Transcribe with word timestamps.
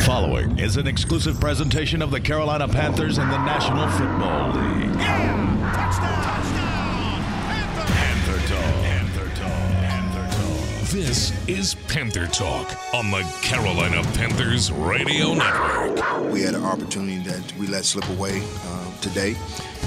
The 0.00 0.06
following 0.06 0.58
is 0.58 0.78
an 0.78 0.86
exclusive 0.86 1.38
presentation 1.38 2.00
of 2.00 2.10
the 2.10 2.18
Carolina 2.18 2.66
Panthers 2.66 3.18
and 3.18 3.30
the 3.30 3.36
National 3.44 3.86
Football 3.86 4.48
League. 4.48 4.94
Yeah! 4.96 5.72
Touchdown! 5.74 6.24
Touchdown! 6.24 7.86
Panther 7.86 8.38
Talk. 8.48 8.74
Panther 8.82 9.28
Talk. 9.36 9.70
Panther 9.76 10.36
Talk. 10.36 10.88
This 10.88 11.48
is 11.48 11.74
Panther 11.86 12.26
Talk 12.28 12.74
on 12.94 13.10
the 13.10 13.20
Carolina 13.42 14.02
Panthers 14.14 14.72
Radio 14.72 15.34
Network. 15.34 16.32
we 16.32 16.40
had 16.40 16.54
an 16.54 16.64
opportunity 16.64 17.18
that 17.28 17.54
we 17.58 17.66
let 17.66 17.84
slip 17.84 18.08
away 18.08 18.40
uh, 18.64 19.00
today 19.02 19.36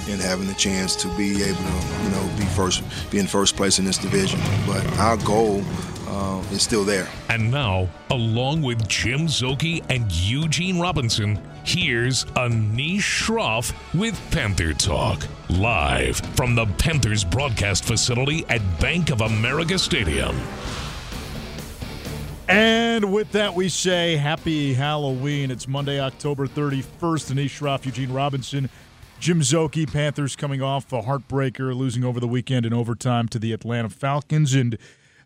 and 0.09 0.21
having 0.21 0.47
the 0.47 0.53
chance 0.53 0.95
to 0.95 1.07
be 1.15 1.43
able 1.43 1.57
to 1.57 2.03
you 2.03 2.09
know 2.09 2.29
be 2.37 2.45
first 2.45 2.83
be 3.11 3.19
in 3.19 3.27
first 3.27 3.55
place 3.55 3.79
in 3.79 3.85
this 3.85 3.97
division 3.97 4.39
but 4.65 4.85
our 4.99 5.17
goal 5.17 5.63
uh, 6.07 6.43
is 6.51 6.61
still 6.61 6.83
there 6.83 7.07
And 7.29 7.49
now, 7.49 7.89
along 8.11 8.61
with 8.61 8.87
Jim 8.87 9.21
Szoke 9.21 9.83
and 9.89 10.11
Eugene 10.11 10.79
Robinson, 10.79 11.39
here's 11.63 12.25
Anish 12.35 12.99
Shroff 12.99 13.73
with 13.99 14.15
Panther 14.29 14.73
Talk, 14.73 15.25
live 15.49 16.17
from 16.35 16.53
the 16.53 16.67
Panthers 16.77 17.23
broadcast 17.23 17.85
facility 17.85 18.45
at 18.49 18.61
Bank 18.79 19.09
of 19.09 19.21
America 19.21 19.79
Stadium. 19.79 20.39
And 22.47 23.11
with 23.11 23.31
that, 23.31 23.55
we 23.55 23.67
say 23.69 24.15
happy 24.17 24.73
Halloween. 24.75 25.49
It's 25.49 25.67
Monday, 25.67 25.99
October 25.99 26.45
31st. 26.45 27.33
Anish 27.33 27.57
Shroff, 27.57 27.85
Eugene 27.85 28.13
Robinson, 28.13 28.69
Jim 29.19 29.39
Szoke, 29.39 29.91
Panthers 29.91 30.35
coming 30.35 30.61
off 30.61 30.91
a 30.91 31.01
heartbreaker, 31.01 31.75
losing 31.75 32.03
over 32.03 32.19
the 32.19 32.27
weekend 32.27 32.65
in 32.65 32.73
overtime 32.73 33.27
to 33.29 33.39
the 33.39 33.53
Atlanta 33.53 33.89
Falcons. 33.89 34.53
And 34.53 34.77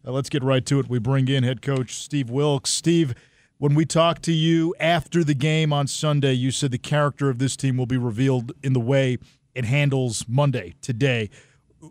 uh, 0.05 0.12
let's 0.12 0.30
get 0.30 0.44
right 0.44 0.66
to 0.68 0.80
it. 0.80 0.88
We 0.88 1.00
bring 1.00 1.27
in 1.27 1.44
head 1.44 1.62
coach 1.62 1.96
Steve 1.96 2.30
Wilks. 2.30 2.70
Steve, 2.70 3.16
when 3.58 3.73
we 3.73 3.86
talked 3.86 4.22
to 4.23 4.34
you 4.34 4.76
after 4.80 5.23
the 5.23 5.34
game 5.34 5.73
on 5.73 5.88
Sunday, 5.88 6.34
you 6.34 6.52
said 6.52 6.72
the 6.72 6.77
character 6.77 7.30
of 7.30 7.40
this 7.40 7.58
team 7.58 7.76
will 7.76 7.88
be 7.88 7.98
revealed 7.98 8.52
in 8.62 8.74
the 8.74 8.79
way 8.79 9.18
it 9.55 9.66
handles 9.66 10.26
Monday, 10.27 10.76
today. 10.82 11.29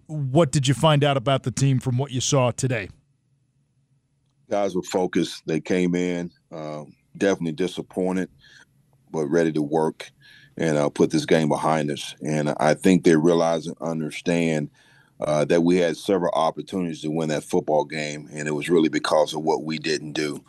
What 0.06 0.52
did 0.52 0.68
you 0.68 0.74
find 0.74 1.02
out 1.02 1.16
about 1.16 1.42
the 1.42 1.50
team 1.50 1.80
from 1.80 1.98
what 1.98 2.12
you 2.12 2.20
saw 2.20 2.52
today? 2.52 2.88
guys 4.50 4.74
were 4.74 4.82
focused 4.82 5.42
they 5.46 5.60
came 5.60 5.94
in 5.94 6.30
um, 6.52 6.94
definitely 7.16 7.52
disappointed 7.52 8.28
but 9.10 9.26
ready 9.26 9.52
to 9.52 9.62
work 9.62 10.10
and 10.56 10.76
uh, 10.76 10.88
put 10.88 11.10
this 11.10 11.26
game 11.26 11.48
behind 11.48 11.90
us 11.90 12.14
and 12.22 12.54
i 12.58 12.74
think 12.74 13.04
they 13.04 13.16
realize 13.16 13.66
and 13.66 13.76
understand 13.80 14.70
uh, 15.20 15.44
that 15.46 15.62
we 15.62 15.76
had 15.76 15.96
several 15.96 16.32
opportunities 16.34 17.00
to 17.00 17.10
win 17.10 17.28
that 17.30 17.44
football 17.44 17.84
game, 17.84 18.28
and 18.32 18.46
it 18.46 18.52
was 18.52 18.68
really 18.68 18.88
because 18.88 19.34
of 19.34 19.42
what 19.42 19.64
we 19.64 19.78
didn't 19.78 20.12
do. 20.12 20.44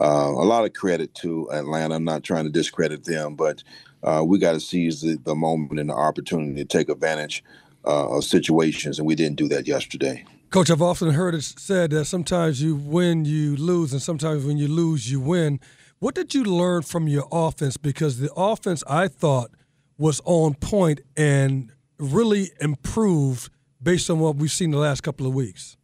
Uh, 0.00 0.30
a 0.30 0.44
lot 0.44 0.64
of 0.64 0.72
credit 0.72 1.14
to 1.14 1.50
Atlanta. 1.52 1.94
I'm 1.94 2.04
not 2.04 2.22
trying 2.22 2.44
to 2.44 2.50
discredit 2.50 3.04
them, 3.04 3.34
but 3.34 3.62
uh, 4.02 4.22
we 4.26 4.38
got 4.38 4.52
to 4.52 4.60
seize 4.60 5.02
the, 5.02 5.18
the 5.24 5.34
moment 5.34 5.80
and 5.80 5.90
the 5.90 5.94
opportunity 5.94 6.54
to 6.54 6.64
take 6.64 6.88
advantage 6.88 7.44
uh, 7.84 8.16
of 8.16 8.24
situations, 8.24 8.98
and 8.98 9.06
we 9.06 9.14
didn't 9.14 9.36
do 9.36 9.48
that 9.48 9.66
yesterday. 9.66 10.24
Coach, 10.50 10.70
I've 10.70 10.82
often 10.82 11.10
heard 11.10 11.34
it 11.34 11.42
said 11.42 11.90
that 11.90 12.06
sometimes 12.06 12.62
you 12.62 12.76
win, 12.76 13.24
you 13.24 13.56
lose, 13.56 13.92
and 13.92 14.00
sometimes 14.00 14.44
when 14.44 14.56
you 14.56 14.68
lose, 14.68 15.10
you 15.10 15.20
win. 15.20 15.60
What 15.98 16.14
did 16.14 16.34
you 16.34 16.44
learn 16.44 16.82
from 16.82 17.08
your 17.08 17.26
offense? 17.32 17.76
Because 17.76 18.18
the 18.18 18.32
offense, 18.34 18.84
I 18.86 19.08
thought, 19.08 19.50
was 19.96 20.20
on 20.24 20.54
point 20.54 21.00
and 21.16 21.72
really 21.98 22.50
improved 22.60 23.50
based 23.82 24.10
on 24.10 24.18
what 24.18 24.36
we've 24.36 24.50
seen 24.50 24.72
the 24.72 24.78
last 24.78 25.02
couple 25.02 25.26
of 25.26 25.34
weeks. 25.34 25.76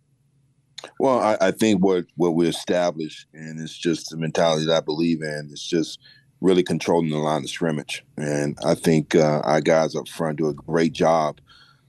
Well, 0.98 1.20
I, 1.20 1.36
I 1.40 1.50
think 1.52 1.82
what 1.82 2.06
what 2.16 2.34
we 2.34 2.48
established, 2.48 3.26
and 3.32 3.60
it's 3.60 3.76
just 3.76 4.10
the 4.10 4.16
mentality 4.16 4.66
that 4.66 4.76
I 4.76 4.80
believe 4.80 5.22
in. 5.22 5.48
It's 5.50 5.66
just 5.66 6.00
really 6.40 6.62
controlling 6.62 7.10
the 7.10 7.18
line 7.18 7.42
of 7.42 7.50
scrimmage, 7.50 8.04
and 8.16 8.58
I 8.64 8.74
think 8.74 9.14
uh, 9.14 9.40
our 9.44 9.60
guys 9.60 9.94
up 9.94 10.08
front 10.08 10.38
do 10.38 10.48
a 10.48 10.54
great 10.54 10.92
job 10.92 11.40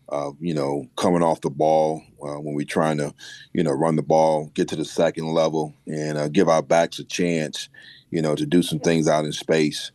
of 0.09 0.37
you 0.39 0.53
know 0.53 0.85
coming 0.95 1.23
off 1.23 1.41
the 1.41 1.49
ball 1.49 2.03
uh, 2.21 2.39
when 2.39 2.53
we're 2.53 2.65
trying 2.65 2.97
to 2.97 3.13
you 3.53 3.63
know 3.63 3.71
run 3.71 3.95
the 3.95 4.03
ball, 4.03 4.51
get 4.53 4.67
to 4.69 4.75
the 4.75 4.85
second 4.85 5.27
level, 5.33 5.73
and 5.87 6.17
uh, 6.17 6.27
give 6.27 6.47
our 6.47 6.61
backs 6.61 6.99
a 6.99 7.03
chance, 7.03 7.69
you 8.13 8.21
know, 8.21 8.35
to 8.35 8.45
do 8.45 8.61
some 8.61 8.79
things 8.79 9.07
out 9.07 9.25
in 9.25 9.31
space. 9.31 9.91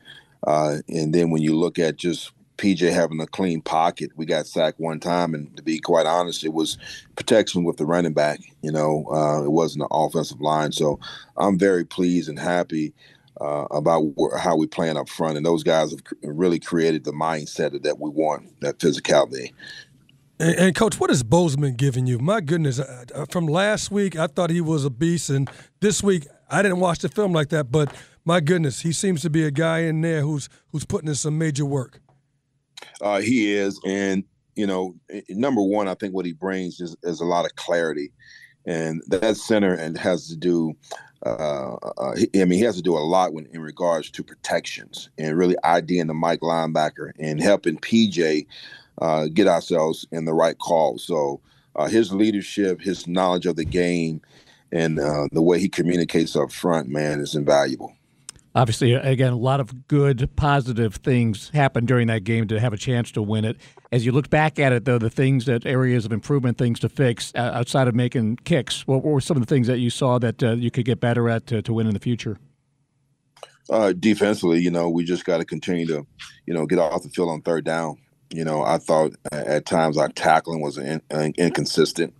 Uh, 0.46 0.78
and 0.88 1.14
then 1.14 1.30
when 1.30 1.42
you 1.42 1.56
look 1.56 1.78
at 1.78 1.96
just 1.96 2.32
PJ 2.58 2.92
having 2.92 3.20
a 3.20 3.26
clean 3.26 3.62
pocket. 3.62 4.10
We 4.16 4.26
got 4.26 4.46
sacked 4.46 4.78
one 4.78 5.00
time, 5.00 5.32
and 5.32 5.56
to 5.56 5.62
be 5.62 5.78
quite 5.78 6.06
honest, 6.06 6.44
it 6.44 6.52
was 6.52 6.76
protection 7.16 7.64
with 7.64 7.76
the 7.76 7.86
running 7.86 8.12
back. 8.12 8.40
You 8.62 8.72
know, 8.72 9.06
uh, 9.10 9.44
it 9.44 9.52
wasn't 9.52 9.88
the 9.88 9.94
offensive 9.94 10.40
line. 10.40 10.72
So 10.72 10.98
I'm 11.36 11.58
very 11.58 11.84
pleased 11.84 12.28
and 12.28 12.38
happy 12.38 12.92
uh, 13.40 13.66
about 13.70 14.04
wh- 14.18 14.36
how 14.38 14.56
we 14.56 14.66
playing 14.66 14.96
up 14.96 15.08
front, 15.08 15.36
and 15.36 15.46
those 15.46 15.62
guys 15.62 15.92
have 15.92 16.02
really 16.22 16.58
created 16.58 17.04
the 17.04 17.12
mindset 17.12 17.80
that 17.80 17.98
we 17.98 18.10
want, 18.10 18.60
that 18.60 18.78
physicality. 18.78 19.52
And, 20.40 20.54
and 20.56 20.74
coach, 20.74 21.00
what 21.00 21.10
is 21.10 21.22
Bozeman 21.22 21.74
giving 21.76 22.06
you? 22.06 22.18
My 22.18 22.40
goodness, 22.40 22.78
uh, 22.78 23.04
uh, 23.14 23.26
from 23.30 23.46
last 23.46 23.90
week 23.90 24.16
I 24.16 24.26
thought 24.26 24.50
he 24.50 24.60
was 24.60 24.84
a 24.84 24.90
beast, 24.90 25.30
and 25.30 25.48
this 25.80 26.02
week 26.02 26.26
I 26.50 26.62
didn't 26.62 26.80
watch 26.80 27.00
the 27.00 27.08
film 27.08 27.32
like 27.32 27.50
that, 27.50 27.70
but 27.70 27.94
my 28.24 28.40
goodness, 28.40 28.80
he 28.80 28.92
seems 28.92 29.22
to 29.22 29.30
be 29.30 29.44
a 29.44 29.50
guy 29.50 29.80
in 29.80 30.00
there 30.00 30.22
who's 30.22 30.48
who's 30.72 30.84
putting 30.84 31.08
in 31.08 31.14
some 31.14 31.38
major 31.38 31.64
work. 31.64 32.00
Uh, 33.00 33.20
he 33.20 33.52
is, 33.52 33.80
and 33.86 34.24
you 34.54 34.66
know, 34.66 34.94
number 35.28 35.62
one, 35.62 35.88
I 35.88 35.94
think 35.94 36.14
what 36.14 36.26
he 36.26 36.32
brings 36.32 36.80
is, 36.80 36.96
is 37.02 37.20
a 37.20 37.24
lot 37.24 37.44
of 37.44 37.54
clarity, 37.56 38.12
and 38.66 39.02
that 39.08 39.36
center 39.36 39.74
and 39.74 39.96
has 39.98 40.28
to 40.28 40.36
do. 40.36 40.74
Uh, 41.26 41.74
uh, 41.74 42.14
I 42.36 42.44
mean, 42.44 42.52
he 42.52 42.60
has 42.60 42.76
to 42.76 42.82
do 42.82 42.96
a 42.96 43.00
lot 43.00 43.32
when 43.32 43.46
in 43.46 43.60
regards 43.60 44.08
to 44.12 44.22
protections 44.22 45.10
and 45.18 45.36
really 45.36 45.56
IDing 45.64 46.06
the 46.06 46.14
Mike 46.14 46.40
linebacker 46.40 47.10
and 47.18 47.42
helping 47.42 47.76
PJ 47.78 48.46
uh, 49.00 49.26
get 49.26 49.48
ourselves 49.48 50.06
in 50.12 50.26
the 50.26 50.32
right 50.32 50.56
call. 50.58 50.96
So 50.98 51.40
uh, 51.74 51.88
his 51.88 52.12
leadership, 52.12 52.80
his 52.80 53.08
knowledge 53.08 53.46
of 53.46 53.56
the 53.56 53.64
game, 53.64 54.20
and 54.72 54.98
uh, 54.98 55.26
the 55.32 55.42
way 55.42 55.58
he 55.58 55.68
communicates 55.68 56.36
up 56.36 56.52
front, 56.52 56.88
man, 56.88 57.20
is 57.20 57.34
invaluable. 57.34 57.94
Obviously, 58.54 58.94
again, 58.94 59.32
a 59.32 59.36
lot 59.36 59.60
of 59.60 59.86
good, 59.88 60.28
positive 60.34 60.96
things 60.96 61.50
happened 61.50 61.86
during 61.86 62.08
that 62.08 62.24
game 62.24 62.48
to 62.48 62.58
have 62.58 62.72
a 62.72 62.76
chance 62.76 63.12
to 63.12 63.22
win 63.22 63.44
it. 63.44 63.56
As 63.92 64.04
you 64.04 64.10
look 64.10 64.30
back 64.30 64.58
at 64.58 64.72
it, 64.72 64.84
though, 64.84 64.98
the 64.98 65.10
things 65.10 65.44
that 65.44 65.64
areas 65.64 66.04
of 66.04 66.12
improvement, 66.12 66.58
things 66.58 66.80
to 66.80 66.88
fix 66.88 67.32
uh, 67.36 67.52
outside 67.54 67.88
of 67.88 67.94
making 67.94 68.36
kicks, 68.44 68.86
what 68.86 69.04
were 69.04 69.20
some 69.20 69.36
of 69.36 69.46
the 69.46 69.54
things 69.54 69.66
that 69.66 69.78
you 69.78 69.90
saw 69.90 70.18
that 70.18 70.42
uh, 70.42 70.52
you 70.52 70.70
could 70.70 70.86
get 70.86 70.98
better 70.98 71.28
at 71.28 71.46
to, 71.46 71.62
to 71.62 71.72
win 71.72 71.86
in 71.86 71.94
the 71.94 72.00
future? 72.00 72.38
Uh, 73.70 73.92
defensively, 73.92 74.58
you 74.58 74.70
know, 74.70 74.88
we 74.88 75.04
just 75.04 75.24
got 75.24 75.38
to 75.38 75.44
continue 75.44 75.86
to, 75.86 76.06
you 76.46 76.54
know, 76.54 76.66
get 76.66 76.78
off 76.78 77.02
the 77.02 77.10
field 77.10 77.28
on 77.28 77.42
third 77.42 77.64
down. 77.64 77.98
You 78.30 78.44
know, 78.44 78.62
I 78.62 78.78
thought 78.78 79.14
at 79.32 79.64
times 79.64 79.96
our 79.96 80.08
tackling 80.08 80.60
was 80.60 80.76
in, 80.76 81.00
in, 81.10 81.34
inconsistent. 81.38 82.14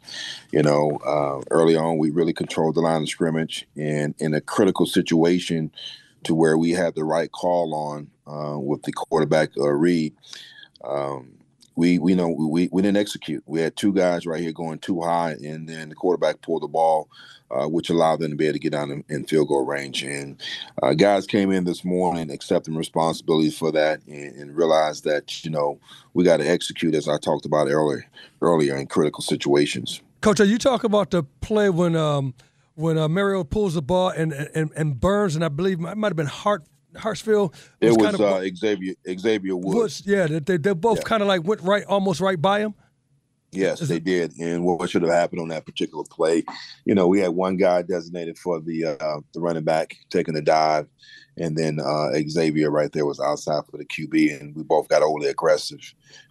You 0.53 0.63
know, 0.63 0.99
uh, 1.05 1.43
early 1.51 1.77
on 1.77 1.99
we 1.99 2.11
really 2.11 2.33
controlled 2.33 2.77
the 2.77 2.81
line 2.81 3.03
of 3.03 3.09
scrimmage, 3.09 3.67
and 3.77 4.15
in 4.19 4.35
a 4.35 4.41
critical 4.41 4.87
situation, 4.87 5.71
to 6.25 6.35
where 6.35 6.57
we 6.57 6.71
had 6.71 6.95
the 6.95 7.05
right 7.05 7.31
call 7.31 7.75
on 7.75 8.11
uh, 8.27 8.59
with 8.59 8.83
the 8.83 8.93
quarterback 8.93 9.51
uh, 9.59 9.69
Reed. 9.69 10.15
Um, 10.83 11.38
we 11.79 11.97
we 12.01 12.17
know 12.17 12.29
we 12.29 12.69
we 12.73 12.83
didn't 12.83 12.97
execute. 12.97 13.45
We 13.47 13.61
had 13.61 13.77
two 13.77 13.93
guys 13.93 14.27
right 14.27 14.41
here 14.41 14.51
going 14.51 14.81
too 14.81 15.01
high, 15.01 15.37
and 15.45 15.69
then 15.69 15.91
the 15.91 15.95
quarterback 15.95 16.43
pulled 16.43 16.65
the 16.65 16.69
ball, 16.69 17.09
uh, 17.53 17.69
which 17.69 17.89
allowed 17.89 18.19
them 18.19 18.33
to 18.33 18.37
be 18.37 18.47
able 18.47 18.55
to 18.55 18.59
get 18.59 18.73
down 18.73 18.91
in, 18.91 19.05
in 19.09 19.25
field 19.25 19.47
goal 19.47 19.65
range. 19.65 20.03
And 20.03 20.43
uh, 20.83 20.95
guys 20.95 21.25
came 21.25 21.53
in 21.53 21.63
this 21.63 21.85
morning 21.85 22.33
accepting 22.33 22.75
responsibility 22.75 23.51
for 23.51 23.71
that, 23.71 24.01
and, 24.09 24.35
and 24.35 24.57
realized 24.57 25.05
that 25.05 25.45
you 25.45 25.53
know 25.53 25.79
we 26.15 26.25
got 26.25 26.39
to 26.39 26.51
execute 26.51 26.97
as 26.97 27.09
I 27.09 27.17
talked 27.17 27.47
about 27.47 27.69
earlier 27.69 28.05
earlier 28.43 28.77
in 28.77 28.89
critical 28.89 29.23
situations. 29.23 30.03
Coach, 30.21 30.41
are 30.41 30.47
you 30.47 30.59
talking 30.59 30.91
about 30.91 31.13
the 31.13 31.23
play 31.23 31.71
when 31.71 31.95
um, 31.95 32.35
when 32.75 32.99
uh, 32.99 33.07
Mariota 33.07 33.45
pulls 33.45 33.75
the 33.75 33.83
ball 33.83 34.09
and, 34.09 34.33
and 34.33 34.73
and 34.75 34.99
Burns 34.99 35.37
and 35.37 35.45
I 35.45 35.49
believe 35.49 35.79
it 35.79 35.97
might 35.97 36.09
have 36.09 36.17
been 36.17 36.27
Hart 36.27 36.65
Hartsfield 36.95 37.55
It 37.81 37.91
was, 37.91 37.97
kind 37.99 38.15
of 38.15 38.21
uh, 38.21 38.57
Xavier 38.57 38.95
Xavier 39.09 39.57
Woods. 39.57 39.75
Woods, 39.75 40.03
yeah, 40.07 40.27
they 40.27 40.57
they, 40.57 40.73
both 40.73 40.99
Yeah. 40.99 41.05
kind 41.05 41.23
of 41.23 41.29
like 41.29 41.45
went 41.45 41.61
right 41.63 41.85
almost 41.85 42.21
right 42.21 42.41
by 42.41 42.61
him. 42.61 42.75
Yes, 43.51 43.81
Is 43.81 43.89
they 43.89 43.99
did. 43.99 44.37
And 44.39 44.63
what 44.65 44.79
what 44.79 44.91
should 44.91 45.03
have 45.03 45.11
happened 45.13 45.41
on 45.41 45.49
that 45.49 45.65
particular 45.65 46.05
play? 46.05 46.45
You 46.85 46.95
know, 46.95 47.09
we 47.09 47.21
had 47.21 47.31
one 47.31 47.57
guy 47.57 47.81
designated 47.83 48.37
for 48.39 48.61
the 48.61 48.85
uh, 48.85 49.21
the 49.33 49.41
running 49.41 49.65
back 49.65 49.97
taking 50.11 50.35
the 50.35 50.43
dive, 50.43 50.87
and 51.39 51.57
then 51.57 51.81
uh, 51.81 52.11
Xavier 52.29 52.71
right 52.71 52.93
there 52.93 53.07
was 53.07 53.21
outside 53.21 53.63
for 53.71 53.79
the 53.79 53.87
QB, 53.87 54.39
and 54.39 54.55
we 54.55 54.65
both 54.65 54.89
got 54.89 55.03
overly 55.03 55.29
aggressive 55.29 55.81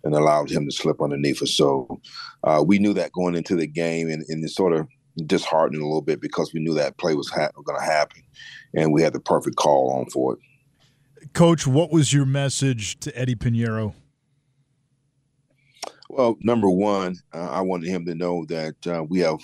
and 0.04 0.14
allowed 0.14 0.52
him 0.52 0.66
to 0.66 0.72
slip 0.72 1.02
underneath 1.02 1.42
us. 1.42 1.54
So 1.54 2.00
uh, 2.44 2.64
we 2.66 2.78
knew 2.78 2.94
that 2.94 3.14
going 3.14 3.34
into 3.34 3.56
the 3.56 3.68
game, 3.68 4.10
and, 4.10 4.24
and 4.30 4.44
it 4.44 4.50
sort 4.50 4.74
of 4.74 4.88
disheartening 5.26 5.82
a 5.82 5.86
little 5.86 6.02
bit 6.02 6.22
because 6.22 6.54
we 6.54 6.60
knew 6.60 6.74
that 6.76 6.98
play 6.98 7.16
was 7.16 7.30
ha- 7.30 7.52
going 7.64 7.80
to 7.80 7.86
happen, 7.86 8.22
and 8.76 8.94
we 8.94 9.02
had 9.02 9.14
the 9.14 9.20
perfect 9.20 9.56
call 9.56 9.92
on 9.92 10.10
for 10.10 10.34
it. 10.34 10.40
Coach, 11.34 11.68
what 11.68 11.92
was 11.92 12.14
your 12.14 12.26
message 12.26 13.00
to 13.00 13.18
Eddie 13.18 13.36
Pinheiro? 13.36 13.94
Well, 16.10 16.38
number 16.42 16.70
one, 16.70 17.16
uh, 17.34 17.50
I 17.50 17.62
wanted 17.62 17.90
him 17.90 18.06
to 18.06 18.16
know 18.16 18.46
that 18.46 18.88
uh, 18.88 19.04
we 19.04 19.20
have 19.20 19.40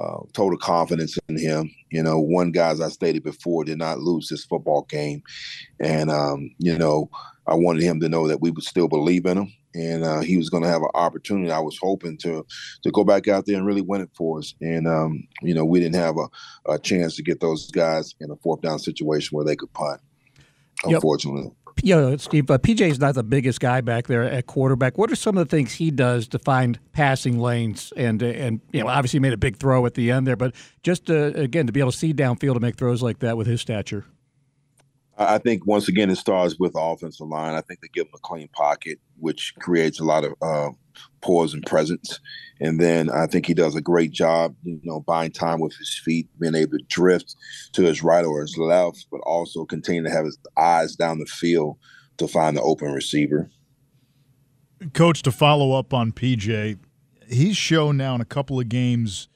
uh, 0.00 0.18
total 0.32 0.58
confidence 0.58 1.18
in 1.28 1.38
him. 1.38 1.70
You 1.90 2.02
know, 2.02 2.18
one 2.18 2.50
guy, 2.50 2.70
as 2.70 2.80
I 2.80 2.88
stated 2.88 3.22
before, 3.22 3.64
did 3.64 3.78
not 3.78 4.00
lose 4.00 4.28
this 4.28 4.44
football 4.44 4.82
game, 4.88 5.22
and 5.80 6.10
um, 6.10 6.50
you 6.58 6.76
know, 6.76 7.08
I 7.46 7.54
wanted 7.54 7.82
him 7.82 8.00
to 8.00 8.08
know 8.08 8.28
that 8.28 8.40
we 8.40 8.50
would 8.50 8.64
still 8.64 8.88
believe 8.88 9.26
in 9.26 9.38
him, 9.38 9.52
and 9.74 10.04
uh, 10.04 10.20
he 10.20 10.36
was 10.36 10.48
going 10.50 10.62
to 10.62 10.68
have 10.68 10.82
an 10.82 10.90
opportunity. 10.94 11.50
I 11.50 11.58
was 11.58 11.78
hoping 11.80 12.16
to 12.18 12.46
to 12.82 12.90
go 12.90 13.04
back 13.04 13.28
out 13.28 13.46
there 13.46 13.56
and 13.56 13.66
really 13.66 13.80
win 13.80 14.00
it 14.00 14.10
for 14.14 14.38
us, 14.38 14.54
and 14.60 14.86
um, 14.86 15.26
you 15.42 15.54
know, 15.54 15.64
we 15.64 15.80
didn't 15.80 15.96
have 15.96 16.16
a, 16.16 16.28
a 16.72 16.78
chance 16.78 17.16
to 17.16 17.22
get 17.22 17.40
those 17.40 17.70
guys 17.70 18.14
in 18.20 18.30
a 18.30 18.36
fourth 18.36 18.60
down 18.60 18.78
situation 18.78 19.36
where 19.36 19.44
they 19.44 19.56
could 19.56 19.72
punt. 19.72 20.00
Unfortunately. 20.84 21.44
Yep 21.44 21.52
you 21.82 21.96
know, 21.96 22.16
Steve, 22.16 22.50
uh, 22.50 22.58
PJ 22.58 22.80
is 22.82 22.98
not 22.98 23.14
the 23.14 23.22
biggest 23.22 23.60
guy 23.60 23.80
back 23.80 24.06
there 24.06 24.22
at 24.22 24.46
quarterback. 24.46 24.98
What 24.98 25.10
are 25.10 25.16
some 25.16 25.36
of 25.36 25.48
the 25.48 25.56
things 25.56 25.72
he 25.72 25.90
does 25.90 26.28
to 26.28 26.38
find 26.38 26.78
passing 26.92 27.38
lanes? 27.38 27.92
And 27.96 28.22
and 28.22 28.60
you 28.72 28.80
know, 28.80 28.88
obviously 28.88 29.20
made 29.20 29.32
a 29.32 29.38
big 29.38 29.56
throw 29.56 29.86
at 29.86 29.94
the 29.94 30.10
end 30.10 30.26
there, 30.26 30.36
but 30.36 30.54
just 30.82 31.06
to, 31.06 31.36
again 31.38 31.66
to 31.66 31.72
be 31.72 31.80
able 31.80 31.92
to 31.92 31.96
see 31.96 32.12
downfield 32.12 32.54
to 32.54 32.60
make 32.60 32.76
throws 32.76 33.02
like 33.02 33.20
that 33.20 33.36
with 33.36 33.46
his 33.46 33.60
stature. 33.60 34.04
I 35.18 35.38
think 35.38 35.66
once 35.66 35.88
again 35.88 36.10
it 36.10 36.16
starts 36.16 36.58
with 36.58 36.72
the 36.72 36.80
offensive 36.80 37.28
line. 37.28 37.54
I 37.54 37.60
think 37.60 37.80
they 37.80 37.88
give 37.92 38.06
him 38.06 38.14
a 38.14 38.18
clean 38.18 38.48
pocket, 38.48 38.98
which 39.18 39.54
creates 39.58 40.00
a 40.00 40.04
lot 40.04 40.24
of 40.24 40.32
uh, 40.40 40.70
pause 41.20 41.52
and 41.52 41.64
presence. 41.66 42.18
And 42.60 42.80
then 42.80 43.10
I 43.10 43.26
think 43.26 43.46
he 43.46 43.54
does 43.54 43.76
a 43.76 43.82
great 43.82 44.10
job, 44.10 44.54
you 44.64 44.80
know, 44.84 45.00
buying 45.00 45.30
time 45.30 45.60
with 45.60 45.74
his 45.76 46.00
feet, 46.02 46.28
being 46.38 46.54
able 46.54 46.78
to 46.78 46.84
drift 46.88 47.36
to 47.72 47.82
his 47.82 48.02
right 48.02 48.24
or 48.24 48.40
his 48.40 48.56
left, 48.56 49.06
but 49.10 49.20
also 49.20 49.64
continue 49.64 50.02
to 50.02 50.10
have 50.10 50.24
his 50.24 50.38
eyes 50.56 50.96
down 50.96 51.18
the 51.18 51.26
field 51.26 51.76
to 52.16 52.26
find 52.26 52.56
the 52.56 52.62
open 52.62 52.92
receiver. 52.92 53.50
Coach, 54.94 55.22
to 55.22 55.32
follow 55.32 55.78
up 55.78 55.92
on 55.92 56.12
PJ, 56.12 56.78
he's 57.28 57.56
shown 57.56 57.96
now 57.96 58.14
in 58.14 58.20
a 58.20 58.26
couple 58.26 58.58
of 58.58 58.68
games 58.68 59.28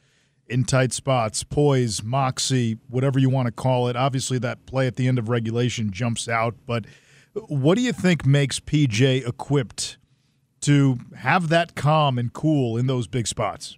in 0.49 0.65
tight 0.65 0.93
spots, 0.93 1.43
poise, 1.43 2.03
moxie, 2.03 2.79
whatever 2.89 3.19
you 3.19 3.29
want 3.29 3.47
to 3.47 3.53
call 3.53 3.89
it. 3.89 3.97
Obviously, 3.97 4.39
that 4.39 4.67
play 4.67 4.87
at 4.87 4.97
the 4.97 5.09
end 5.09 5.19
of 5.19 5.29
regulation 5.29 5.91
jumps 5.91 6.29
out, 6.29 6.55
but 6.67 6.85
what 7.49 7.77
do 7.77 7.83
you 7.83 7.93
think 7.93 8.25
makes 8.25 8.61
PJ 8.61 9.27
equipped 9.27 9.99
to 10.63 10.99
have 11.17 11.49
that 11.49 11.75
calm 11.75 12.19
and 12.19 12.33
cool 12.33 12.77
in 12.77 12.87
those 12.87 13.07
big 13.07 13.27
spots? 13.27 13.77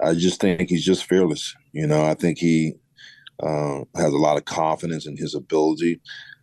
I 0.00 0.14
just 0.14 0.40
think 0.40 0.68
he's 0.68 0.84
just 0.84 1.04
fearless. 1.04 1.54
You 1.72 1.86
know, 1.86 2.04
I 2.04 2.14
think 2.14 2.38
he 2.38 2.74
uh, 3.42 3.80
has 3.96 4.12
a 4.12 4.18
lot 4.18 4.36
of 4.36 4.44
confidence 4.44 5.06
in 5.06 5.16
his 5.16 5.34
ability. 5.34 6.00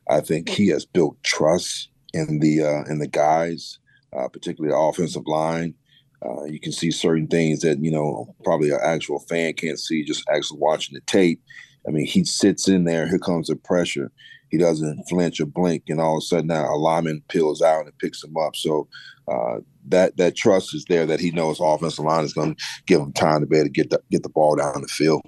I 0.10 0.22
think 0.22 0.50
he 0.50 0.68
has 0.70 0.86
built 0.86 1.22
trust 1.24 1.90
in 2.14 2.40
the 2.40 2.64
uh, 2.64 2.92
in 2.92 3.00
the 3.00 3.08
guys, 3.08 3.80
uh, 4.18 4.28
particularly 4.28 4.74
the 4.74 4.80
offensive 4.80 5.28
line. 5.28 5.76
Uh, 6.24 6.44
you 6.46 6.60
can 6.60 6.72
see 6.72 6.92
certain 6.92 7.28
things 7.28 7.62
that 7.62 7.80
you 7.80 7.92
know 7.92 8.34
probably 8.44 8.70
an 8.70 8.80
actual 8.84 9.20
fan 9.20 9.54
can't 9.54 9.80
see 9.80 10.04
just 10.04 10.24
actually 10.30 10.60
watching 10.60 10.94
the 10.94 11.02
tape. 11.02 11.42
I 11.88 11.92
mean, 11.92 12.06
he 12.06 12.24
sits 12.24 12.68
in 12.68 12.84
there. 12.84 13.08
Here 13.08 13.20
comes 13.20 13.48
the 13.48 13.56
pressure. 13.56 14.12
He 14.50 14.58
doesn't 14.58 15.04
flinch 15.10 15.40
or 15.40 15.46
blink, 15.46 15.84
and 15.88 16.00
all 16.00 16.18
of 16.18 16.20
a 16.20 16.26
sudden, 16.26 16.48
now 16.48 16.74
lineman 16.76 17.24
peels 17.30 17.62
out 17.62 17.86
and 17.86 17.98
picks 17.98 18.24
him 18.24 18.38
up. 18.38 18.56
So 18.56 18.88
uh, 19.28 19.58
that 19.88 20.18
that 20.18 20.36
trust 20.36 20.74
is 20.74 20.86
there 20.86 21.06
that 21.06 21.20
he 21.20 21.32
knows 21.32 21.60
offensive 21.60 22.06
line 22.06 22.24
is 22.24 22.34
going 22.34 22.56
to 22.56 22.64
give 22.88 23.02
him 23.02 23.14
time 23.14 23.42
to 23.42 23.48
be 23.48 23.58
able 23.58 23.66
to 23.66 23.72
get 23.72 23.90
the 23.90 24.02
get 24.12 24.24
the 24.24 24.30
ball 24.30 24.56
down 24.56 24.82
the 24.82 24.88
field. 24.88 25.22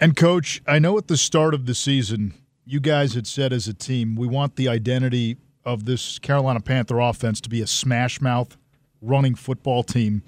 And 0.00 0.16
coach, 0.16 0.62
I 0.66 0.78
know 0.78 0.96
at 0.98 1.08
the 1.08 1.16
start 1.16 1.54
of 1.54 1.66
the 1.66 1.74
season, 1.74 2.34
you 2.64 2.80
guys 2.80 3.14
had 3.14 3.26
said 3.26 3.52
as 3.52 3.66
a 3.66 3.74
team, 3.74 4.14
we 4.14 4.28
want 4.28 4.56
the 4.56 4.68
identity 4.68 5.38
of 5.64 5.86
this 5.86 6.18
Carolina 6.18 6.60
Panther 6.60 7.00
offense 7.00 7.40
to 7.40 7.48
be 7.48 7.60
a 7.62 7.66
smash 7.66 8.20
mouth 8.20 8.56
running 9.00 9.34
football 9.34 9.82
team. 9.82 10.22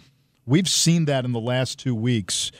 We've 0.46 0.68
seen 0.68 1.04
that 1.06 1.24
in 1.24 1.32
the 1.32 1.40
last 1.40 1.78
two 1.78 1.94
weeks. 1.94 2.50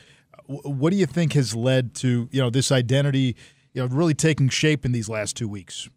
What 0.47 0.91
do 0.91 0.97
you 0.97 1.07
think 1.07 1.33
has 1.35 1.55
led 1.55 1.95
to 1.97 2.29
you 2.31 2.41
know 2.41 2.51
this 2.51 2.73
identity, 2.73 3.37
you 3.73 3.83
know, 3.83 3.87
really 3.87 4.15
taking 4.15 4.49
shape 4.49 4.85
in 4.85 4.93
these 4.93 5.09
last 5.09 5.37
two 5.37 5.49
weeks? 5.49 5.89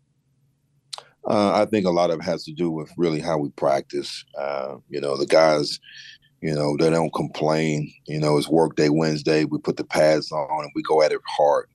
Uh, 1.26 1.54
I 1.54 1.66
think 1.66 1.86
a 1.86 1.92
lot 1.92 2.12
of 2.12 2.20
it 2.20 2.24
has 2.24 2.44
to 2.46 2.52
do 2.52 2.70
with 2.70 2.92
really 2.98 3.20
how 3.20 3.38
we 3.38 3.50
practice. 3.50 4.26
Uh, 4.38 4.78
you 4.90 5.00
know, 5.00 5.16
the 5.18 5.26
guys, 5.26 5.80
you 6.42 6.54
know, 6.54 6.76
they 6.78 6.90
don't 6.90 7.14
complain. 7.14 7.92
You 8.08 8.20
know, 8.20 8.38
it's 8.38 8.50
work 8.50 8.76
day 8.76 8.90
Wednesday. 8.90 9.46
We 9.46 9.58
put 9.60 9.78
the 9.78 9.86
pads 9.86 10.32
on 10.32 10.64
and 10.64 10.72
we 10.76 10.82
go 10.84 11.02
at 11.02 11.14
it 11.14 11.22
hard. 11.26 11.68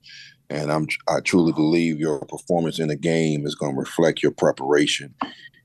And 0.51 0.71
I'm 0.73 0.87
I 1.09 1.21
truly 1.21 1.53
believe 1.53 1.99
your 1.99 2.21
performance 2.21 2.79
in 2.79 2.89
the 2.89 2.97
game 2.97 3.47
is 3.47 3.55
going 3.55 3.75
to 3.75 3.81
reflect 3.81 4.23
your 4.23 4.33
preparation. 4.33 5.15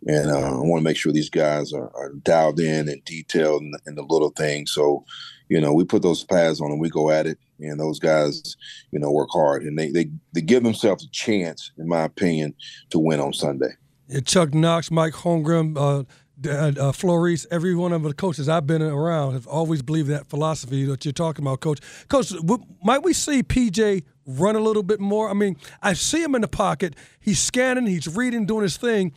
And 0.08 0.32
uh, 0.32 0.58
I 0.58 0.60
want 0.60 0.82
to 0.82 0.84
make 0.84 0.98
sure 0.98 1.12
these 1.12 1.30
guys 1.30 1.72
are, 1.74 1.90
are 1.96 2.14
dialed 2.24 2.60
in 2.60 2.90
and 2.90 3.04
detailed 3.06 3.62
in 3.62 3.72
the, 3.72 3.80
in 3.88 3.96
the, 3.96 4.04
little 4.04 4.32
things. 4.32 4.72
So, 4.74 5.06
you 5.50 5.62
know, 5.62 5.74
we 5.74 5.86
put 5.86 6.02
those 6.02 6.24
pads 6.24 6.60
on 6.60 6.72
and 6.72 6.82
we 6.82 6.90
go 6.90 7.10
at 7.10 7.26
it. 7.26 7.38
And 7.60 7.80
those 7.80 8.00
guys, 8.00 8.58
you 8.92 9.00
know, 9.00 9.12
work 9.12 9.30
hard 9.32 9.64
and 9.64 9.78
they 9.78 9.90
they, 9.90 10.10
they 10.34 10.42
give 10.42 10.64
themselves 10.64 11.06
a 11.06 11.10
chance, 11.12 11.72
in 11.78 11.88
my 11.88 12.04
opinion, 12.04 12.54
to 12.90 13.00
win 13.00 13.22
on 13.22 13.32
Sunday. 13.32 13.70
Yeah, 14.10 14.20
Chuck 14.20 14.54
Knox, 14.54 14.92
Mike 14.92 15.14
Holmgren, 15.14 15.78
uh, 15.78 16.04
uh, 16.50 16.92
Flores, 16.92 17.46
every 17.52 17.76
one 17.76 17.94
of 17.94 18.04
the 18.04 18.14
coaches 18.14 18.50
I've 18.50 18.68
been 18.68 18.82
around 18.82 19.34
have 19.34 19.48
always 19.48 19.82
believed 19.82 20.10
that 20.10 20.28
philosophy 20.28 20.86
that 20.86 21.06
you're 21.06 21.14
talking 21.14 21.44
about, 21.44 21.62
Coach. 21.62 21.80
Coach, 22.10 22.32
w- 22.32 22.64
might 22.84 23.04
we 23.04 23.14
see 23.14 23.44
PJ 23.44 24.04
run 24.26 24.56
a 24.56 24.60
little 24.60 24.84
bit 24.84 25.00
more? 25.00 25.30
I 25.30 25.34
mean, 25.34 25.58
I 25.82 25.94
see 25.94 26.22
him 26.22 26.36
in 26.36 26.42
the 26.42 26.48
pocket. 26.48 26.96
He's 27.20 27.40
scanning, 27.40 27.88
he's 27.88 28.08
reading, 28.14 28.46
doing 28.46 28.64
his 28.64 28.78
thing. 28.78 29.14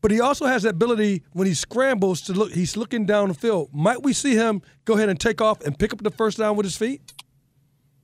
But 0.00 0.10
he 0.10 0.20
also 0.20 0.46
has 0.46 0.62
that 0.62 0.70
ability 0.70 1.22
when 1.32 1.46
he 1.46 1.54
scrambles 1.54 2.20
to 2.22 2.32
look. 2.32 2.52
He's 2.52 2.76
looking 2.76 3.04
down 3.04 3.28
the 3.28 3.34
field. 3.34 3.68
Might 3.72 4.02
we 4.02 4.12
see 4.12 4.34
him 4.34 4.62
go 4.84 4.94
ahead 4.94 5.08
and 5.08 5.20
take 5.20 5.40
off 5.40 5.60
and 5.62 5.78
pick 5.78 5.92
up 5.92 6.02
the 6.02 6.10
first 6.10 6.38
down 6.38 6.56
with 6.56 6.64
his 6.64 6.76
feet? 6.76 7.12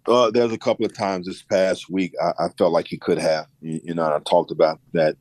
Uh, 0.07 0.31
there's 0.31 0.53
a 0.53 0.59
couple 0.59 0.87
of 0.87 0.95
times 0.95 1.27
this 1.27 1.43
past 1.43 1.91
week 1.91 2.15
I, 2.23 2.45
I 2.45 2.49
felt 2.57 2.73
like 2.73 2.87
he 2.87 2.97
could 2.97 3.19
have. 3.19 3.47
You, 3.61 3.81
you 3.83 3.95
know, 3.95 4.05
I 4.05 4.21
talked 4.21 4.51
about 4.51 4.79
that 4.93 5.17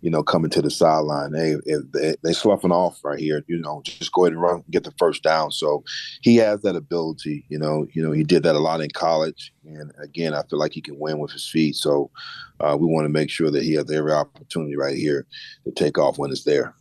you 0.00 0.10
know, 0.10 0.22
coming 0.22 0.50
to 0.50 0.62
the 0.62 0.70
sideline. 0.70 1.34
Hey, 1.34 1.56
if 1.64 1.90
they, 1.92 2.14
they 2.22 2.32
sloughing 2.32 2.72
off 2.72 3.04
right 3.04 3.18
here, 3.18 3.44
you 3.48 3.58
know, 3.58 3.82
just 3.84 4.12
go 4.12 4.24
ahead 4.24 4.32
and 4.32 4.42
run, 4.42 4.64
get 4.70 4.84
the 4.84 4.94
first 4.98 5.22
down. 5.22 5.50
So 5.50 5.82
he 6.22 6.36
has 6.36 6.62
that 6.62 6.76
ability. 6.76 7.44
You 7.48 7.58
know, 7.58 7.86
you 7.92 8.02
know, 8.02 8.12
he 8.12 8.24
did 8.24 8.42
that 8.44 8.54
a 8.54 8.60
lot 8.60 8.80
in 8.80 8.90
college, 8.90 9.52
and 9.64 9.92
again, 10.02 10.34
I 10.34 10.42
feel 10.44 10.58
like 10.58 10.72
he 10.72 10.80
can 10.80 10.98
win 10.98 11.18
with 11.18 11.32
his 11.32 11.48
feet. 11.48 11.76
So 11.76 12.10
uh, 12.60 12.76
we 12.78 12.86
want 12.86 13.04
to 13.04 13.10
make 13.10 13.30
sure 13.30 13.50
that 13.50 13.62
he 13.62 13.74
has 13.74 13.90
every 13.90 14.12
opportunity 14.12 14.76
right 14.76 14.96
here 14.96 15.26
to 15.64 15.72
take 15.72 15.98
off 15.98 16.18
when 16.18 16.30
it's 16.30 16.44
there. 16.44 16.74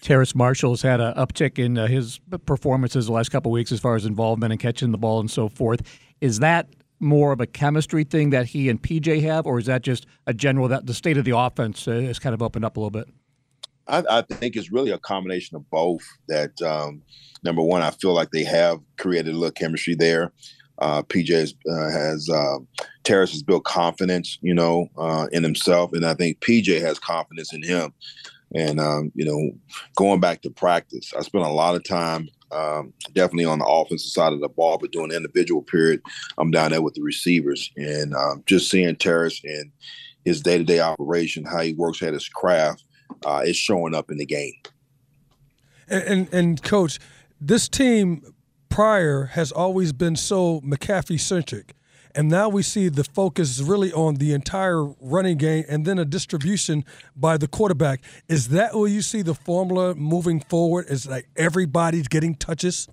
Terrace 0.00 0.34
Marshall's 0.34 0.82
had 0.82 1.00
an 1.00 1.14
uptick 1.14 1.58
in 1.58 1.78
uh, 1.78 1.86
his 1.86 2.20
performances 2.44 3.06
the 3.06 3.12
last 3.12 3.30
couple 3.30 3.50
weeks 3.50 3.72
as 3.72 3.80
far 3.80 3.96
as 3.96 4.04
involvement 4.04 4.52
and 4.52 4.60
catching 4.60 4.92
the 4.92 4.98
ball 4.98 5.18
and 5.18 5.30
so 5.30 5.48
forth. 5.48 5.80
Is 6.20 6.40
that 6.40 6.68
more 7.00 7.32
of 7.32 7.40
a 7.40 7.46
chemistry 7.46 8.04
thing 8.04 8.30
that 8.30 8.46
he 8.46 8.68
and 8.68 8.82
PJ 8.82 9.22
have, 9.22 9.46
or 9.46 9.58
is 9.58 9.66
that 9.66 9.82
just 9.82 10.06
a 10.26 10.34
general 10.34 10.68
that 10.68 10.86
the 10.86 10.94
state 10.94 11.16
of 11.16 11.24
the 11.24 11.36
offense 11.36 11.84
has 11.84 12.18
kind 12.18 12.34
of 12.34 12.42
opened 12.42 12.64
up 12.64 12.76
a 12.76 12.80
little 12.80 12.90
bit? 12.90 13.08
I, 13.86 14.02
I 14.08 14.22
think 14.22 14.56
it's 14.56 14.72
really 14.72 14.90
a 14.90 14.98
combination 14.98 15.56
of 15.56 15.68
both. 15.70 16.02
That 16.28 16.60
um, 16.62 17.02
number 17.42 17.62
one, 17.62 17.82
I 17.82 17.90
feel 17.90 18.14
like 18.14 18.30
they 18.30 18.44
have 18.44 18.80
created 18.98 19.34
a 19.34 19.36
little 19.36 19.52
chemistry 19.52 19.94
there. 19.94 20.32
Uh, 20.78 21.02
PJ 21.02 21.54
uh, 21.70 21.90
has 21.90 22.28
uh, 22.28 22.58
Terrace 23.04 23.32
has 23.32 23.42
built 23.42 23.64
confidence, 23.64 24.38
you 24.42 24.54
know, 24.54 24.88
uh, 24.96 25.28
in 25.32 25.42
himself, 25.42 25.92
and 25.92 26.04
I 26.04 26.14
think 26.14 26.40
PJ 26.40 26.80
has 26.80 26.98
confidence 26.98 27.52
in 27.52 27.62
him. 27.62 27.92
And 28.54 28.80
um, 28.80 29.12
you 29.14 29.24
know, 29.24 29.52
going 29.96 30.20
back 30.20 30.42
to 30.42 30.50
practice, 30.50 31.12
I 31.16 31.22
spent 31.22 31.44
a 31.44 31.48
lot 31.48 31.74
of 31.74 31.84
time 31.84 32.28
um, 32.52 32.92
definitely 33.12 33.44
on 33.44 33.58
the 33.58 33.66
offensive 33.66 34.10
side 34.10 34.32
of 34.32 34.40
the 34.40 34.48
ball, 34.48 34.78
but 34.78 34.92
during 34.92 35.10
the 35.10 35.16
individual 35.16 35.62
period, 35.62 36.00
I'm 36.38 36.50
down 36.50 36.70
there 36.70 36.82
with 36.82 36.94
the 36.94 37.02
receivers 37.02 37.70
and 37.76 38.14
um, 38.14 38.42
just 38.46 38.70
seeing 38.70 38.96
Terrace 38.96 39.40
and 39.44 39.70
his 40.24 40.40
day 40.40 40.58
to 40.58 40.64
day 40.64 40.80
operation, 40.80 41.44
how 41.44 41.60
he 41.60 41.74
works 41.74 42.02
at 42.02 42.12
his 42.12 42.28
craft, 42.28 42.84
uh, 43.24 43.42
is 43.44 43.56
showing 43.56 43.94
up 43.94 44.10
in 44.10 44.18
the 44.18 44.26
game. 44.26 44.54
And, 45.88 46.02
and, 46.04 46.34
and 46.34 46.62
coach, 46.62 46.98
this 47.40 47.68
team 47.68 48.34
prior 48.68 49.26
has 49.26 49.52
always 49.52 49.92
been 49.92 50.16
so 50.16 50.60
McCaffrey 50.62 51.20
centric. 51.20 51.74
And 52.14 52.28
now 52.28 52.48
we 52.48 52.62
see 52.62 52.88
the 52.88 53.02
focus 53.02 53.60
really 53.60 53.92
on 53.92 54.16
the 54.16 54.32
entire 54.32 54.84
running 54.84 55.36
game 55.36 55.64
and 55.68 55.84
then 55.84 55.98
a 55.98 56.04
distribution 56.04 56.84
by 57.16 57.36
the 57.36 57.48
quarterback. 57.48 58.02
Is 58.28 58.48
that 58.48 58.74
where 58.74 58.88
you 58.88 59.02
see 59.02 59.22
the 59.22 59.34
formula 59.34 59.94
moving 59.94 60.40
forward? 60.40 60.86
Is 60.88 61.06
like 61.06 61.28
everybody's 61.36 62.06
getting 62.06 62.36
touches? 62.36 62.88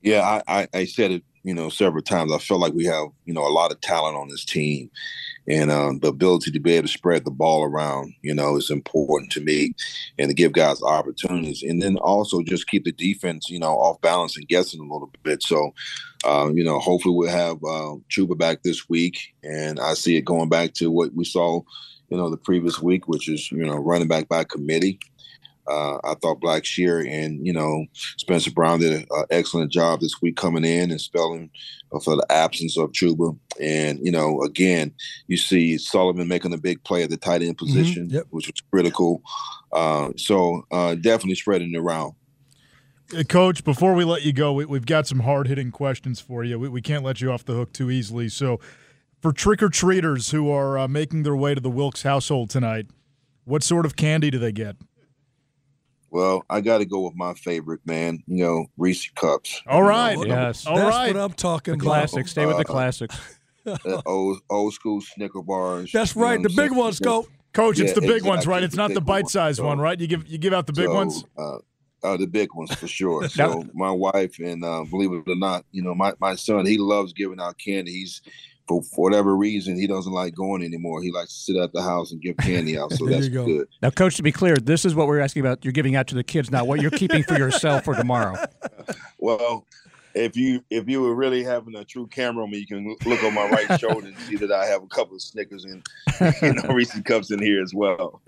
Yeah, 0.00 0.22
I, 0.46 0.60
I, 0.60 0.68
I 0.72 0.84
said 0.86 1.10
it, 1.10 1.24
you 1.46 1.54
know, 1.54 1.68
several 1.68 2.02
times. 2.02 2.32
I 2.32 2.38
felt 2.38 2.60
like 2.60 2.72
we 2.72 2.86
have, 2.86 3.06
you 3.24 3.32
know, 3.32 3.46
a 3.46 3.48
lot 3.48 3.70
of 3.70 3.80
talent 3.80 4.16
on 4.16 4.28
this 4.28 4.44
team 4.44 4.90
and 5.46 5.70
um, 5.70 6.00
the 6.00 6.08
ability 6.08 6.50
to 6.50 6.58
be 6.58 6.72
able 6.72 6.88
to 6.88 6.92
spread 6.92 7.24
the 7.24 7.30
ball 7.30 7.62
around, 7.62 8.12
you 8.22 8.34
know, 8.34 8.56
is 8.56 8.68
important 8.68 9.30
to 9.30 9.40
me, 9.40 9.72
and 10.18 10.28
to 10.28 10.34
give 10.34 10.52
guys 10.52 10.82
opportunities, 10.82 11.62
and 11.62 11.80
then 11.80 11.98
also 11.98 12.42
just 12.42 12.66
keep 12.66 12.84
the 12.84 12.90
defense, 12.90 13.48
you 13.48 13.60
know, 13.60 13.74
off 13.74 14.00
balance 14.00 14.36
and 14.36 14.48
guessing 14.48 14.80
a 14.80 14.92
little 14.92 15.08
bit. 15.22 15.40
So, 15.44 15.72
um, 16.24 16.58
you 16.58 16.64
know, 16.64 16.80
hopefully 16.80 17.14
we'll 17.14 17.30
have 17.30 17.58
uh, 17.58 17.94
Chuba 18.10 18.36
back 18.36 18.64
this 18.64 18.88
week, 18.88 19.32
and 19.44 19.78
I 19.78 19.94
see 19.94 20.16
it 20.16 20.22
going 20.22 20.48
back 20.48 20.74
to 20.74 20.90
what 20.90 21.14
we 21.14 21.24
saw, 21.24 21.62
you 22.08 22.16
know, 22.16 22.28
the 22.28 22.36
previous 22.36 22.82
week, 22.82 23.06
which 23.06 23.28
is 23.28 23.52
you 23.52 23.64
know 23.64 23.76
running 23.76 24.08
back 24.08 24.28
by 24.28 24.42
committee. 24.42 24.98
Uh, 25.68 25.96
I 26.04 26.14
thought 26.22 26.40
Black 26.40 26.62
Blackshear 26.62 27.08
and 27.08 27.44
you 27.46 27.52
know 27.52 27.86
Spencer 27.92 28.50
Brown 28.50 28.80
did 28.80 28.92
an 29.10 29.24
excellent 29.30 29.72
job 29.72 30.00
this 30.00 30.20
week 30.22 30.36
coming 30.36 30.64
in 30.64 30.90
and 30.90 31.00
spelling 31.00 31.50
for 32.04 32.16
the 32.16 32.26
absence 32.30 32.76
of 32.76 32.92
Chuba. 32.92 33.36
And 33.60 33.98
you 34.02 34.12
know, 34.12 34.42
again, 34.42 34.92
you 35.26 35.36
see 35.36 35.78
Sullivan 35.78 36.28
making 36.28 36.52
a 36.52 36.58
big 36.58 36.82
play 36.84 37.02
at 37.02 37.10
the 37.10 37.16
tight 37.16 37.42
end 37.42 37.58
position, 37.58 38.10
Yep. 38.10 38.26
which 38.30 38.46
was 38.46 38.60
critical. 38.70 39.22
Uh, 39.72 40.12
so 40.16 40.66
uh, 40.70 40.94
definitely 40.94 41.34
spreading 41.34 41.74
it 41.74 41.78
around. 41.78 42.14
Uh, 43.16 43.22
Coach, 43.22 43.62
before 43.62 43.94
we 43.94 44.04
let 44.04 44.22
you 44.24 44.32
go, 44.32 44.52
we, 44.52 44.64
we've 44.64 44.86
got 44.86 45.06
some 45.06 45.20
hard 45.20 45.46
hitting 45.46 45.70
questions 45.70 46.20
for 46.20 46.42
you. 46.42 46.58
We, 46.58 46.68
we 46.68 46.82
can't 46.82 47.04
let 47.04 47.20
you 47.20 47.30
off 47.30 47.44
the 47.44 47.52
hook 47.54 47.72
too 47.72 47.90
easily. 47.90 48.28
So, 48.28 48.58
for 49.20 49.32
trick 49.32 49.62
or 49.62 49.68
treaters 49.68 50.30
who 50.30 50.50
are 50.50 50.78
uh, 50.78 50.88
making 50.88 51.22
their 51.22 51.36
way 51.36 51.54
to 51.54 51.60
the 51.60 51.70
Wilks 51.70 52.02
household 52.02 52.50
tonight, 52.50 52.86
what 53.44 53.62
sort 53.62 53.86
of 53.86 53.96
candy 53.96 54.30
do 54.30 54.38
they 54.38 54.52
get? 54.52 54.76
Well, 56.16 56.46
I 56.48 56.62
got 56.62 56.78
to 56.78 56.86
go 56.86 57.00
with 57.00 57.14
my 57.14 57.34
favorite 57.34 57.80
man. 57.84 58.22
You 58.26 58.42
know, 58.42 58.66
Reese 58.78 59.10
cups. 59.16 59.60
All 59.66 59.82
right. 59.82 60.16
Yes. 60.26 60.66
All 60.66 60.76
That's 60.76 60.88
right. 60.88 61.14
what 61.14 61.22
I'm 61.22 61.32
talking 61.34 61.74
The 61.76 61.84
about. 61.84 62.08
classics. 62.08 62.30
Stay 62.30 62.46
with 62.46 62.56
the 62.56 62.62
Uh, 62.62 62.72
classics. 62.72 63.16
Uh, 63.66 64.00
old 64.06 64.38
old 64.48 64.72
school 64.72 65.00
Snicker 65.00 65.42
bars. 65.42 65.90
That's 65.92 66.14
right. 66.14 66.40
The 66.40 66.48
big 66.50 66.70
ones, 66.70 67.00
go. 67.00 67.26
Coach, 67.52 67.80
it's 67.80 67.94
the 67.94 68.00
big 68.00 68.22
ones, 68.24 68.46
right? 68.46 68.62
It's 68.62 68.76
not 68.76 68.94
the 68.94 69.00
big 69.00 69.06
bite 69.08 69.28
sized 69.28 69.60
one, 69.60 69.78
right? 69.80 69.98
You 70.00 70.06
give 70.06 70.24
you 70.28 70.38
give 70.38 70.52
out 70.52 70.68
the 70.68 70.72
big 70.72 70.86
So, 70.86 70.94
ones. 70.94 71.24
Uh, 71.36 71.56
uh, 72.04 72.16
the 72.16 72.28
big 72.28 72.54
ones 72.54 72.72
for 72.76 72.86
sure. 72.86 73.28
So 73.28 73.64
my 73.74 73.90
wife 73.90 74.38
and 74.38 74.64
uh, 74.64 74.84
believe 74.84 75.10
it 75.12 75.28
or 75.28 75.34
not, 75.34 75.64
you 75.72 75.82
know, 75.82 75.96
my, 75.96 76.12
my 76.20 76.36
son 76.36 76.64
he 76.64 76.78
loves 76.78 77.12
giving 77.12 77.40
out 77.40 77.58
candy. 77.58 77.90
He's 77.90 78.22
for, 78.66 78.82
for 78.82 79.04
whatever 79.04 79.36
reason 79.36 79.78
he 79.78 79.86
doesn't 79.86 80.12
like 80.12 80.34
going 80.34 80.62
anymore. 80.62 81.02
He 81.02 81.12
likes 81.12 81.34
to 81.34 81.52
sit 81.52 81.56
at 81.56 81.72
the 81.72 81.82
house 81.82 82.12
and 82.12 82.20
give 82.20 82.36
candy 82.38 82.78
out. 82.78 82.92
So 82.92 83.06
that's 83.08 83.28
go. 83.28 83.44
good. 83.44 83.68
Now, 83.82 83.90
Coach, 83.90 84.16
to 84.16 84.22
be 84.22 84.32
clear, 84.32 84.56
this 84.56 84.84
is 84.84 84.94
what 84.94 85.06
we're 85.06 85.20
asking 85.20 85.40
about. 85.40 85.64
You're 85.64 85.72
giving 85.72 85.96
out 85.96 86.06
to 86.08 86.14
the 86.14 86.24
kids, 86.24 86.50
not 86.50 86.66
what 86.66 86.80
you're 86.80 86.90
keeping 86.90 87.22
for 87.22 87.38
yourself 87.38 87.84
for 87.84 87.94
tomorrow. 87.94 88.36
Well, 89.18 89.66
if 90.14 90.36
you 90.36 90.62
if 90.70 90.88
you 90.88 91.02
were 91.02 91.14
really 91.14 91.42
having 91.42 91.74
a 91.74 91.84
true 91.84 92.06
camera 92.06 92.44
on 92.44 92.50
me, 92.50 92.58
you 92.58 92.66
can 92.66 92.96
look 93.04 93.22
on 93.24 93.34
my 93.34 93.48
right 93.48 93.80
shoulder 93.80 94.06
and 94.06 94.18
see 94.18 94.36
that 94.36 94.52
I 94.52 94.66
have 94.66 94.82
a 94.82 94.86
couple 94.86 95.16
of 95.16 95.22
Snickers 95.22 95.64
and 95.64 95.84
you 96.42 96.54
know 96.54 96.68
Reese 96.68 96.98
cups 97.00 97.30
in 97.30 97.42
here 97.42 97.62
as 97.62 97.74
well. 97.74 98.22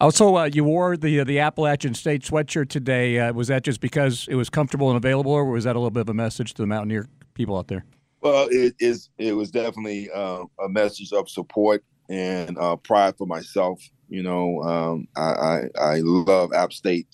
Also, 0.00 0.36
uh, 0.36 0.50
you 0.52 0.64
wore 0.64 0.96
the 0.96 1.22
the 1.22 1.38
Appalachian 1.38 1.94
State 1.94 2.22
sweatshirt 2.22 2.68
today. 2.68 3.20
Uh, 3.20 3.32
was 3.32 3.48
that 3.48 3.62
just 3.62 3.80
because 3.80 4.26
it 4.28 4.34
was 4.34 4.50
comfortable 4.50 4.88
and 4.88 4.96
available, 4.96 5.32
or 5.32 5.44
was 5.44 5.64
that 5.64 5.76
a 5.76 5.78
little 5.78 5.90
bit 5.90 6.00
of 6.00 6.08
a 6.08 6.14
message 6.14 6.54
to 6.54 6.62
the 6.62 6.66
Mountaineer 6.66 7.06
people 7.34 7.56
out 7.56 7.68
there? 7.68 7.84
Well, 8.24 8.48
it 8.50 8.74
is. 8.80 9.10
It 9.18 9.34
was 9.34 9.50
definitely 9.50 10.10
uh, 10.10 10.44
a 10.64 10.68
message 10.68 11.12
of 11.12 11.28
support 11.28 11.84
and 12.08 12.56
uh, 12.58 12.76
pride 12.76 13.16
for 13.18 13.26
myself. 13.26 13.80
You 14.08 14.22
know, 14.22 14.62
um, 14.62 15.08
I, 15.14 15.20
I 15.20 15.60
I 15.78 16.00
love 16.02 16.52
App 16.52 16.72
State 16.72 17.06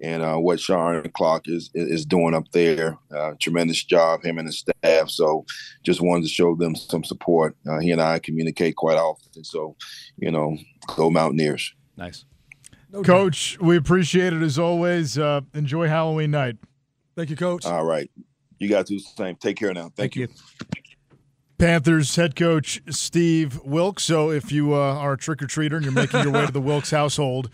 and 0.00 0.22
uh, 0.22 0.36
what 0.36 0.60
Shawn 0.60 1.08
Clark 1.14 1.48
is 1.48 1.70
is 1.74 2.04
doing 2.04 2.34
up 2.34 2.50
there. 2.52 2.98
Uh, 3.14 3.32
tremendous 3.40 3.82
job, 3.84 4.24
him 4.24 4.38
and 4.38 4.46
his 4.46 4.58
staff. 4.58 5.08
So, 5.08 5.44
just 5.84 6.00
wanted 6.00 6.22
to 6.22 6.28
show 6.28 6.54
them 6.54 6.74
some 6.74 7.04
support. 7.04 7.56
Uh, 7.68 7.78
he 7.78 7.92
and 7.92 8.00
I 8.00 8.18
communicate 8.18 8.76
quite 8.76 8.98
often. 8.98 9.44
So, 9.44 9.76
you 10.18 10.30
know, 10.30 10.56
go 10.96 11.10
Mountaineers. 11.10 11.74
Nice. 11.96 12.24
No 12.90 13.02
doubt. 13.02 13.06
Coach, 13.06 13.58
we 13.60 13.76
appreciate 13.76 14.32
it 14.32 14.42
as 14.42 14.58
always. 14.58 15.18
Uh, 15.18 15.42
enjoy 15.54 15.88
Halloween 15.88 16.30
night. 16.30 16.56
Thank 17.16 17.30
you, 17.30 17.36
Coach. 17.36 17.64
All 17.64 17.84
right, 17.84 18.10
you 18.58 18.68
guys 18.68 18.86
do 18.86 18.96
the 18.98 19.04
same. 19.16 19.36
Take 19.36 19.56
care 19.56 19.72
now. 19.72 19.90
Thank, 19.96 20.16
you. 20.16 20.28
Panthers 21.58 22.16
head 22.16 22.36
coach 22.36 22.82
Steve 22.90 23.60
Wilks. 23.64 24.02
So 24.04 24.30
if 24.30 24.52
you 24.52 24.74
uh, 24.74 24.78
are 24.94 25.14
a 25.14 25.18
trick 25.18 25.42
or 25.42 25.46
treater 25.46 25.76
and 25.76 25.84
you're 25.84 25.92
making 25.94 26.22
your 26.22 26.32
way 26.32 26.44
to 26.46 26.52
the 26.52 26.60
Wilks 26.60 26.90
household, 26.90 27.48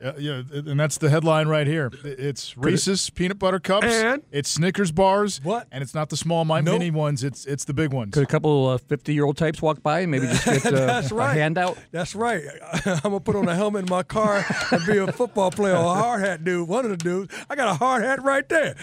uh, 0.00 0.12
yeah, 0.16 0.42
and 0.52 0.78
that's 0.78 0.96
the 0.98 1.10
headline 1.10 1.48
right 1.48 1.66
here. 1.66 1.90
It's 2.04 2.56
Reese's 2.56 3.10
peanut 3.10 3.40
butter 3.40 3.58
cups, 3.58 3.86
And? 3.88 4.22
it's 4.30 4.48
Snickers 4.48 4.92
bars, 4.92 5.40
What? 5.42 5.66
And 5.72 5.82
it's 5.82 5.92
not 5.92 6.08
the 6.08 6.16
small 6.16 6.44
mi- 6.44 6.60
Nope. 6.60 6.78
mini 6.78 6.92
ones. 6.92 7.24
It's 7.24 7.44
it's 7.46 7.64
the 7.64 7.74
big 7.74 7.92
ones. 7.92 8.14
Could 8.14 8.22
a 8.22 8.26
couple 8.26 8.70
of 8.70 8.80
50 8.82 9.12
year 9.12 9.24
old 9.24 9.36
types 9.36 9.60
walk 9.60 9.82
by 9.82 10.00
and 10.00 10.10
maybe 10.12 10.28
just 10.28 10.44
get 10.44 10.66
uh, 10.66 10.70
That's 10.86 11.10
a 11.10 11.16
right. 11.16 11.36
handout? 11.36 11.78
That's 11.90 12.14
right. 12.14 12.44
I'm 12.86 13.00
gonna 13.00 13.18
put 13.18 13.34
on 13.34 13.48
a 13.48 13.56
helmet 13.56 13.86
in 13.86 13.90
my 13.90 14.04
car 14.04 14.44
and 14.70 14.86
be 14.86 14.98
a 14.98 15.10
football 15.10 15.50
player 15.50 15.74
or 15.74 15.84
a 15.84 15.94
hard 15.94 16.20
hat 16.20 16.44
dude. 16.44 16.68
One 16.68 16.84
of 16.84 16.92
the 16.92 16.96
dudes. 16.96 17.34
I 17.50 17.56
got 17.56 17.66
a 17.68 17.74
hard 17.74 18.04
hat 18.04 18.22
right 18.22 18.48
there. 18.48 18.76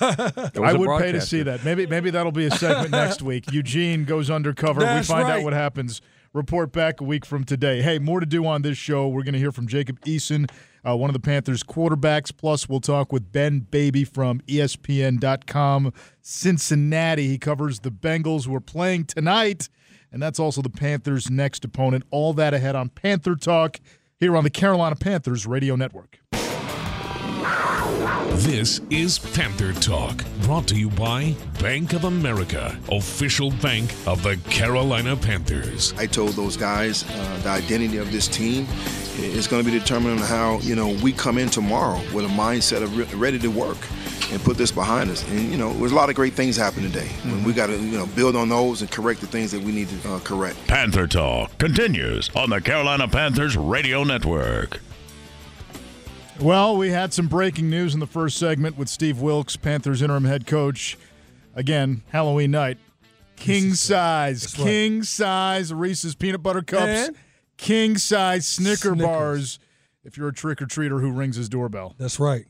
I 0.00 0.74
would 0.76 1.00
pay 1.00 1.12
to 1.12 1.20
see 1.20 1.42
that. 1.42 1.64
Maybe 1.64 1.86
maybe 1.86 2.10
that'll 2.10 2.32
be 2.32 2.46
a 2.46 2.50
segment 2.50 2.90
next 2.90 3.22
week. 3.22 3.44
Eugene 3.52 4.04
goes 4.04 4.30
undercover. 4.30 4.80
That's 4.80 5.08
we 5.08 5.14
find 5.14 5.28
out 5.28 5.42
what 5.42 5.52
happens. 5.52 6.00
Report 6.32 6.70
back 6.70 7.00
a 7.00 7.04
week 7.04 7.24
from 7.24 7.44
today. 7.44 7.80
Hey, 7.80 7.98
more 7.98 8.20
to 8.20 8.26
do 8.26 8.44
on 8.46 8.60
this 8.60 8.76
show. 8.76 9.08
We're 9.08 9.22
going 9.22 9.32
to 9.32 9.38
hear 9.38 9.52
from 9.52 9.66
Jacob 9.66 9.98
Eason, 10.02 10.50
uh, 10.86 10.94
one 10.94 11.08
of 11.08 11.14
the 11.14 11.20
Panthers 11.20 11.62
quarterbacks. 11.62 12.36
Plus, 12.36 12.68
we'll 12.68 12.80
talk 12.80 13.10
with 13.10 13.32
Ben 13.32 13.60
Baby 13.60 14.04
from 14.04 14.40
ESPN.com 14.42 15.94
Cincinnati. 16.20 17.28
He 17.28 17.38
covers 17.38 17.80
the 17.80 17.90
Bengals 17.90 18.44
who 18.44 18.54
are 18.54 18.60
playing 18.60 19.06
tonight, 19.06 19.70
and 20.12 20.22
that's 20.22 20.38
also 20.38 20.60
the 20.60 20.68
Panthers' 20.68 21.30
next 21.30 21.64
opponent. 21.64 22.04
All 22.10 22.34
that 22.34 22.52
ahead 22.52 22.76
on 22.76 22.90
Panther 22.90 23.34
Talk 23.34 23.80
here 24.18 24.36
on 24.36 24.44
the 24.44 24.50
Carolina 24.50 24.96
Panthers 24.96 25.46
Radio 25.46 25.74
Network. 25.74 26.18
This 28.46 28.80
is 28.90 29.18
Panther 29.18 29.72
Talk, 29.72 30.24
brought 30.42 30.68
to 30.68 30.76
you 30.76 30.90
by 30.90 31.34
Bank 31.60 31.94
of 31.94 32.04
America, 32.04 32.78
official 32.92 33.50
bank 33.50 33.92
of 34.06 34.22
the 34.22 34.36
Carolina 34.50 35.16
Panthers. 35.16 35.94
I 35.96 36.06
told 36.06 36.32
those 36.32 36.56
guys 36.56 37.04
uh, 37.10 37.40
the 37.42 37.48
identity 37.48 37.96
of 37.96 38.12
this 38.12 38.28
team 38.28 38.66
is 39.18 39.46
going 39.46 39.64
to 39.64 39.70
be 39.70 39.76
determined 39.76 40.20
on 40.20 40.26
how 40.26 40.58
you 40.60 40.76
know 40.76 40.96
we 41.02 41.12
come 41.12 41.38
in 41.38 41.48
tomorrow 41.48 42.00
with 42.14 42.24
a 42.24 42.28
mindset 42.28 42.82
of 42.82 42.96
re- 42.96 43.06
ready 43.18 43.38
to 43.38 43.48
work 43.48 43.78
and 44.30 44.42
put 44.42 44.56
this 44.56 44.70
behind 44.70 45.10
us. 45.10 45.26
And 45.30 45.50
you 45.50 45.56
know, 45.56 45.72
there's 45.74 45.92
a 45.92 45.96
lot 45.96 46.10
of 46.10 46.16
great 46.16 46.34
things 46.34 46.56
happen 46.56 46.82
today. 46.82 47.08
And 47.24 47.44
we 47.44 47.52
got 47.52 47.66
to 47.68 47.76
you 47.76 47.96
know 47.98 48.06
build 48.06 48.36
on 48.36 48.48
those 48.48 48.80
and 48.82 48.90
correct 48.90 49.20
the 49.20 49.26
things 49.26 49.50
that 49.52 49.62
we 49.62 49.72
need 49.72 49.88
to 49.88 50.12
uh, 50.12 50.18
correct. 50.20 50.58
Panther 50.66 51.06
Talk 51.06 51.56
continues 51.58 52.30
on 52.36 52.50
the 52.50 52.60
Carolina 52.60 53.08
Panthers 53.08 53.56
Radio 53.56 54.04
Network. 54.04 54.80
Well, 56.40 56.76
we 56.76 56.90
had 56.90 57.12
some 57.14 57.28
breaking 57.28 57.70
news 57.70 57.94
in 57.94 58.00
the 58.00 58.06
first 58.06 58.36
segment 58.38 58.76
with 58.76 58.88
Steve 58.88 59.20
Wilks, 59.20 59.56
Panthers 59.56 60.02
interim 60.02 60.24
head 60.24 60.46
coach. 60.46 60.98
Again, 61.54 62.02
Halloween 62.10 62.50
night. 62.50 62.78
King 63.36 63.74
size, 63.74 64.42
That's 64.42 64.58
right. 64.58 64.64
king 64.66 65.02
size 65.02 65.72
Reese's 65.72 66.14
peanut 66.14 66.42
butter 66.42 66.62
cups, 66.62 67.08
And? 67.08 67.16
king 67.58 67.96
size 67.98 68.46
Snicker 68.46 68.76
Snickers. 68.94 69.02
bars. 69.02 69.58
If 70.04 70.16
you're 70.16 70.28
a 70.28 70.32
trick 70.32 70.62
or 70.62 70.66
treater 70.66 71.00
who 71.00 71.10
rings 71.10 71.36
his 71.36 71.48
doorbell, 71.48 71.94
That's 71.98 72.18
right. 72.20 72.44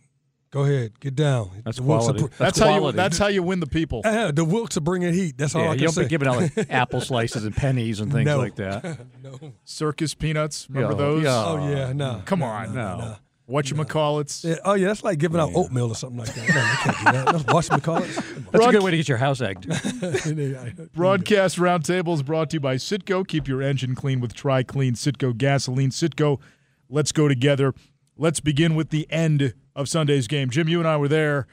Go 0.53 0.63
ahead, 0.65 0.99
get 1.01 1.17
down. 1.17 1.51
That's 1.65 1.79
The 1.79 1.83
Wilks 1.83 2.05
are 2.09 2.13
quality. 2.15 2.29
br- 2.29 2.35
that's, 2.45 2.59
how 2.59 2.77
you. 2.87 2.93
That's 2.93 3.19
how 3.19 3.27
you 3.27 3.43
win 3.43 3.59
the 3.61 3.67
people. 3.67 4.01
Uh, 4.05 4.31
the 4.33 4.45
Wilks 4.45 4.77
are 4.77 4.81
bringing 4.81 5.13
heat. 5.13 5.37
That's 5.37 5.55
all 5.57 5.63
Yeah, 5.63 5.69
I 5.71 5.73
you 5.73 5.79
can 5.79 5.85
don't 5.87 5.95
say. 5.95 6.03
be 6.05 6.09
giving 6.09 6.29
out 6.29 6.37
like 6.37 6.53
apple 6.71 7.01
slices 7.01 7.45
and 7.45 7.55
pennies 7.55 7.99
and 8.01 8.13
things 8.13 8.27
No. 8.27 8.39
like 8.39 8.55
that. 8.57 8.99
no. 9.25 9.39
Circus 9.65 10.15
peanuts, 10.15 10.69
remember 10.71 10.93
Yeah, 10.95 10.99
those? 10.99 11.23
yeah. 11.25 11.45
Oh 11.45 11.69
yeah, 11.69 11.93
no. 11.93 12.23
Come 12.25 12.39
no, 12.41 12.47
on, 12.47 12.75
no. 12.75 12.99
no. 12.99 13.17
No. 13.49 13.53
What 13.53 13.71
you 13.71 13.85
call 13.85 14.21
it? 14.21 14.41
Yeah, 14.43 14.57
oh 14.65 14.75
yeah, 14.75 14.89
that's 14.89 15.05
like 15.05 15.19
giving 15.19 15.41
out 15.41 15.51
oatmeal 15.55 15.89
or 15.89 15.95
something 15.95 16.19
like 16.19 16.35
that. 16.35 16.49
No, 16.49 16.61
you 16.61 16.77
can't 16.79 16.99
do 16.99 17.05
that. 17.05 17.27
That's 17.27 17.45
Watch 17.53 17.69
McCall. 17.69 18.01
That's 18.51 18.67
a 18.67 18.73
good 18.73 18.83
way 18.83 18.91
to 18.91 18.97
get 18.97 19.09
your 19.09 19.19
house 19.19 19.41
egged. 19.41 19.67
Broadcast 20.95 21.57
Roundtable 21.59 22.15
is 22.15 22.23
brought 22.23 22.51
to 22.51 22.57
you 22.57 22.61
by 22.61 22.77
CITGO. 22.77 23.27
Keep 23.27 23.49
your 23.49 23.63
engine 23.63 23.95
clean 23.95 24.21
with 24.21 24.35
Tri 24.35 24.63
Clean 24.63 24.95
CITGO 24.95 25.37
gasoline. 25.37 25.91
CITGO, 25.91 26.41
let's 26.89 27.13
go 27.13 27.29
together. 27.29 27.75
Let's 28.17 28.41
begin 28.41 28.75
with 28.75 28.91
the 28.91 29.07
end 29.11 29.55
of 29.75 29.89
Sunday's 29.89 30.27
game. 30.27 30.51
Jim, 30.51 30.69
you 30.69 30.79
and 30.79 30.89
I 30.89 30.97
were 30.97 31.09
there. 31.09 31.47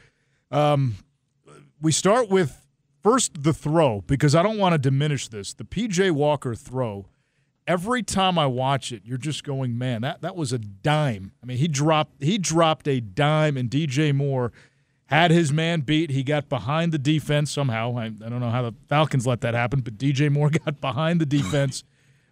Um, 0.49 0.95
we 1.81 1.91
start 1.91 2.29
with 2.29 2.65
first 3.03 3.43
the 3.43 3.53
throw 3.53 4.01
because 4.01 4.33
I 4.33 4.41
don't 4.41 4.57
want 4.57 4.73
to 4.73 4.77
diminish 4.77 5.27
this. 5.27 5.53
The 5.53 5.65
PJ 5.65 6.11
Walker 6.11 6.55
throw. 6.55 7.07
Every 7.65 8.03
time 8.03 8.37
I 8.37 8.45
watch 8.45 8.91
it, 8.91 9.03
you're 9.05 9.17
just 9.17 9.43
going, 9.43 9.77
man, 9.77 10.01
that, 10.01 10.21
that 10.21 10.35
was 10.35 10.51
a 10.51 10.57
dime. 10.57 11.31
I 11.41 11.45
mean, 11.45 11.57
he 11.57 11.67
dropped 11.67 12.21
he 12.21 12.37
dropped 12.37 12.87
a 12.87 12.99
dime, 12.99 13.55
and 13.55 13.69
DJ 13.69 14.13
Moore 14.13 14.51
had 15.05 15.31
his 15.31 15.53
man 15.53 15.81
beat. 15.81 16.09
He 16.09 16.23
got 16.23 16.49
behind 16.49 16.91
the 16.91 16.97
defense 16.97 17.51
somehow. 17.51 17.97
I, 17.97 18.05
I 18.05 18.09
don't 18.09 18.39
know 18.39 18.49
how 18.49 18.63
the 18.63 18.73
Falcons 18.89 19.27
let 19.27 19.41
that 19.41 19.53
happen, 19.53 19.81
but 19.81 19.97
DJ 19.97 20.31
Moore 20.31 20.49
got 20.65 20.81
behind 20.81 21.21
the 21.21 21.25
defense, 21.25 21.83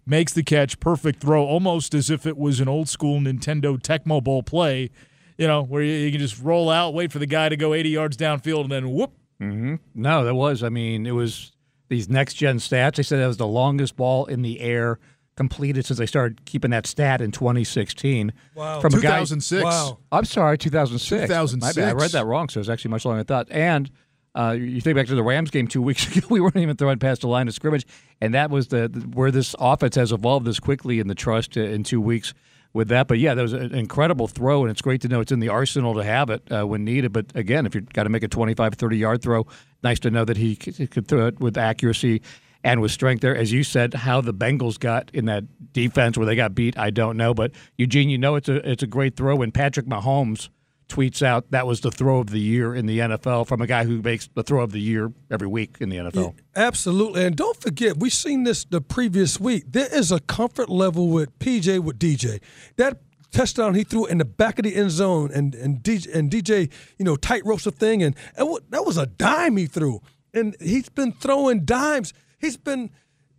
makes 0.06 0.34
the 0.34 0.44
catch, 0.44 0.80
perfect 0.80 1.22
throw, 1.22 1.46
almost 1.46 1.94
as 1.94 2.10
if 2.10 2.26
it 2.26 2.38
was 2.38 2.60
an 2.60 2.68
old 2.68 2.90
school 2.90 3.20
Nintendo 3.20 3.80
Tecmo 3.82 4.24
Bowl 4.24 4.44
play, 4.44 4.90
you 5.38 5.48
know, 5.48 5.64
where 5.64 5.82
you, 5.82 5.94
you 5.94 6.12
can 6.12 6.20
just 6.20 6.42
roll 6.42 6.70
out, 6.70 6.94
wait 6.94 7.12
for 7.12 7.20
the 7.20 7.26
guy 7.26 7.50
to 7.50 7.56
go 7.56 7.74
80 7.74 7.90
yards 7.90 8.18
downfield, 8.18 8.64
and 8.64 8.72
then 8.72 8.92
whoop. 8.92 9.14
Mm-hmm. 9.42 9.76
No, 9.96 10.24
that 10.26 10.36
was. 10.36 10.64
I 10.64 10.70
mean, 10.70 11.06
it 11.06 11.12
was 11.12 11.52
these 11.90 12.10
next 12.10 12.36
gen 12.36 12.58
stats. 12.58 12.96
They 12.96 13.04
said 13.04 13.20
that 13.20 13.28
was 13.28 13.38
the 13.38 13.48
longest 13.48 13.96
ball 13.96 14.26
in 14.26 14.42
the 14.42 14.60
air 14.60 15.00
completed 15.36 15.86
since 15.86 15.98
they 15.98 16.06
started 16.06 16.46
keeping 16.46 16.72
that 16.72 16.86
stat 16.86 17.22
in 17.22 17.32
2016. 17.32 18.34
Wow. 18.56 18.80
From 18.82 18.94
a 18.94 19.02
guy. 19.02 19.20
2006. 19.20 19.64
Wow. 19.64 19.98
I'm 20.12 20.26
sorry, 20.26 20.58
2006. 20.58 21.28
2006. 21.28 21.78
My 21.78 21.82
bad. 21.82 21.90
I 21.90 21.94
read 22.00 22.12
that 22.12 22.26
wrong, 22.26 22.50
so 22.50 22.60
it's 22.60 22.70
actually 22.70 22.92
much 22.92 23.06
longer 23.06 23.24
than 23.24 23.36
I 23.36 23.40
thought. 23.40 23.52
And 23.52 23.90
uh, 24.36 24.52
you 24.52 24.82
think 24.82 24.96
back 24.96 25.08
to 25.08 25.16
the 25.16 25.24
Rams 25.24 25.50
game 25.52 25.68
two 25.68 25.82
weeks 25.90 26.16
ago, 26.16 26.28
we 26.30 26.40
weren't 26.42 26.58
even 26.58 26.76
throwing 26.76 27.00
past 27.00 27.22
the 27.22 27.28
line 27.28 27.48
of 27.48 27.54
scrimmage, 27.54 27.86
and 28.20 28.34
that 28.34 28.50
was 28.50 28.68
the, 28.68 28.88
the 28.88 29.00
where 29.02 29.32
this 29.32 29.56
offense 29.60 29.96
has 29.96 30.12
evolved 30.12 30.46
this 30.46 30.60
quickly 30.60 31.00
in 31.00 31.08
the 31.08 31.16
trust 31.16 31.58
uh, 31.58 31.62
in 31.62 31.84
two 31.84 32.02
weeks. 32.02 32.34
with 32.74 32.88
that. 32.88 33.08
But 33.08 33.20
yeah, 33.20 33.34
that 33.34 33.42
was 33.42 33.54
an 33.54 33.74
incredible 33.76 34.28
throw, 34.28 34.64
and 34.64 34.72
it's 34.72 34.82
great 34.82 35.02
to 35.02 35.08
know 35.10 35.20
it's 35.20 35.32
in 35.32 35.40
the 35.40 35.50
arsenal 35.50 35.94
to 35.96 36.04
have 36.04 36.30
it 36.30 36.50
uh, 36.52 36.66
when 36.66 36.86
needed. 36.86 37.12
But 37.12 37.26
again, 37.36 37.66
if 37.66 37.76
you've 37.76 37.90
got 37.92 38.04
to 38.04 38.10
make 38.10 38.24
a 38.24 38.30
25, 38.30 38.76
30 38.76 38.98
yard 38.98 39.22
throw, 39.22 39.46
nice 39.84 40.00
to 40.02 40.12
know 40.12 40.24
that 40.24 40.38
he 40.38 40.56
could 40.56 41.08
throw 41.08 41.28
it 41.28 41.40
with 41.40 41.58
accuracy 41.58 42.22
and 42.63 42.82
with 42.82 42.91
strength 42.91 43.22
there. 43.22 43.36
As 43.36 43.51
you 43.51 43.63
said, 43.63 43.94
how 43.94 44.22
the 44.22 44.34
Bengals 44.34 44.80
got 44.80 45.10
in 45.13 45.25
that 45.25 45.44
defense 45.74 46.18
where 46.18 46.25
they 46.25 46.36
got 46.36 46.56
beat, 46.56 46.77
I 46.77 46.89
don't 46.89 47.18
know. 47.18 47.34
But 47.34 47.51
Eugene, 47.77 48.10
you 48.10 48.18
know 48.18 48.36
it's 48.36 48.50
a 48.50 48.70
it's 48.70 48.84
a 48.84 48.88
great 48.88 49.15
throw 49.15 49.36
when 49.38 49.51
Patrick 49.51 49.86
Mahomes 49.86 50.50
tweets 50.91 51.24
out 51.24 51.50
that 51.51 51.65
was 51.65 51.80
the 51.80 51.89
throw 51.89 52.20
of 52.20 52.30
the 52.30 52.39
year 52.39 52.75
in 52.75 52.86
the 52.86 53.00
NFL 53.00 53.48
from 53.48 53.62
a 53.62 53.68
guy 53.68 53.86
who 53.86 54.01
makes 54.01 54.27
the 54.36 54.44
throw 54.44 54.62
of 54.62 54.74
the 54.74 54.82
year 54.82 55.12
every 55.32 55.48
week 55.48 55.77
in 55.80 55.89
the 55.89 55.96
NFL. 55.96 56.36
Absolutely. 56.56 57.25
And 57.25 57.36
don't 57.36 57.56
forget, 57.56 57.98
we've 57.98 58.12
seen 58.12 58.44
this 58.44 58.65
the 58.65 58.82
previous 58.82 59.39
week. 59.39 59.63
There 59.68 59.88
is 59.94 60.12
a 60.12 60.20
comfort 60.20 60.70
level 60.70 61.08
with 61.08 61.38
PJ 61.39 61.80
with 61.80 61.98
DJ. 61.98 62.41
That 62.75 63.00
touchdown 63.32 63.74
he 63.74 63.86
threw 63.86 64.06
in 64.06 64.18
the 64.18 64.25
back 64.25 64.60
of 64.60 64.65
the 64.65 64.75
end 64.75 64.91
zone 64.91 65.32
and 65.34 65.56
and 65.56 65.82
DJ, 65.82 66.13
and 66.13 66.30
DJ 66.30 66.70
you 66.98 67.06
know, 67.06 67.15
tight 67.15 67.46
ropes 67.46 67.63
the 67.63 67.72
thing. 67.72 68.03
And, 68.03 68.15
and 68.36 68.58
that 68.70 68.86
was 68.86 68.98
a 68.98 69.06
dime 69.06 69.56
he 69.56 69.68
threw. 69.68 70.01
And 70.34 70.56
he's 70.60 70.89
been 70.89 71.13
throwing 71.13 71.63
dimes. 71.63 72.13
He's 72.42 72.58
been 72.58 72.90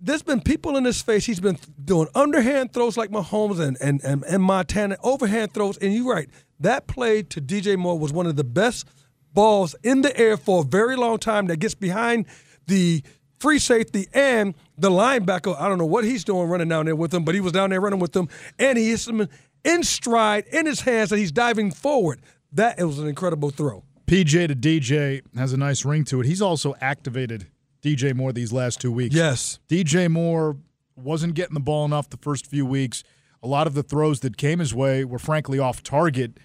there's 0.01 0.23
been 0.23 0.41
people 0.41 0.77
in 0.77 0.85
his 0.85 1.01
face. 1.01 1.27
He's 1.27 1.39
been 1.41 1.59
doing 1.85 2.09
underhand 2.15 2.73
throws 2.73 2.97
like 2.97 3.11
Mahomes 3.11 3.61
and 3.61 3.77
and 3.81 4.03
and, 4.03 4.25
and 4.25 4.43
Montana, 4.43 4.97
overhand 5.03 5.53
throws. 5.53 5.77
And 5.79 5.93
you're 5.95 6.13
right, 6.13 6.29
that 6.61 6.87
play 6.87 7.23
to 7.25 7.41
DJ 7.41 7.77
Moore 7.77 7.99
was 7.99 8.13
one 8.13 8.27
of 8.27 8.37
the 8.37 8.45
best 8.45 8.89
balls 9.35 9.75
in 9.83 10.03
the 10.03 10.17
air 10.19 10.37
for 10.37 10.63
a 10.63 10.65
very 10.65 10.97
long 10.97 11.19
time 11.19 11.47
that 11.47 11.59
gets 11.59 11.75
behind 11.75 12.27
the 12.67 13.03
free 13.39 13.59
safety 13.59 14.07
and 14.15 14.55
the 14.79 14.91
linebacker. 14.91 15.61
I 15.61 15.69
don't 15.69 15.79
know 15.79 15.87
what 15.87 16.05
he's 16.05 16.25
doing 16.25 16.49
running 16.49 16.69
down 16.69 16.87
there 16.87 16.97
with 16.97 17.13
him, 17.13 17.25
but 17.25 17.35
he 17.35 17.41
was 17.41 17.53
down 17.53 17.71
there 17.71 17.81
running 17.81 17.99
with 17.99 18.13
them, 18.13 18.29
and 18.59 18.79
he 18.79 18.91
hits 18.91 19.09
him 19.09 19.29
in 19.65 19.83
stride 19.83 20.47
in 20.53 20.67
his 20.67 20.81
hands, 20.81 21.13
and 21.13 21.19
he's 21.19 21.33
diving 21.33 21.73
forward. 21.73 22.21
That 22.53 22.79
was 22.79 22.99
an 22.99 23.09
incredible 23.09 23.51
throw. 23.51 23.85
PJ 24.07 24.49
to 24.49 24.55
DJ 24.55 25.23
has 25.37 25.53
a 25.53 25.57
nice 25.57 25.85
ring 25.85 26.05
to 26.05 26.21
it. 26.21 26.27
He's 26.27 26.43
also 26.43 26.75
activated 26.81 27.47
DJ 27.83 28.15
Moore 28.15 28.33
these 28.33 28.53
last 28.53 28.81
two 28.81 28.93
weeks. 28.93 29.15
Yes. 29.15 29.59
DJ 29.69 30.11
Moore 30.11 30.57
wasn't 30.97 31.35
getting 31.35 31.55
the 31.55 31.61
ball 31.61 31.85
enough 31.85 32.09
the 32.09 32.17
first 32.17 32.47
few 32.47 32.65
weeks. 32.65 33.03
A 33.43 33.49
lot 33.49 33.67
of 33.67 33.75
the 33.75 33.83
throws 33.83 34.21
that 34.21 34.37
came 34.37 34.61
his 34.61 34.73
way 34.73 35.05
were 35.05 35.19
frankly 35.19 35.59
off 35.59 35.83
target. 35.83 36.39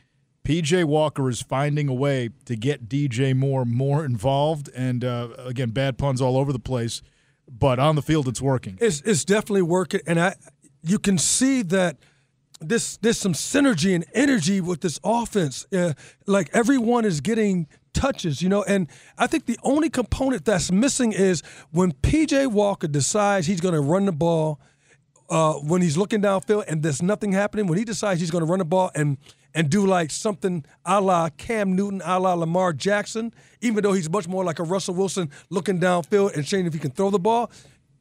PJ 0.44 0.86
Walker 0.86 1.30
is 1.30 1.42
finding 1.42 1.90
a 1.90 1.94
way 1.94 2.30
to 2.46 2.56
get 2.56 2.88
DJ 2.88 3.36
Moore 3.36 3.66
more 3.66 4.06
involved, 4.06 4.70
and 4.74 5.04
uh, 5.04 5.28
again, 5.40 5.72
bad 5.72 5.98
puns 5.98 6.22
all 6.22 6.38
over 6.38 6.54
the 6.54 6.60
place, 6.60 7.02
but 7.50 7.80
on 7.80 7.96
the 7.96 8.02
field 8.02 8.28
it's 8.30 8.42
working. 8.42 8.78
It's 8.80 9.02
it's 9.02 9.26
definitely 9.26 9.64
working, 9.64 10.00
and 10.08 10.20
I 10.20 10.36
you 10.82 11.00
can 11.00 11.18
see 11.18 11.64
that 11.64 11.98
this 12.62 12.96
there's 12.98 13.18
some 13.18 13.34
synergy 13.34 13.94
and 13.94 14.06
energy 14.14 14.62
with 14.62 14.80
this 14.80 15.02
offense. 15.04 15.66
Uh, 15.72 15.94
like 16.26 16.50
everyone 16.54 17.04
is 17.04 17.20
getting 17.20 17.68
touches, 17.98 18.42
you 18.42 18.50
know, 18.50 18.64
and 18.64 18.88
I 19.18 19.28
think 19.28 19.46
the 19.46 19.58
only 19.64 19.90
component 19.90 20.46
that's 20.46 20.72
missing 20.72 21.12
is 21.12 21.42
when 21.72 21.92
PJ 21.92 22.48
Walker 22.52 22.88
decides 22.88 23.48
he's 23.48 23.62
going 23.62 23.74
to 23.74 23.82
run 23.82 24.06
the 24.06 24.12
ball. 24.12 24.60
Uh, 25.30 25.56
when 25.56 25.82
he's 25.82 25.98
looking 25.98 26.22
downfield 26.22 26.64
and 26.70 26.82
there's 26.82 27.02
nothing 27.02 27.34
happening, 27.34 27.68
when 27.68 27.78
he 27.78 27.84
decides 27.84 28.22
he's 28.22 28.32
going 28.32 28.46
to 28.46 28.50
run 28.50 28.60
the 28.60 28.66
ball 28.66 28.90
and 28.96 29.18
and 29.54 29.70
do 29.70 29.86
like 29.86 30.10
something 30.12 30.64
a 30.86 31.02
la 31.02 31.28
Cam 31.30 31.76
Newton, 31.76 32.02
a 32.06 32.18
la 32.18 32.34
Lamar 32.34 32.72
Jackson, 32.72 33.34
even 33.60 33.84
though 33.84 33.92
he's 33.92 34.10
much 34.10 34.28
more 34.28 34.46
like 34.46 34.60
a 34.60 34.64
Russell 34.64 34.94
Wilson 34.94 35.30
looking 35.50 35.80
downfield 35.80 36.34
and 36.34 36.48
seeing 36.48 36.66
if 36.66 36.74
he 36.74 36.80
can 36.80 36.92
throw 36.92 37.10
the 37.10 37.20
ball, 37.20 37.52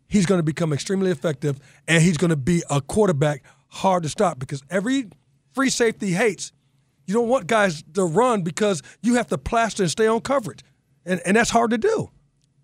he's 0.06 0.26
going 0.26 0.38
to 0.38 0.44
become 0.44 0.72
extremely 0.72 1.10
effective 1.10 1.58
and 1.88 2.02
he's 2.02 2.16
going 2.16 2.30
to 2.30 2.36
be 2.36 2.62
a 2.70 2.80
quarterback 2.80 3.42
hard 3.68 4.02
to 4.02 4.08
stop 4.08 4.38
because 4.38 4.62
every 4.70 5.08
free 5.52 5.70
safety 5.70 6.12
hates. 6.12 6.52
You 7.06 7.14
don't 7.14 7.28
want 7.28 7.46
guys 7.46 7.82
to 7.94 8.04
run 8.04 8.42
because 8.42 8.82
you 9.02 9.14
have 9.14 9.28
to 9.28 9.38
plaster 9.38 9.82
and 9.84 9.90
stay 9.90 10.06
on 10.06 10.20
coverage. 10.20 10.60
And, 11.04 11.20
and 11.24 11.36
that's 11.36 11.50
hard 11.50 11.70
to 11.70 11.78
do. 11.78 12.10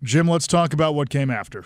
Jim, 0.03 0.27
let's 0.27 0.47
talk 0.47 0.73
about 0.73 0.95
what 0.95 1.09
came 1.09 1.29
after. 1.31 1.63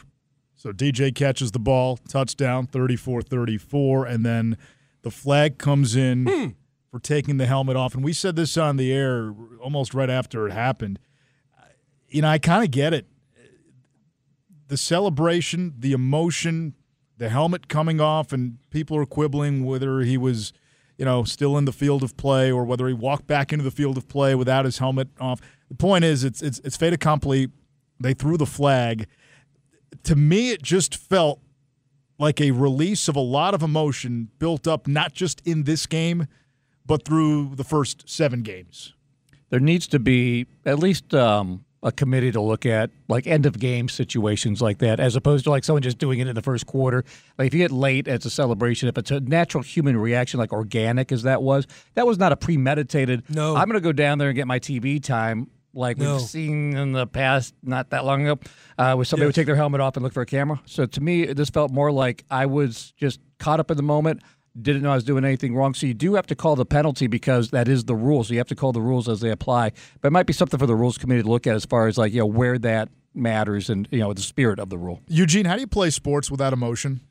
So 0.56 0.72
DJ 0.72 1.14
catches 1.14 1.52
the 1.52 1.60
ball, 1.60 1.98
touchdown, 1.98 2.68
34 2.68 3.22
34, 3.24 4.06
and 4.06 4.26
then 4.26 4.58
the 5.02 5.12
flag 5.12 5.58
comes 5.58 5.96
in 5.96 6.26
Hmm. 6.28 6.48
for 6.92 7.00
taking 7.00 7.38
the 7.38 7.46
helmet 7.46 7.76
off. 7.76 7.96
And 7.96 8.04
we 8.04 8.14
said 8.14 8.36
this 8.36 8.58
on 8.58 8.78
the 8.78 8.92
air 8.92 9.34
almost 9.62 9.94
right 9.94 10.10
after 10.10 10.48
it 10.48 10.52
happened. 10.54 11.00
You 12.10 12.22
know, 12.22 12.30
I 12.30 12.38
kind 12.38 12.64
of 12.64 12.72
get 12.72 12.94
it. 12.94 13.06
The 14.68 14.78
celebration, 14.78 15.74
the 15.80 15.94
emotion, 15.94 16.74
the 17.18 17.30
helmet 17.30 17.68
coming 17.68 18.02
off, 18.02 18.32
and 18.34 18.58
people 18.70 18.98
are 18.98 19.06
quibbling 19.06 19.64
whether 19.66 20.02
he 20.02 20.18
was, 20.18 20.52
you 20.98 21.06
know, 21.06 21.24
still 21.24 21.58
in 21.58 21.66
the 21.66 21.72
field 21.72 22.04
of 22.04 22.18
play 22.18 22.52
or 22.52 22.66
whether 22.66 22.88
he 22.88 22.94
walked 22.94 23.28
back 23.28 23.54
into 23.54 23.64
the 23.64 23.72
field 23.72 23.98
of 23.98 24.08
play 24.08 24.36
without 24.36 24.66
his 24.66 24.80
helmet 24.80 25.10
off. 25.20 25.40
The 25.70 25.76
point 25.76 26.04
is, 26.04 26.24
it's 26.24 26.42
it's 26.42 26.60
it's 26.60 26.78
fait 26.78 26.94
accompli. 26.94 27.50
They 28.00 28.14
threw 28.14 28.38
the 28.38 28.46
flag. 28.46 29.08
To 30.04 30.16
me, 30.16 30.52
it 30.52 30.62
just 30.62 30.96
felt 30.96 31.40
like 32.20 32.42
a 32.42 32.52
release 32.52 33.08
of 33.08 33.16
a 33.16 33.22
lot 33.22 33.54
of 33.54 33.62
emotion 33.62 34.30
built 34.40 34.68
up 34.68 34.88
not 34.88 35.14
just 35.14 35.42
in 35.46 35.64
this 35.64 35.86
game, 35.86 36.28
but 36.86 37.06
through 37.06 37.56
the 37.56 37.64
first 37.64 38.10
seven 38.10 38.42
games. 38.42 38.94
there 39.50 39.60
needs 39.60 39.88
to 39.88 40.00
be 40.00 40.46
at 40.66 40.80
least 40.80 41.14
um, 41.14 41.64
a 41.84 41.92
committee 41.92 42.32
to 42.32 42.42
look 42.42 42.66
at 42.66 42.90
like 43.08 43.28
end 43.28 43.46
of 43.46 43.60
game 43.60 43.88
situations 43.88 44.62
like 44.62 44.80
that, 44.80 45.00
as 45.00 45.16
opposed 45.16 45.44
to 45.44 45.50
like 45.52 45.64
someone 45.64 45.82
just 45.84 45.98
doing 46.00 46.20
it 46.20 46.28
in 46.28 46.34
the 46.36 46.42
first 46.42 46.66
quarter. 46.66 47.04
Like 47.38 47.48
if 47.48 47.54
you 47.54 47.60
get 47.60 47.72
late, 47.72 48.08
it's 48.08 48.26
a 48.26 48.30
celebration. 48.30 48.90
If 48.90 48.98
it's 48.98 49.12
a 49.12 49.20
natural 49.20 49.64
human 49.64 49.96
reaction, 49.98 50.40
like 50.40 50.52
organic 50.52 51.12
as 51.12 51.24
that 51.24 51.42
was, 51.44 51.68
that 51.94 52.08
was 52.08 52.18
not 52.18 52.32
a 52.32 52.36
premeditated. 52.36 53.24
No. 53.30 53.56
I'm 53.56 53.68
going 53.68 53.76
to 53.76 53.82
go 53.82 53.92
down 53.92 54.18
there 54.18 54.30
and 54.30 54.36
get 54.36 54.48
my 54.48 54.60
TV 54.60 55.02
time. 55.02 55.50
Like 55.74 55.98
No. 56.00 56.14
we've 56.14 56.22
seen 56.24 56.76
in 56.76 56.94
the 56.94 57.06
past, 57.06 57.54
not 57.62 57.92
that 57.92 58.04
long 58.04 58.26
ago, 58.28 58.40
uh, 58.80 58.96
where 58.96 59.06
somebody 59.06 59.28
would 59.28 59.36
take 59.36 59.46
their 59.46 59.56
helmet 59.56 59.80
off 59.80 59.96
and 59.96 60.04
look 60.04 60.14
for 60.14 60.22
a 60.22 60.26
camera. 60.26 60.60
So 60.66 60.88
to 60.88 61.02
me, 61.02 61.26
this 61.28 61.52
felt 61.52 61.72
more 61.72 61.92
like 61.92 62.24
I 62.32 62.48
was 62.48 62.94
just 62.98 63.20
caught 63.38 63.60
up 63.60 63.70
in 63.70 63.78
the 63.78 63.84
moment 63.84 64.24
didn't 64.62 64.82
know 64.82 64.92
I 64.92 64.96
was 64.96 65.04
doing 65.04 65.24
anything 65.26 65.56
wrong. 65.56 65.74
So 65.74 65.88
you 65.88 65.94
do 65.94 66.16
have 66.16 66.28
to 66.28 66.36
call 66.36 66.56
the 66.56 66.66
penalty 66.66 67.08
because 67.08 67.52
that 67.52 67.68
is 67.68 67.86
the 67.86 67.96
rule. 67.96 68.24
So 68.24 68.34
you 68.34 68.40
have 68.40 68.48
to 68.48 68.56
call 68.56 68.72
the 68.72 68.82
rules 68.82 69.08
as 69.08 69.20
they 69.22 69.30
apply. 69.30 69.72
But 70.02 70.08
it 70.08 70.12
might 70.12 70.26
be 70.26 70.34
something 70.34 70.60
for 70.60 70.66
the 70.66 70.76
rules 70.76 70.98
committee 70.98 71.24
to 71.24 71.30
look 71.30 71.48
at 71.48 71.56
as 71.56 71.66
far 71.66 71.88
as 71.88 71.98
like 71.98 72.14
you 72.14 72.20
know 72.20 72.26
where 72.26 72.58
that 72.60 72.90
matters 73.14 73.70
and 73.70 73.88
you 73.92 74.00
know 74.00 74.14
the 74.14 74.22
spirit 74.22 74.60
of 74.60 74.70
the 74.70 74.78
rule. 74.78 75.02
Eugene, 75.08 75.46
how 75.46 75.56
do 75.56 75.62
you 75.62 75.68
play 75.68 75.90
sports 75.90 76.32
without 76.32 76.54
emotion? 76.54 77.02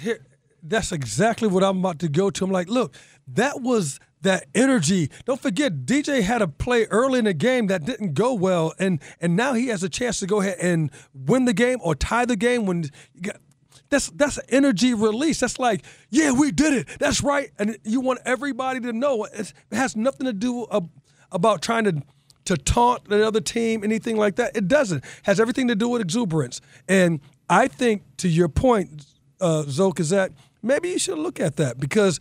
here, 0.00 0.20
that's 0.62 0.92
exactly 0.92 1.48
what 1.48 1.62
I'm 1.62 1.78
about 1.78 1.98
to 2.00 2.08
go 2.08 2.30
to. 2.30 2.44
I'm 2.44 2.50
like, 2.50 2.68
look, 2.68 2.94
that 3.28 3.60
was 3.60 3.98
that 4.22 4.46
energy. 4.54 5.10
Don't 5.24 5.40
forget, 5.40 5.86
DJ 5.86 6.22
had 6.22 6.42
a 6.42 6.48
play 6.48 6.84
early 6.86 7.18
in 7.18 7.24
the 7.24 7.34
game 7.34 7.68
that 7.68 7.84
didn't 7.84 8.14
go 8.14 8.34
well, 8.34 8.74
and 8.78 9.00
and 9.20 9.36
now 9.36 9.54
he 9.54 9.68
has 9.68 9.82
a 9.82 9.88
chance 9.88 10.20
to 10.20 10.26
go 10.26 10.40
ahead 10.40 10.58
and 10.60 10.90
win 11.14 11.46
the 11.46 11.54
game 11.54 11.78
or 11.82 11.94
tie 11.94 12.24
the 12.24 12.36
game 12.36 12.66
when 12.66 12.84
you 13.14 13.22
got. 13.22 13.36
That's 13.90 14.08
that's 14.10 14.38
energy 14.48 14.94
release. 14.94 15.40
That's 15.40 15.58
like, 15.58 15.84
yeah, 16.10 16.30
we 16.32 16.52
did 16.52 16.72
it. 16.72 16.88
That's 16.98 17.22
right. 17.22 17.50
And 17.58 17.76
you 17.84 18.00
want 18.00 18.20
everybody 18.24 18.80
to 18.80 18.92
know 18.92 19.24
it's, 19.24 19.52
it 19.70 19.76
has 19.76 19.96
nothing 19.96 20.26
to 20.26 20.32
do 20.32 20.66
ab- 20.72 20.90
about 21.32 21.60
trying 21.60 21.84
to 21.84 22.02
to 22.46 22.56
taunt 22.56 23.04
the 23.08 23.26
other 23.26 23.40
team, 23.40 23.84
anything 23.84 24.16
like 24.16 24.36
that. 24.36 24.56
It 24.56 24.66
doesn't. 24.66 24.98
It 25.04 25.10
has 25.24 25.38
everything 25.38 25.68
to 25.68 25.74
do 25.74 25.88
with 25.88 26.00
exuberance. 26.00 26.60
And 26.88 27.20
I 27.48 27.68
think, 27.68 28.02
to 28.18 28.28
your 28.28 28.48
point, 28.48 29.06
uh, 29.40 29.64
Zoke, 29.68 30.00
is 30.00 30.10
that 30.10 30.32
maybe 30.62 30.88
you 30.88 30.98
should 30.98 31.18
look 31.18 31.38
at 31.38 31.56
that 31.56 31.78
because 31.78 32.18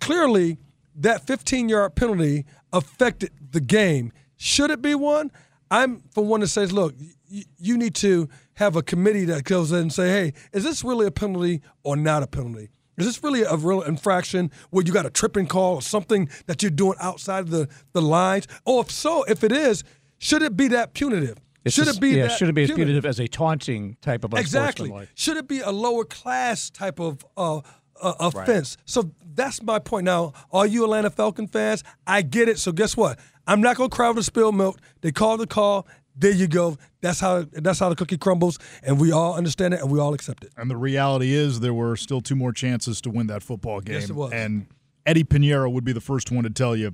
clearly 0.00 0.58
that 0.94 1.26
15 1.26 1.68
yard 1.68 1.94
penalty 1.94 2.44
affected 2.72 3.30
the 3.50 3.60
game. 3.60 4.12
Should 4.36 4.70
it 4.70 4.82
be 4.82 4.94
one? 4.94 5.30
I'm 5.70 6.02
for 6.12 6.24
one 6.24 6.40
that 6.40 6.48
says, 6.48 6.72
look, 6.72 6.94
you 7.28 7.76
need 7.76 7.94
to 7.96 8.28
have 8.56 8.76
a 8.76 8.82
committee 8.82 9.24
that 9.26 9.44
goes 9.44 9.72
in 9.72 9.78
and 9.78 9.92
say, 9.92 10.08
hey, 10.08 10.32
is 10.52 10.64
this 10.64 10.82
really 10.84 11.06
a 11.06 11.10
penalty 11.10 11.62
or 11.82 11.96
not 11.96 12.22
a 12.22 12.26
penalty? 12.26 12.70
Is 12.98 13.04
this 13.06 13.22
really 13.22 13.42
a 13.42 13.56
real 13.56 13.82
infraction 13.82 14.50
where 14.70 14.84
you 14.84 14.92
got 14.92 15.04
a 15.04 15.10
tripping 15.10 15.46
call 15.46 15.74
or 15.76 15.82
something 15.82 16.28
that 16.46 16.62
you're 16.62 16.70
doing 16.70 16.96
outside 17.00 17.40
of 17.40 17.50
the, 17.50 17.68
the 17.92 18.00
lines? 18.00 18.46
Or 18.64 18.82
if 18.82 18.90
so, 18.90 19.22
if 19.24 19.44
it 19.44 19.52
is, 19.52 19.84
should 20.18 20.42
it 20.42 20.56
be 20.56 20.68
that 20.68 20.94
punitive? 20.94 21.36
It's 21.64 21.74
should 21.74 21.84
just- 21.86 21.98
it 21.98 22.00
be 22.00 22.10
yeah, 22.10 22.28
that 22.28 22.38
should 22.38 22.48
it 22.48 22.54
be 22.54 22.62
as 22.62 22.70
punitive 22.70 23.04
as 23.04 23.20
a 23.20 23.26
taunting 23.26 23.96
type 24.00 24.24
of 24.24 24.32
Exactly. 24.34 25.08
Should 25.14 25.36
it 25.36 25.48
be 25.48 25.60
a 25.60 25.70
lower 25.70 26.04
class 26.04 26.70
type 26.70 26.98
of 27.00 27.26
uh, 27.36 27.60
uh, 28.00 28.14
offense? 28.20 28.78
So 28.86 29.10
that's 29.34 29.62
my 29.62 29.78
point. 29.78 30.04
Now, 30.04 30.32
are 30.52 30.66
you 30.66 30.84
Atlanta 30.84 31.10
Falcon 31.10 31.48
fans, 31.48 31.82
I 32.06 32.22
get 32.22 32.48
it. 32.48 32.58
So 32.58 32.72
guess 32.72 32.96
what? 32.96 33.18
I'm 33.46 33.60
not 33.60 33.76
gonna 33.76 33.90
cry 33.90 34.08
over 34.08 34.20
the 34.20 34.24
spilled 34.24 34.54
milk. 34.56 34.78
They 35.02 35.12
called 35.12 35.40
the 35.40 35.46
call. 35.46 35.86
There 36.18 36.32
you 36.32 36.48
go. 36.48 36.78
That's 37.02 37.20
how 37.20 37.44
that's 37.52 37.78
how 37.78 37.90
the 37.90 37.96
cookie 37.96 38.16
crumbles, 38.16 38.58
and 38.82 38.98
we 38.98 39.12
all 39.12 39.34
understand 39.34 39.74
it 39.74 39.80
and 39.80 39.90
we 39.90 40.00
all 40.00 40.14
accept 40.14 40.44
it. 40.44 40.52
And 40.56 40.70
the 40.70 40.76
reality 40.76 41.34
is, 41.34 41.60
there 41.60 41.74
were 41.74 41.96
still 41.96 42.20
two 42.20 42.36
more 42.36 42.52
chances 42.52 43.00
to 43.02 43.10
win 43.10 43.26
that 43.26 43.42
football 43.42 43.80
game. 43.80 43.96
Yes, 43.96 44.10
it 44.10 44.16
was. 44.16 44.32
And 44.32 44.66
Eddie 45.04 45.24
Pinheiro 45.24 45.70
would 45.70 45.84
be 45.84 45.92
the 45.92 46.00
first 46.00 46.30
one 46.30 46.44
to 46.44 46.50
tell 46.50 46.74
you 46.74 46.92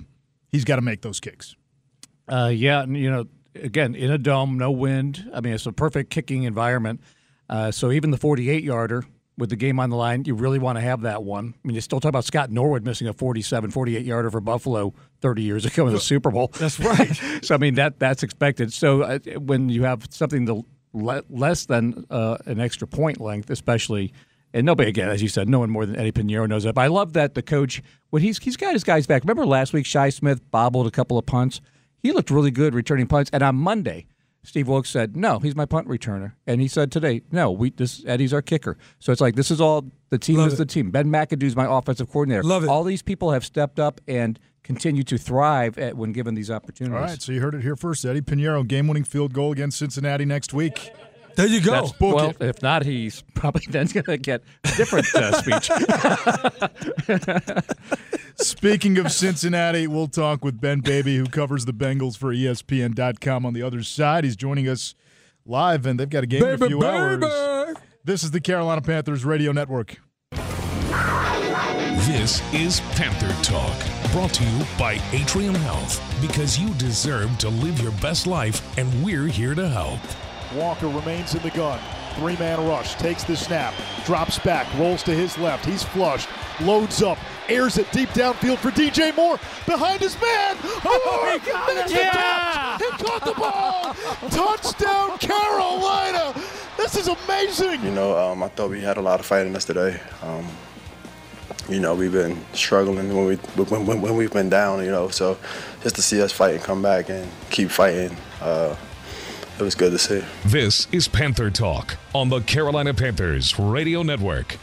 he's 0.49 0.65
got 0.65 0.75
to 0.75 0.81
make 0.81 1.01
those 1.01 1.19
kicks. 1.19 1.55
Uh, 2.27 2.51
yeah, 2.53 2.83
and 2.83 2.97
you 2.97 3.09
know, 3.09 3.25
again, 3.55 3.95
in 3.95 4.11
a 4.11 4.17
dome, 4.17 4.57
no 4.57 4.71
wind. 4.71 5.29
I 5.33 5.41
mean, 5.41 5.53
it's 5.53 5.65
a 5.65 5.71
perfect 5.71 6.09
kicking 6.09 6.43
environment. 6.43 7.01
Uh, 7.49 7.71
so 7.71 7.91
even 7.91 8.11
the 8.11 8.17
48 8.17 8.63
yarder, 8.63 9.05
with 9.37 9.49
the 9.49 9.55
game 9.55 9.79
on 9.79 9.89
the 9.89 9.95
line, 9.95 10.23
you 10.25 10.35
really 10.35 10.59
want 10.59 10.77
to 10.77 10.81
have 10.81 11.01
that 11.01 11.23
one. 11.23 11.55
I 11.63 11.67
mean, 11.67 11.75
you 11.75 11.81
still 11.81 11.99
talk 11.99 12.09
about 12.09 12.25
Scott 12.25 12.51
Norwood 12.51 12.85
missing 12.85 13.07
a 13.07 13.13
47, 13.13 13.71
48 13.71 14.05
yarder 14.05 14.29
for 14.29 14.41
Buffalo 14.41 14.93
30 15.21 15.41
years 15.41 15.65
ago 15.65 15.87
in 15.87 15.93
the 15.93 15.99
Super 15.99 16.29
Bowl. 16.29 16.51
That's 16.59 16.79
right. 16.79 17.19
so 17.43 17.55
I 17.55 17.57
mean 17.57 17.75
that 17.75 17.99
that's 17.99 18.23
expected. 18.23 18.71
So 18.73 19.01
uh, 19.01 19.19
when 19.39 19.69
you 19.69 19.83
have 19.83 20.07
something 20.09 20.45
to 20.45 20.65
le- 20.93 21.23
less 21.29 21.65
than 21.65 22.05
uh, 22.09 22.37
an 22.45 22.59
extra 22.59 22.87
point 22.87 23.19
length, 23.19 23.49
especially. 23.49 24.13
And 24.55 24.67
nobody 24.67 24.89
again, 24.89 25.09
as 25.09 25.21
you 25.23 25.29
said, 25.29 25.49
no 25.49 25.59
one 25.59 25.71
more 25.71 25.85
than 25.85 25.95
Eddie 25.95 26.11
Pinheiro 26.11 26.47
knows 26.47 26.63
that. 26.63 26.75
But 26.75 26.81
I 26.81 26.87
love 26.87 27.13
that 27.13 27.33
the 27.33 27.41
coach 27.41 27.81
when 28.11 28.21
he's 28.21 28.37
he's 28.37 28.55
got 28.55 28.73
his 28.73 28.83
guys 28.83 29.07
back. 29.07 29.23
Remember 29.23 29.47
last 29.47 29.73
week, 29.73 29.87
Shi 29.87 30.11
Smith 30.11 30.41
bobbled 30.51 30.85
a 30.85 30.91
couple 30.91 31.17
of 31.17 31.25
punts. 31.25 31.59
He 32.03 32.11
looked 32.11 32.29
really 32.29 32.51
good 32.51 32.75
returning 32.75 33.07
punts. 33.07 33.31
And 33.33 33.41
on 33.41 33.55
Monday, 33.55 34.05
Steve 34.43 34.67
Wilks 34.67 34.89
said, 34.89 35.15
"No, 35.15 35.39
he's 35.39 35.55
my 35.55 35.65
punt 35.65 35.87
returner," 35.87 36.33
and 36.45 36.59
he 36.59 36.67
said 36.67 36.91
today, 36.91 37.21
"No, 37.31 37.51
we 37.51 37.71
this 37.71 38.03
Eddie's 38.05 38.33
our 38.33 38.41
kicker." 38.41 38.77
So 38.99 39.11
it's 39.11 39.21
like 39.21 39.35
this 39.35 39.49
is 39.49 39.61
all 39.61 39.85
the 40.09 40.17
team 40.17 40.37
Love 40.37 40.47
is 40.47 40.53
it. 40.53 40.57
the 40.57 40.65
team. 40.65 40.91
Ben 40.91 41.07
McAdoo's 41.07 41.55
my 41.55 41.65
offensive 41.65 42.09
coordinator. 42.09 42.43
Love 42.43 42.63
it. 42.63 42.69
All 42.69 42.83
these 42.83 43.01
people 43.01 43.31
have 43.31 43.45
stepped 43.45 43.79
up 43.79 44.01
and 44.07 44.37
continue 44.63 45.03
to 45.03 45.17
thrive 45.17 45.77
at, 45.77 45.95
when 45.95 46.11
given 46.11 46.35
these 46.35 46.51
opportunities. 46.51 46.95
All 46.95 47.01
right, 47.01 47.21
so 47.21 47.31
you 47.31 47.41
heard 47.41 47.55
it 47.55 47.61
here 47.61 47.75
first. 47.75 48.05
Eddie 48.05 48.21
Pinheiro, 48.21 48.65
game-winning 48.65 49.03
field 49.03 49.33
goal 49.33 49.51
against 49.51 49.77
Cincinnati 49.77 50.25
next 50.25 50.53
week. 50.53 50.91
There 51.35 51.47
you 51.47 51.61
go. 51.61 51.87
Book 51.99 52.15
well, 52.15 52.29
it. 52.29 52.37
if 52.41 52.61
not, 52.61 52.85
he's 52.85 53.23
probably 53.33 53.63
then 53.69 53.87
going 53.87 54.05
to 54.05 54.17
get 54.17 54.43
a 54.63 54.75
different 54.75 55.13
uh, 55.15 55.41
speech. 55.41 55.69
Speaking 58.35 58.97
of 58.97 59.11
Cincinnati, 59.11 59.87
we'll 59.87 60.07
talk 60.07 60.43
with 60.43 60.59
Ben 60.59 60.79
Baby, 60.79 61.17
who 61.17 61.25
covers 61.25 61.65
the 61.65 61.71
Bengals 61.71 62.17
for 62.17 62.33
ESPN.com 62.33 63.45
on 63.45 63.53
the 63.53 63.61
other 63.61 63.83
side. 63.83 64.23
He's 64.23 64.35
joining 64.35 64.67
us 64.67 64.95
live, 65.45 65.85
and 65.85 65.99
they've 65.99 66.09
got 66.09 66.23
a 66.23 66.27
game 66.27 66.43
in 66.43 66.61
a 66.61 66.67
few 66.67 66.79
baby. 66.79 67.25
hours. 67.25 67.75
This 68.03 68.23
is 68.23 68.31
the 68.31 68.41
Carolina 68.41 68.81
Panthers 68.81 69.23
Radio 69.23 69.51
Network. 69.51 69.97
This 72.05 72.41
is 72.53 72.81
Panther 72.95 73.31
Talk, 73.43 74.11
brought 74.11 74.33
to 74.33 74.43
you 74.43 74.65
by 74.77 74.99
Atrium 75.13 75.55
Health, 75.55 76.01
because 76.21 76.59
you 76.59 76.73
deserve 76.73 77.37
to 77.37 77.49
live 77.49 77.79
your 77.79 77.93
best 77.93 78.27
life, 78.27 78.77
and 78.77 79.03
we're 79.03 79.27
here 79.27 79.55
to 79.55 79.69
help. 79.69 79.99
Walker 80.53 80.87
remains 80.87 81.33
in 81.33 81.41
the 81.43 81.51
gun. 81.51 81.79
Three 82.15 82.37
man 82.37 82.65
rush. 82.67 82.95
Takes 82.95 83.23
the 83.23 83.35
snap. 83.35 83.73
Drops 84.05 84.39
back. 84.39 84.67
Rolls 84.77 85.03
to 85.03 85.11
his 85.11 85.37
left. 85.37 85.65
He's 85.65 85.83
flushed. 85.83 86.29
Loads 86.61 87.01
up. 87.01 87.17
Airs 87.49 87.77
it 87.77 87.91
deep 87.91 88.09
downfield 88.09 88.57
for 88.57 88.71
DJ 88.71 89.15
Moore. 89.15 89.37
Behind 89.65 89.99
his 89.99 90.15
man. 90.21 90.57
Oh, 90.85 91.39
he 91.39 91.51
got 91.51 91.69
it. 91.69 91.91
Yeah. 91.91 92.77
He 92.77 92.89
caught 93.03 93.25
the 93.25 93.33
ball. 93.33 93.93
Touchdown, 94.29 95.17
Carolina. 95.17 96.33
This 96.77 96.95
is 96.95 97.07
amazing. 97.07 97.83
You 97.83 97.91
know, 97.91 98.17
um, 98.17 98.43
I 98.43 98.47
thought 98.49 98.69
we 98.69 98.81
had 98.81 98.97
a 98.97 99.01
lot 99.01 99.19
of 99.19 99.25
fight 99.25 99.45
in 99.45 99.55
us 99.55 99.65
today. 99.65 99.99
Um, 100.21 100.47
you 101.69 101.79
know, 101.79 101.95
we've 101.95 102.11
been 102.11 102.43
struggling 102.53 103.13
when 103.15 103.25
we 103.25 103.35
when, 103.35 103.85
when, 103.85 104.01
when 104.01 104.17
we've 104.17 104.31
been 104.31 104.49
down. 104.49 104.83
You 104.83 104.91
know, 104.91 105.09
so 105.09 105.37
just 105.81 105.95
to 105.95 106.01
see 106.01 106.21
us 106.21 106.31
fight 106.31 106.55
and 106.55 106.63
come 106.63 106.81
back 106.81 107.09
and 107.09 107.29
keep 107.49 107.69
fighting, 107.69 108.15
uh, 108.41 108.75
it 109.59 109.63
was 109.63 109.75
good 109.75 109.91
to 109.91 109.97
see. 109.97 110.23
This 110.45 110.87
is 110.91 111.07
Panther 111.07 111.49
Talk 111.49 111.97
on 112.13 112.29
the 112.29 112.41
Carolina 112.41 112.93
Panthers 112.93 113.57
Radio 113.59 114.03
Network. 114.03 114.53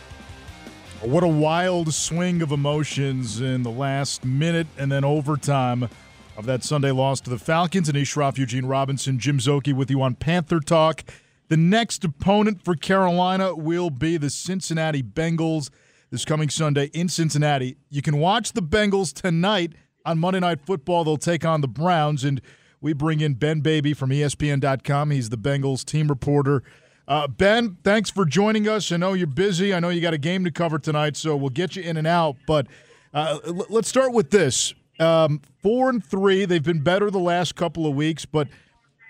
What 1.01 1.23
a 1.23 1.29
wild 1.29 1.95
swing 1.95 2.43
of 2.43 2.53
emotions 2.53 3.41
in 3.41 3.63
the 3.63 3.71
last 3.71 4.25
minute 4.25 4.67
and 4.77 4.93
then 4.93 5.05
overtime 5.05 5.89
of 6.37 6.47
that 6.47 6.65
Sunday 6.65 6.91
loss 6.91 7.21
to 7.23 7.31
the 7.31 7.39
Falcons. 7.39 7.91
Anish 7.91 8.15
Shroff, 8.15 8.37
Eugene 8.37 8.67
Robinson, 8.67 9.19
Jim 9.19 9.39
Szoke 9.39 9.73
with 9.73 9.91
you 9.91 10.03
on 10.03 10.15
Panther 10.15 10.61
Talk. 10.61 11.05
The 11.49 11.57
next 11.57 12.05
opponent 12.05 12.63
for 12.65 12.75
Carolina 12.75 13.55
will 13.55 13.91
be 13.91 14.17
the 14.17 14.31
Cincinnati 14.31 15.03
Bengals 15.03 15.71
this 16.11 16.25
coming 16.25 16.49
Sunday 16.49 16.91
in 16.93 17.09
Cincinnati. 17.09 17.77
You 17.89 18.03
can 18.03 18.19
watch 18.19 18.53
the 18.53 18.63
Bengals 18.63 19.13
tonight 19.13 19.73
on 20.05 20.19
Monday 20.19 20.41
Night 20.41 20.61
Football. 20.61 21.05
They'll 21.05 21.17
take 21.17 21.45
on 21.45 21.61
the 21.61 21.69
Browns. 21.69 22.25
And 22.25 22.41
we 22.81 22.93
bring 22.93 23.21
in 23.21 23.35
Ben 23.35 23.61
Baby 23.61 23.93
from 23.95 24.11
ESPN.com. 24.11 25.11
He's 25.11 25.29
the 25.29 25.37
Bengals 25.37 25.85
team 25.85 26.09
reporter. 26.09 26.63
Uh, 27.07 27.27
ben, 27.27 27.77
thanks 27.83 28.09
for 28.09 28.25
joining 28.25 28.69
us. 28.69 28.91
I 28.93 28.97
know 28.97 29.13
you're 29.15 29.27
busy. 29.27 29.75
I 29.75 29.81
know 29.81 29.89
you 29.89 30.01
got 30.01 30.15
a 30.15 30.19
game 30.19 30.45
to 30.45 30.51
cover 30.51 30.79
tonight, 30.79 31.17
so 31.17 31.37
we'll 31.37 31.51
get 31.51 31.77
you 31.77 31.83
in 31.83 31.97
and 31.97 32.07
out. 32.07 32.37
But 32.47 32.69
uh, 33.13 33.39
l- 33.45 33.67
let's 33.69 33.89
start 33.89 34.13
with 34.13 34.31
this: 34.31 34.75
um, 34.99 35.43
four 35.63 35.91
and 35.91 36.05
three. 36.05 36.45
They've 36.45 36.63
been 36.63 36.83
better 36.83 37.11
the 37.11 37.19
last 37.19 37.57
couple 37.57 37.87
of 37.87 37.95
weeks, 37.95 38.25
but 38.25 38.49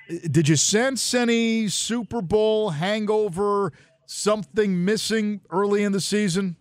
uh, 0.09 0.15
did 0.31 0.49
you 0.49 0.57
sense 0.57 1.13
any 1.13 1.69
Super 1.69 2.23
Bowl 2.23 2.71
hangover? 2.71 3.73
Something 4.07 4.85
missing 4.85 5.41
early 5.51 5.85
in 5.85 5.93
the 5.93 6.01
season? 6.01 6.57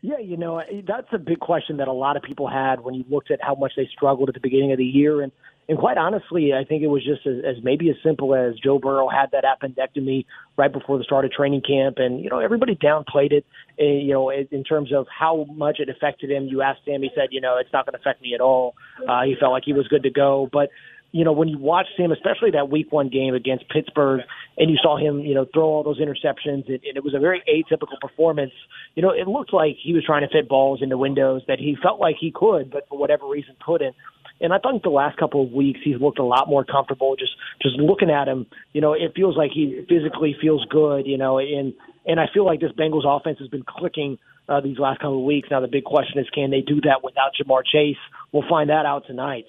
Yeah, 0.00 0.18
you 0.18 0.36
know, 0.36 0.60
that's 0.86 1.06
a 1.12 1.18
big 1.18 1.38
question 1.38 1.76
that 1.76 1.88
a 1.88 1.92
lot 1.92 2.16
of 2.16 2.22
people 2.22 2.48
had 2.48 2.80
when 2.80 2.94
you 2.94 3.04
looked 3.08 3.30
at 3.30 3.40
how 3.40 3.54
much 3.54 3.72
they 3.76 3.88
struggled 3.90 4.28
at 4.28 4.34
the 4.34 4.40
beginning 4.40 4.72
of 4.72 4.78
the 4.78 4.84
year. 4.84 5.22
And, 5.22 5.32
and 5.68 5.78
quite 5.78 5.96
honestly, 5.96 6.52
I 6.52 6.64
think 6.64 6.82
it 6.82 6.88
was 6.88 7.02
just 7.04 7.26
as, 7.26 7.42
as 7.44 7.62
maybe 7.64 7.88
as 7.88 7.96
simple 8.02 8.34
as 8.34 8.54
Joe 8.62 8.78
Burrow 8.78 9.08
had 9.08 9.30
that 9.32 9.44
appendectomy 9.44 10.26
right 10.56 10.72
before 10.72 10.98
the 10.98 11.04
start 11.04 11.24
of 11.24 11.32
training 11.32 11.62
camp. 11.66 11.96
And, 11.98 12.20
you 12.20 12.28
know, 12.28 12.38
everybody 12.38 12.74
downplayed 12.74 13.32
it, 13.32 13.46
uh, 13.80 13.84
you 13.84 14.12
know, 14.12 14.30
in 14.30 14.46
in 14.50 14.64
terms 14.64 14.92
of 14.92 15.06
how 15.08 15.46
much 15.54 15.80
it 15.80 15.88
affected 15.88 16.30
him. 16.30 16.44
You 16.44 16.60
asked 16.60 16.86
him, 16.86 17.02
he 17.02 17.10
said, 17.14 17.28
you 17.30 17.40
know, 17.40 17.56
it's 17.58 17.72
not 17.72 17.86
going 17.86 17.94
to 17.94 17.98
affect 17.98 18.20
me 18.20 18.34
at 18.34 18.42
all. 18.42 18.74
Uh, 19.08 19.22
he 19.24 19.36
felt 19.40 19.52
like 19.52 19.64
he 19.64 19.72
was 19.72 19.88
good 19.88 20.02
to 20.02 20.10
go. 20.10 20.48
But, 20.52 20.68
you 21.12 21.24
know, 21.24 21.32
when 21.32 21.48
you 21.48 21.58
watched 21.58 21.96
him, 21.96 22.12
especially 22.12 22.50
that 22.50 22.68
week 22.68 22.92
one 22.92 23.08
game 23.08 23.34
against 23.34 23.68
Pittsburgh, 23.70 24.20
and 24.58 24.70
you 24.70 24.76
saw 24.82 24.98
him, 24.98 25.20
you 25.20 25.34
know, 25.34 25.46
throw 25.54 25.64
all 25.64 25.82
those 25.82 26.00
interceptions, 26.00 26.66
and, 26.66 26.80
and 26.84 26.96
it 26.96 27.04
was 27.04 27.14
a 27.14 27.20
very 27.20 27.40
atypical 27.48 27.98
performance. 28.00 28.52
You 28.96 29.02
know, 29.02 29.10
it 29.10 29.28
looked 29.28 29.54
like 29.54 29.76
he 29.82 29.94
was 29.94 30.04
trying 30.04 30.22
to 30.22 30.28
fit 30.28 30.48
balls 30.48 30.80
into 30.82 30.98
windows 30.98 31.42
that 31.48 31.58
he 31.58 31.76
felt 31.80 32.00
like 32.00 32.16
he 32.20 32.32
could, 32.34 32.70
but 32.70 32.88
for 32.88 32.98
whatever 32.98 33.26
reason 33.28 33.54
couldn't. 33.64 33.94
And 34.40 34.52
I 34.52 34.58
think 34.58 34.82
the 34.82 34.90
last 34.90 35.16
couple 35.16 35.42
of 35.42 35.52
weeks 35.52 35.80
he's 35.82 36.00
looked 36.00 36.18
a 36.18 36.24
lot 36.24 36.48
more 36.48 36.64
comfortable. 36.64 37.16
Just 37.16 37.32
just 37.62 37.76
looking 37.76 38.10
at 38.10 38.28
him, 38.28 38.46
you 38.72 38.80
know, 38.80 38.92
it 38.92 39.12
feels 39.14 39.36
like 39.36 39.52
he 39.52 39.84
physically 39.88 40.36
feels 40.40 40.64
good. 40.70 41.06
You 41.06 41.18
know, 41.18 41.38
and 41.38 41.72
and 42.06 42.20
I 42.20 42.26
feel 42.32 42.44
like 42.44 42.60
this 42.60 42.72
Bengals 42.72 43.06
offense 43.06 43.38
has 43.38 43.48
been 43.48 43.64
clicking 43.66 44.18
uh, 44.48 44.60
these 44.60 44.78
last 44.78 45.00
couple 45.00 45.18
of 45.18 45.24
weeks. 45.24 45.48
Now 45.50 45.60
the 45.60 45.68
big 45.68 45.84
question 45.84 46.18
is, 46.18 46.28
can 46.30 46.50
they 46.50 46.60
do 46.60 46.80
that 46.82 47.02
without 47.02 47.32
Ja'Marr 47.40 47.62
Chase? 47.64 47.96
We'll 48.32 48.48
find 48.48 48.70
that 48.70 48.86
out 48.86 49.06
tonight. 49.06 49.46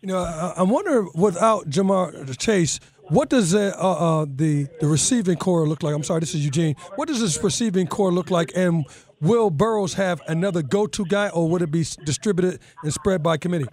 You 0.00 0.08
know, 0.08 0.18
I, 0.18 0.54
I 0.58 0.62
wonder 0.62 1.06
without 1.14 1.68
Ja'Marr 1.68 2.38
Chase, 2.38 2.78
what 3.08 3.28
does 3.30 3.50
the, 3.50 3.76
uh, 3.76 4.20
uh, 4.20 4.26
the 4.28 4.68
the 4.80 4.86
receiving 4.86 5.36
core 5.36 5.66
look 5.66 5.82
like? 5.82 5.94
I'm 5.94 6.04
sorry, 6.04 6.20
this 6.20 6.34
is 6.34 6.44
Eugene. 6.44 6.76
What 6.96 7.08
does 7.08 7.20
this 7.20 7.42
receiving 7.42 7.86
core 7.86 8.12
look 8.12 8.30
like? 8.30 8.52
And 8.54 8.86
will 9.20 9.50
Burrows 9.50 9.94
have 9.94 10.20
another 10.28 10.62
go-to 10.62 11.04
guy, 11.04 11.28
or 11.28 11.48
would 11.48 11.62
it 11.62 11.70
be 11.70 11.84
distributed 12.04 12.60
and 12.82 12.92
spread 12.92 13.22
by 13.22 13.36
committee? 13.36 13.66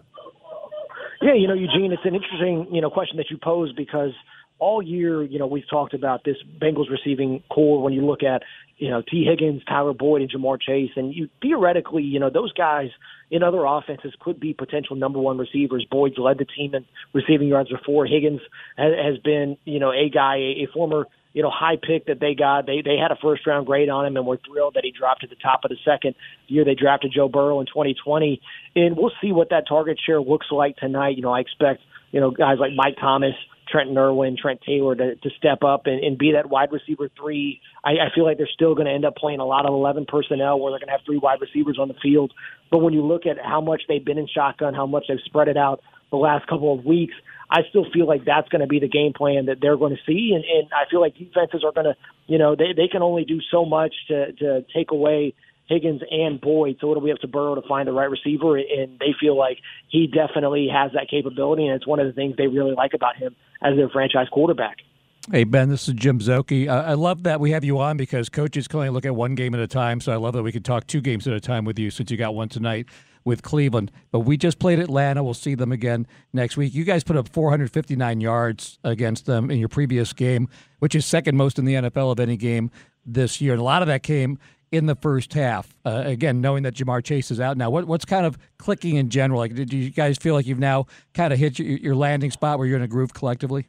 Yeah, 1.21 1.33
you 1.33 1.47
know, 1.47 1.53
Eugene, 1.53 1.91
it's 1.91 2.05
an 2.05 2.13
interesting, 2.13 2.67
you 2.71 2.81
know, 2.81 2.89
question 2.89 3.17
that 3.17 3.31
you 3.31 3.37
pose 3.41 3.73
because 3.73 4.11
all 4.59 4.81
year, 4.81 5.23
you 5.23 5.39
know, 5.39 5.47
we've 5.47 5.67
talked 5.69 5.93
about 5.93 6.23
this 6.23 6.37
Bengals 6.61 6.89
receiving 6.89 7.43
core 7.49 7.81
when 7.81 7.93
you 7.93 8.05
look 8.05 8.23
at, 8.23 8.41
you 8.77 8.89
know, 8.89 9.01
Tee 9.01 9.25
Higgins, 9.25 9.63
Tyler 9.65 9.93
Boyd, 9.93 10.21
and 10.21 10.31
Ja'Marr 10.31 10.61
Chase, 10.61 10.91
and 10.95 11.13
you 11.13 11.29
theoretically, 11.41 12.03
you 12.03 12.19
know, 12.19 12.29
those 12.29 12.53
guys 12.53 12.89
in 13.31 13.43
other 13.43 13.65
offenses 13.65 14.13
could 14.19 14.39
be 14.39 14.53
potential 14.53 14.95
number 14.95 15.19
one 15.19 15.37
receivers. 15.37 15.85
Boyd's 15.89 16.17
led 16.17 16.37
the 16.37 16.45
team 16.45 16.75
in 16.75 16.85
receiving 17.13 17.47
yards 17.47 17.69
before. 17.69 18.05
Higgins 18.05 18.41
has, 18.77 18.93
has 18.93 19.17
been, 19.19 19.57
you 19.65 19.79
know, 19.79 19.91
a 19.91 20.09
guy, 20.09 20.35
a, 20.35 20.63
a 20.63 20.67
former, 20.73 21.07
you 21.35 21.43
know, 21.43 21.51
high 21.51 21.75
pick 21.75 22.05
that 22.05 22.21
they 22.21 22.33
got. 22.33 22.65
They 22.65 22.81
they 22.81 22.95
had 22.95 23.11
a 23.11 23.17
first 23.21 23.45
round 23.45 23.67
grade 23.67 23.89
on 23.89 24.05
him, 24.05 24.15
and 24.15 24.25
we're 24.25 24.37
thrilled 24.37 24.75
that 24.75 24.85
he 24.85 24.91
dropped 24.91 25.21
to 25.21 25.27
the 25.27 25.35
top 25.35 25.65
of 25.65 25.69
the 25.69 25.77
second 25.83 26.15
year 26.47 26.63
they 26.63 26.75
drafted 26.75 27.11
Joe 27.13 27.27
Burrow 27.27 27.59
in 27.59 27.67
2020. 27.67 28.41
And 28.77 28.95
we'll 28.95 29.11
see 29.21 29.33
what 29.33 29.49
that 29.49 29.67
target 29.67 29.99
share 30.03 30.21
looks 30.21 30.47
like 30.49 30.77
tonight. 30.77 31.17
You 31.17 31.23
know, 31.23 31.33
I 31.33 31.41
expect 31.41 31.81
you 32.11 32.21
know 32.21 32.31
guys 32.31 32.57
like 32.59 32.71
Mike 32.75 32.95
Thomas. 32.99 33.35
Trenton 33.67 33.97
Irwin, 33.97 34.37
Trent 34.39 34.61
Taylor 34.61 34.95
to, 34.95 35.15
to 35.15 35.29
step 35.39 35.63
up 35.63 35.87
and, 35.87 35.99
and 35.99 36.19
be 36.19 36.33
that 36.33 36.47
wide 36.47 36.71
receiver 36.71 37.09
three. 37.19 37.59
I, 37.83 37.93
I 37.93 38.13
feel 38.13 38.23
like 38.23 38.37
they're 38.37 38.47
still 38.53 38.75
going 38.75 38.85
to 38.85 38.93
end 38.93 39.05
up 39.05 39.15
playing 39.15 39.39
a 39.39 39.45
lot 39.45 39.65
of 39.65 39.73
11 39.73 40.05
personnel 40.07 40.59
where 40.59 40.71
they're 40.71 40.79
going 40.79 40.89
to 40.89 40.91
have 40.91 41.01
three 41.03 41.17
wide 41.17 41.41
receivers 41.41 41.79
on 41.79 41.87
the 41.87 41.95
field. 41.95 42.31
But 42.69 42.83
when 42.83 42.93
you 42.93 43.03
look 43.03 43.25
at 43.25 43.43
how 43.43 43.61
much 43.61 43.81
they've 43.87 44.05
been 44.05 44.19
in 44.19 44.27
shotgun, 44.27 44.75
how 44.75 44.85
much 44.85 45.05
they've 45.09 45.17
spread 45.25 45.47
it 45.47 45.57
out 45.57 45.81
the 46.11 46.17
last 46.17 46.45
couple 46.45 46.77
of 46.77 46.85
weeks, 46.85 47.15
I 47.49 47.61
still 47.69 47.85
feel 47.93 48.07
like 48.07 48.25
that's 48.25 48.49
going 48.49 48.61
to 48.61 48.67
be 48.67 48.79
the 48.79 48.87
game 48.87 49.13
plan 49.13 49.45
that 49.45 49.57
they're 49.61 49.77
going 49.77 49.95
to 49.95 50.01
see. 50.05 50.33
And, 50.33 50.43
and 50.43 50.69
I 50.73 50.89
feel 50.89 51.01
like 51.01 51.15
defenses 51.17 51.63
are 51.63 51.71
going 51.71 51.85
to, 51.85 51.95
you 52.27 52.37
know, 52.37 52.55
they, 52.55 52.73
they 52.75 52.87
can 52.87 53.01
only 53.01 53.23
do 53.23 53.39
so 53.51 53.65
much 53.65 53.93
to, 54.07 54.31
to 54.33 54.65
take 54.73 54.91
away 54.91 55.33
Higgins 55.67 56.01
and 56.09 56.39
Boyd. 56.39 56.77
So 56.79 56.91
it'll 56.91 57.03
be 57.03 57.11
up 57.11 57.19
to 57.19 57.27
Burrow 57.27 57.55
to 57.55 57.67
find 57.67 57.87
the 57.87 57.91
right 57.91 58.09
receiver, 58.09 58.57
and 58.57 58.99
they 58.99 59.13
feel 59.19 59.37
like 59.37 59.57
he 59.89 60.07
definitely 60.07 60.67
has 60.71 60.91
that 60.93 61.09
capability, 61.09 61.65
and 61.65 61.75
it's 61.75 61.87
one 61.87 61.99
of 61.99 62.07
the 62.07 62.13
things 62.13 62.35
they 62.37 62.47
really 62.47 62.73
like 62.73 62.93
about 62.93 63.15
him 63.15 63.35
as 63.63 63.75
their 63.75 63.89
franchise 63.89 64.27
quarterback. 64.31 64.77
Hey, 65.31 65.43
Ben, 65.43 65.69
this 65.69 65.87
is 65.87 65.95
Jim 65.95 66.19
Szoke. 66.19 66.67
Uh, 66.67 66.83
I 66.83 66.93
love 66.93 67.23
that 67.23 67.39
we 67.39 67.49
have 67.49 67.63
you 67.63 67.79
on 67.79 67.97
because 67.97 68.29
coaches 68.29 68.67
can 68.67 68.77
only 68.77 68.91
look 68.91 69.07
at 69.07 69.15
one 69.15 69.33
game 69.33 69.55
at 69.55 69.59
a 69.59 69.65
time. 69.65 69.99
So 69.99 70.11
I 70.11 70.17
love 70.17 70.33
that 70.33 70.43
we 70.43 70.51
could 70.51 70.63
talk 70.63 70.85
two 70.85 71.01
games 71.01 71.27
at 71.27 71.33
a 71.33 71.39
time 71.39 71.65
with 71.65 71.79
you 71.79 71.89
since 71.89 72.11
you 72.11 72.17
got 72.17 72.35
one 72.35 72.47
tonight 72.47 72.85
with 73.25 73.41
Cleveland. 73.41 73.91
But 74.11 74.21
we 74.21 74.37
just 74.37 74.59
played 74.59 74.79
Atlanta. 74.79 75.23
We'll 75.23 75.33
see 75.33 75.55
them 75.55 75.71
again 75.73 76.07
next 76.31 76.55
week. 76.55 76.73
You 76.73 76.85
guys 76.85 77.03
put 77.03 77.17
up 77.17 77.27
459 77.27 78.21
yards 78.21 78.79
against 78.83 79.25
them 79.25 79.51
in 79.51 79.59
your 79.59 79.67
previous 79.67 80.13
game, 80.13 80.47
which 80.79 80.95
is 80.95 81.05
second 81.05 81.35
most 81.35 81.59
in 81.59 81.65
the 81.65 81.73
NFL 81.73 82.11
of 82.11 82.19
any 82.19 82.37
game. 82.37 82.71
this 83.05 83.39
year. 83.41 83.53
And 83.53 83.61
a 83.61 83.63
lot 83.63 83.81
of 83.81 83.87
that 83.87 84.01
came 84.03 84.39
in 84.71 84.87
the 84.87 84.95
first 84.95 85.33
half. 85.33 85.75
Uh, 85.85 86.03
again, 86.05 86.41
knowing 86.41 86.63
that 86.63 86.73
Ja'Marr 86.73 87.03
Chase 87.03 87.29
is 87.31 87.39
out 87.39 87.55
now, 87.55 87.69
what, 87.69 87.85
what's 87.85 88.05
kind 88.05 88.25
of 88.25 88.37
clicking 88.57 88.95
in 88.95 89.09
general? 89.09 89.39
Like, 89.39 89.53
do 89.53 89.77
you 89.77 89.91
guys 89.91 90.17
feel 90.17 90.33
like 90.33 90.47
you've 90.47 90.59
now 90.59 90.87
kind 91.13 91.31
of 91.31 91.39
hit 91.39 91.59
your, 91.59 91.67
your 91.77 91.95
landing 91.95 92.31
spot 92.31 92.57
where 92.57 92.67
you're 92.67 92.77
in 92.77 92.83
a 92.83 92.87
groove 92.87 93.13
collectively? 93.13 93.67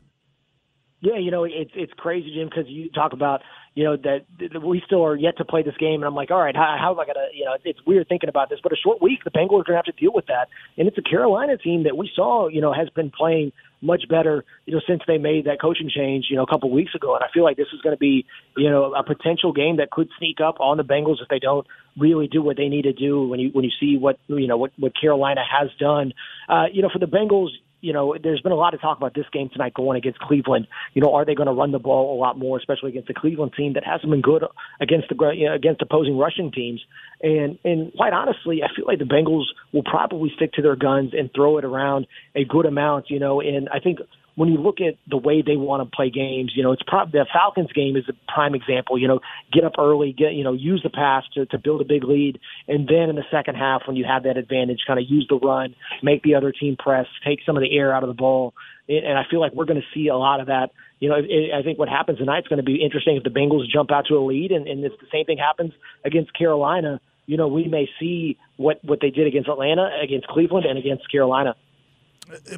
Yeah, 1.01 1.19
you 1.19 1.31
know, 1.31 1.45
it's 1.45 1.73
it's 1.75 1.93
crazy, 1.93 2.33
Jim, 2.35 2.49
because 2.49 2.69
you 2.69 2.91
talk 2.91 3.13
about 3.13 3.43
you 3.75 3.85
know 3.85 3.97
that, 3.97 4.25
that 4.41 4.63
we 4.63 4.83
still 4.87 5.05
are 5.05 5.15
yet 5.15 5.37
to 5.37 5.45
play 5.45 5.63
this 5.63 5.77
game, 5.77 5.97
and 5.97 6.05
I'm 6.05 6.15
like, 6.15 6.31
all 6.31 6.41
right, 6.41 6.57
how, 6.57 6.77
how 6.81 6.93
am 6.93 7.01
I 7.01 7.05
gonna? 7.05 7.27
You 7.35 7.45
know, 7.45 7.57
it's 7.65 7.79
weird 7.87 8.09
thinking 8.09 8.31
about 8.31 8.49
this, 8.49 8.61
but 8.63 8.73
a 8.73 8.77
short 8.77 9.03
week, 9.03 9.23
the 9.23 9.31
Bengals 9.31 9.61
are 9.61 9.65
gonna 9.65 9.77
have 9.77 9.85
to 9.85 9.93
deal 9.93 10.13
with 10.15 10.27
that, 10.27 10.49
and 10.79 10.89
it's 10.89 10.97
a 10.97 11.03
Carolina 11.03 11.59
team 11.59 11.85
that 11.85 11.97
we 11.97 12.11
saw, 12.17 12.49
you 12.49 12.63
know, 12.63 12.73
has 12.73 12.89
been 12.89 13.11
playing 13.11 13.53
much 13.83 14.09
better, 14.09 14.45
you 14.65 14.75
know, 14.75 14.81
since 14.87 15.03
they 15.07 15.19
made 15.19 15.45
that 15.45 15.61
coaching 15.61 15.91
change, 15.95 16.27
you 16.31 16.37
know, 16.37 16.43
a 16.43 16.47
couple 16.47 16.71
weeks 16.71 16.95
ago, 16.95 17.15
and 17.15 17.23
I 17.23 17.29
feel 17.33 17.45
like 17.45 17.59
this 17.59 17.69
is 17.75 17.81
going 17.83 17.95
to 17.95 17.99
be, 17.99 18.25
you 18.57 18.71
know, 18.71 18.95
a 18.95 19.05
potential 19.05 19.53
game 19.53 19.77
that 19.77 19.91
could 19.91 20.09
sneak 20.19 20.41
up 20.41 20.61
on 20.61 20.79
the 20.79 20.83
Bengals 20.83 21.21
if 21.21 21.29
they 21.29 21.39
don't 21.39 21.67
really 21.99 22.27
do 22.27 22.43
what 22.43 22.57
they 22.57 22.69
need 22.69 22.83
to 22.83 22.95
do. 22.95 23.27
When 23.29 23.39
you 23.39 23.51
when 23.53 23.65
you 23.65 23.71
see 23.79 23.99
what 23.99 24.19
you 24.29 24.47
know 24.47 24.57
what 24.57 24.73
what 24.79 24.93
Carolina 24.99 25.43
has 25.45 25.69
done, 25.79 26.13
uh, 26.49 26.65
you 26.73 26.83
know, 26.83 26.89
for 26.91 26.99
the 26.99 27.07
Bengals, 27.07 27.51
you 27.87 27.93
know, 27.93 28.17
there's 28.21 28.41
been 28.41 28.51
a 28.51 28.57
lot 28.57 28.75
of 28.75 28.81
talk 28.81 28.99
about 28.99 29.15
this 29.15 29.27
game 29.33 29.49
tonight 29.49 29.73
going 29.73 29.97
against 29.97 30.19
Cleveland. 30.19 30.67
You 30.93 31.03
know, 31.03 31.15
are 31.15 31.25
they 31.25 31.37
going 31.37 31.47
to 31.47 31.53
run 31.53 31.71
the 31.71 31.79
ball 31.79 32.19
a 32.19 32.19
lot 32.19 32.37
more, 32.37 32.59
especially 32.59 32.91
against 32.91 33.07
the 33.07 33.15
Cleveland 33.15 33.53
team 33.57 33.75
that 33.75 33.85
hasn't 33.85 34.11
been 34.11 34.23
good 34.23 34.43
against 34.81 35.09
the 35.09 35.15
you 35.37 35.49
know, 35.49 35.55
against 35.55 35.81
opposing 35.83 36.19
rushing 36.19 36.51
teams? 36.51 36.85
And 37.23 37.59
and 37.65 37.93
quite 37.93 38.13
honestly, 38.13 38.63
I 38.65 38.75
feel 38.75 38.87
like 38.87 38.99
the 38.99 39.05
Bengals 39.05 39.45
will 39.73 39.85
probably 39.85 40.33
stick 40.35 40.55
to 40.55 40.63
their 40.63 40.75
guns 40.75 41.13
and 41.17 41.31
throw 41.33 41.59
it 41.59 41.65
around 41.65 42.09
a 42.35 42.45
good 42.45 42.67
amount. 42.67 43.09
You 43.09 43.21
know, 43.21 43.41
and 43.41 43.69
I 43.69 43.79
think 43.79 44.01
when 44.37 44.51
you 44.51 44.59
look 44.59 44.81
at 44.81 44.97
the 45.09 45.17
way 45.17 45.43
they 45.43 45.57
want 45.57 45.83
to 45.83 45.97
play 45.97 46.11
games, 46.11 46.53
you 46.55 46.63
know, 46.63 46.73
it's 46.73 46.83
probably 46.87 47.19
the 47.19 47.27
Falcons 47.33 47.73
game 47.73 47.97
is 47.97 48.05
a 48.09 48.13
prime 48.33 48.55
example. 48.55 48.99
You 48.99 49.09
know, 49.09 49.21
get 49.53 49.65
up 49.65 49.73
early, 49.79 50.13
get 50.13 50.35
you 50.35 50.45
know, 50.45 50.53
use 50.53 50.81
the 50.83 50.91
pass 50.91 51.25
to 51.35 51.47
to 51.47 51.59
build 51.59 51.81
a 51.81 51.85
big 51.85 52.05
lead, 52.05 52.39
and 52.69 52.87
then 52.87 53.09
in 53.09 53.17
the 53.17 53.25
second 53.31 53.57
half, 53.57 53.83
when 53.87 53.97
you 53.97 54.05
have 54.05 54.23
that 54.25 54.37
advantage, 54.37 54.81
kind 54.87 55.01
of 55.01 55.07
use 55.09 55.27
the 55.29 55.37
run, 55.37 55.75
make 56.03 56.23
the 56.23 56.35
other 56.35 56.53
team 56.53 56.77
press, 56.79 57.07
take 57.27 57.41
some 57.45 57.57
of 57.57 57.63
the 57.63 57.77
air 57.77 57.95
out 57.95 58.03
of 58.03 58.09
the 58.09 58.15
ball, 58.15 58.53
and 58.89 59.19
I 59.19 59.23
feel 59.31 59.41
like 59.41 59.53
we're 59.53 59.65
going 59.65 59.81
to 59.81 59.99
see 59.99 60.09
a 60.09 60.17
lot 60.17 60.41
of 60.41 60.47
that. 60.47 60.71
You 61.01 61.09
know, 61.09 61.17
I 61.17 61.63
think 61.63 61.79
what 61.79 61.89
happens 61.89 62.19
tonight 62.19 62.41
is 62.41 62.49
going 62.49 62.59
to 62.59 62.63
be 62.63 62.83
interesting 62.83 63.17
if 63.17 63.25
the 63.25 63.31
Bengals 63.31 63.69
jump 63.73 63.91
out 63.91 64.07
to 64.09 64.15
a 64.15 64.25
lead, 64.25 64.53
and, 64.53 64.69
and 64.69 64.85
if 64.85 64.93
the 65.01 65.07
same 65.11 65.25
thing 65.25 65.39
happens 65.39 65.73
against 66.05 66.37
Carolina. 66.37 67.01
You 67.27 67.37
know, 67.37 67.49
we 67.49 67.67
may 67.67 67.89
see 67.99 68.39
what 68.57 68.85
what 68.85 69.01
they 69.01 69.11
did 69.11 69.27
against 69.27 69.49
Atlanta, 69.49 69.91
against 70.03 70.29
Cleveland, 70.29 70.67
and 70.67 70.79
against 70.79 71.11
Carolina. 71.11 71.57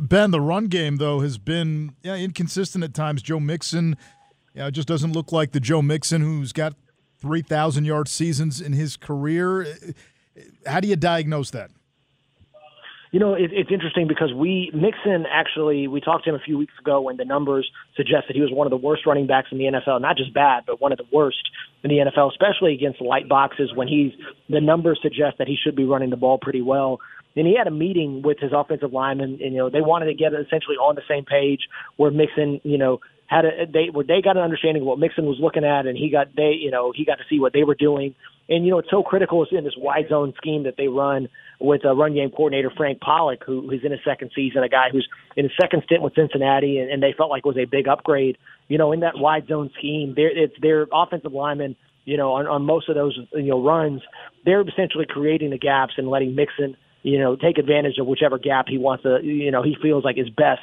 Ben, 0.01 0.31
the 0.31 0.41
run 0.41 0.67
game 0.67 0.97
though 0.97 1.21
has 1.21 1.39
been 1.39 1.95
yeah, 2.03 2.17
inconsistent 2.17 2.85
at 2.85 2.95
times. 2.95 3.23
Joe 3.23 3.41
Mixon, 3.41 3.97
yeah, 4.55 4.71
just 4.71 4.89
doesn't 4.89 5.13
look 5.13 5.33
like 5.33 5.53
the 5.53 5.61
Joe 5.61 5.83
Mixon 5.83 6.23
who's 6.23 6.53
got 6.53 6.75
three 7.19 7.43
thousand 7.43 7.85
yard 7.85 8.09
seasons 8.09 8.61
in 8.61 8.73
his 8.73 8.97
career. 8.97 9.67
How 10.67 10.81
do 10.81 10.89
you 10.89 10.97
diagnose 10.97 11.51
that? 11.51 11.71
You 13.11 13.21
know, 13.21 13.33
it, 13.33 13.51
it's 13.53 13.71
interesting 13.71 14.07
because 14.07 14.35
we 14.35 14.71
Mixon 14.75 15.25
actually 15.31 15.89
we 15.89 16.01
talked 16.01 16.25
to 16.25 16.31
him 16.31 16.37
a 16.37 16.41
few 16.41 16.59
weeks 16.59 16.75
ago 16.79 17.01
when 17.01 17.17
the 17.17 17.25
numbers 17.25 17.71
suggest 17.97 18.27
that 18.29 18.35
he 18.35 18.43
was 18.43 18.51
one 18.53 18.67
of 18.67 18.71
the 18.71 18.77
worst 18.77 19.07
running 19.07 19.27
backs 19.27 19.49
in 19.51 19.59
the 19.59 19.65
NFL. 19.65 20.01
Not 20.01 20.17
just 20.17 20.35
bad, 20.35 20.65
but 20.67 20.81
one 20.81 20.93
of 20.93 20.99
the 20.99 21.07
worst 21.11 21.39
in 21.83 21.91
the 21.91 21.97
NFL, 21.97 22.31
especially 22.31 22.75
against 22.75 23.01
light 23.01 23.29
boxes 23.29 23.73
when 23.75 23.89
he's 23.89 24.13
the 24.51 24.61
numbers 24.61 24.99
suggest 25.03 25.39
that 25.39 25.49
he 25.49 25.57
should 25.57 25.75
be 25.75 25.85
running 25.85 26.11
the 26.11 26.17
ball 26.17 26.39
pretty 26.39 26.61
well. 26.61 27.01
And 27.39 27.47
he 27.47 27.57
had 27.57 27.67
a 27.67 27.71
meeting 27.71 28.23
with 28.23 28.39
his 28.41 28.53
offensive 28.53 28.93
lineman, 28.93 29.39
and 29.41 29.53
you 29.53 29.59
know 29.59 29.71
they 29.71 29.81
wanted 29.81 30.07
to 30.07 30.15
get 30.15 30.33
essentially 30.33 30.77
on 30.77 30.97
the 30.97 31.03
same 31.09 31.25
page 31.25 31.61
where 31.97 32.11
Mixon, 32.11 32.61
you 32.65 32.79
know, 32.79 33.01
had 33.29 33.45
a 33.45 33.67
they 33.67 33.91
where 33.93 34.05
they 34.05 34.21
got 34.23 34.37
an 34.37 34.43
understanding 34.43 34.83
of 34.83 34.87
what 34.87 34.99
Mixon 34.99 35.27
was 35.27 35.39
looking 35.41 35.65
at, 35.65 35.87
and 35.87 35.97
he 35.97 36.11
got 36.11 36.35
they 36.35 36.53
you 36.59 36.71
know 36.71 36.93
he 36.95 37.05
got 37.05 37.17
to 37.17 37.25
see 37.31 37.39
what 37.39 37.53
they 37.53 37.63
were 37.63 37.75
doing. 37.75 38.15
And 38.49 38.65
you 38.65 38.73
know 38.73 38.79
it's 38.79 38.91
so 38.91 39.03
critical 39.03 39.47
in 39.51 39.65
this 39.65 39.77
wide 39.77 40.09
zone 40.09 40.33
scheme 40.37 40.65
that 40.65 40.75
they 40.77 40.89
run 40.89 41.29
with 41.61 41.85
a 41.85 41.95
run 41.95 42.15
game 42.15 42.31
coordinator 42.31 42.73
Frank 42.75 43.01
Pollack, 43.01 43.45
who, 43.45 43.69
who's 43.69 43.85
in 43.85 43.93
his 43.93 44.01
second 44.05 44.31
season, 44.35 44.63
a 44.63 44.69
guy 44.69 44.89
who's 44.91 45.07
in 45.37 45.45
his 45.45 45.53
second 45.61 45.83
stint 45.85 46.03
with 46.03 46.15
Cincinnati, 46.15 46.79
and, 46.79 46.91
and 46.91 47.03
they 47.03 47.13
felt 47.17 47.31
like 47.31 47.45
was 47.45 47.59
a 47.59 47.67
big 47.67 47.87
upgrade. 47.87 48.39
You 48.69 48.79
know, 48.79 48.93
in 48.93 49.01
that 49.01 49.19
wide 49.19 49.47
zone 49.47 49.71
scheme, 49.79 50.15
they 50.17 50.23
it's 50.23 50.55
their 50.61 50.87
offensive 50.93 51.33
linemen. 51.33 51.77
You 52.07 52.17
know, 52.17 52.33
on, 52.33 52.47
on 52.47 52.65
most 52.65 52.89
of 52.89 52.95
those 52.95 53.19
you 53.35 53.51
know 53.51 53.63
runs, 53.63 54.01
they're 54.47 54.63
essentially 54.63 55.05
creating 55.07 55.51
the 55.51 55.59
gaps 55.59 55.95
and 55.99 56.09
letting 56.09 56.35
Mixon 56.35 56.77
you 57.09 57.19
know, 57.19 57.37
take 57.37 57.59
advantage 57.59 57.97
of 57.99 58.07
whichever 58.07 58.39
gap 58.39 58.67
he 58.69 58.77
wants 58.77 59.03
to, 59.05 59.21
you 59.23 59.51
know, 59.51 59.63
he 59.63 59.77
feels 59.81 60.05
like 60.05 60.19
is 60.19 60.29
best. 60.29 60.61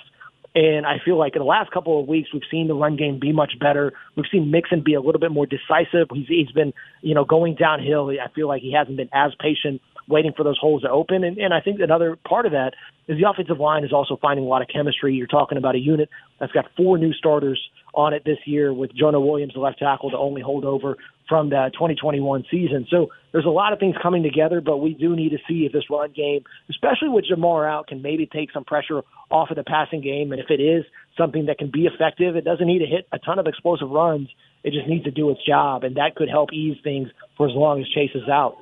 And 0.54 0.86
I 0.86 1.00
feel 1.04 1.18
like 1.18 1.36
in 1.36 1.40
the 1.40 1.46
last 1.46 1.72
couple 1.72 2.00
of 2.00 2.08
weeks, 2.08 2.30
we've 2.32 2.44
seen 2.50 2.68
the 2.68 2.76
run 2.76 2.96
game 2.96 3.20
be 3.20 3.34
much 3.34 3.54
better. 3.60 3.92
We've 4.16 4.28
seen 4.32 4.52
Mixon 4.52 4.84
be 4.86 4.94
a 4.94 5.02
little 5.02 5.20
bit 5.20 5.32
more 5.32 5.46
decisive. 5.46 6.08
He's, 6.14 6.28
he's 6.28 6.52
been, 6.52 6.72
you 7.02 7.14
know, 7.14 7.26
going 7.26 7.56
downhill. 7.56 8.10
I 8.10 8.32
feel 8.34 8.48
like 8.48 8.62
he 8.62 8.72
hasn't 8.72 8.96
been 8.96 9.10
as 9.12 9.34
patient 9.38 9.82
waiting 10.08 10.32
for 10.38 10.44
those 10.44 10.58
holes 10.58 10.84
to 10.84 10.90
open. 10.90 11.24
And, 11.24 11.38
and 11.38 11.54
I 11.54 11.60
think 11.60 11.82
another 11.82 12.16
part 12.28 12.46
of 12.46 12.54
that 12.54 12.72
is 13.08 13.20
the 13.20 13.30
offensive 13.30 13.60
line 13.60 13.84
is 13.84 13.92
also 13.92 14.18
finding 14.22 14.46
a 14.46 14.48
lot 14.48 14.62
of 14.62 14.70
chemistry. 14.70 15.16
You're 15.16 15.28
talking 15.28 15.58
about 15.58 15.76
a 15.76 15.80
unit 15.80 16.10
that's 16.40 16.54
got 16.54 16.66
four 16.78 16.98
new 16.98 17.12
starters 17.12 17.60
on 17.94 18.14
it 18.14 18.24
this 18.24 18.38
year 18.46 18.74
with 18.74 18.96
Jonah 18.96 19.20
Williams, 19.20 19.56
the 19.56 19.60
left 19.60 19.80
tackle, 19.80 20.12
the 20.12 20.18
only 20.18 20.44
holdover 20.44 20.96
from 21.28 21.50
the 21.50 21.70
2021 21.74 22.46
season. 22.52 22.86
So 22.90 23.08
there's 23.32 23.46
a 23.46 23.50
lot 23.50 23.74
of 23.74 23.80
things 23.80 23.96
coming 24.02 24.24
together, 24.24 24.62
but 24.62 24.78
we 24.78 24.94
do 24.94 25.16
need 25.16 25.30
to 25.30 25.38
see 25.48 25.66
if 25.66 25.72
this 25.72 25.84
run 25.90 26.12
game, 26.12 26.44
especially 26.70 27.10
with 27.10 27.26
Ja'Marr 27.26 27.70
out, 27.70 27.88
can 27.88 28.02
maybe 28.02 28.26
take 28.26 28.52
some 28.52 28.64
pressure 28.64 29.02
off 29.32 29.50
of 29.50 29.58
the 29.58 29.64
passing 29.64 30.02
game. 30.02 30.32
And 30.32 30.40
if 30.40 30.50
it 30.50 30.62
is 30.62 30.86
something 31.18 31.48
that 31.48 31.58
can 31.58 31.72
be 31.72 31.86
effective, 31.86 32.36
it 32.36 32.46
doesn't 32.46 32.68
need 32.68 32.80
to 32.80 32.86
hit 32.86 33.08
a 33.12 33.20
ton 33.20 33.40
of 33.40 33.48
explosive 33.48 33.90
runs. 33.90 34.30
It 34.64 34.74
just 34.74 34.88
needs 34.88 35.04
to 35.06 35.12
do 35.12 35.30
its 35.30 35.44
job, 35.46 35.84
and 35.84 35.98
that 35.98 36.16
could 36.16 36.30
help 36.30 36.52
ease 36.54 36.78
things 36.84 37.10
for 37.38 37.48
as 37.48 37.54
long 37.56 37.82
as 37.82 37.88
Chase 37.90 38.12
is 38.16 38.28
out. 38.30 38.58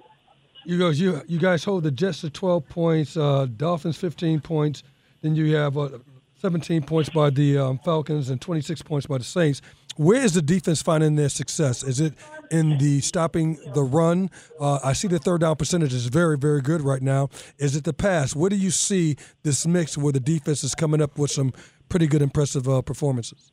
You 0.66 0.80
guys, 0.80 1.00
you 1.00 1.22
you 1.28 1.40
guys 1.40 1.64
hold 1.66 1.84
the 1.84 1.92
Jets 1.92 2.22
to 2.22 2.30
12 2.30 2.70
points, 2.70 3.18
uh, 3.18 3.48
Dolphins 3.58 3.98
15 3.98 4.40
points. 4.40 4.84
Then 5.22 5.36
you 5.36 5.56
have 5.56 5.78
uh, 5.78 5.90
17 6.44 6.84
points 6.84 7.10
by 7.10 7.30
the 7.30 7.58
um, 7.58 7.80
Falcons 7.80 8.30
and 8.30 8.42
26 8.42 8.82
points 8.82 9.08
by 9.08 9.18
the 9.18 9.24
Saints. 9.24 9.62
Where 9.96 10.24
is 10.24 10.34
the 10.34 10.42
defense 10.42 10.82
finding 10.82 11.16
their 11.16 11.30
success? 11.30 11.84
Is 11.84 12.00
it 12.00 12.14
in 12.52 12.78
the 12.78 13.02
stopping 13.02 13.58
the 13.74 13.84
run? 13.84 14.30
Uh, 14.60 14.80
I 14.84 14.94
see 14.94 15.08
the 15.08 15.20
third 15.20 15.42
down 15.42 15.56
percentage 15.56 15.94
is 15.94 16.08
very, 16.08 16.38
very 16.38 16.62
good 16.62 16.82
right 16.82 17.02
now. 17.02 17.30
Is 17.58 17.76
it 17.76 17.84
the 17.84 17.94
pass? 17.94 18.36
Where 18.36 18.50
do 18.50 18.56
you 18.56 18.72
see 18.72 19.16
this 19.44 19.66
mix 19.68 19.98
where 19.98 20.14
the 20.14 20.20
defense 20.20 20.64
is 20.64 20.76
coming 20.76 21.02
up 21.02 21.18
with 21.18 21.32
some 21.32 21.54
pretty 21.90 22.08
good, 22.08 22.22
impressive 22.22 22.68
uh, 22.68 22.82
performances? 22.82 23.52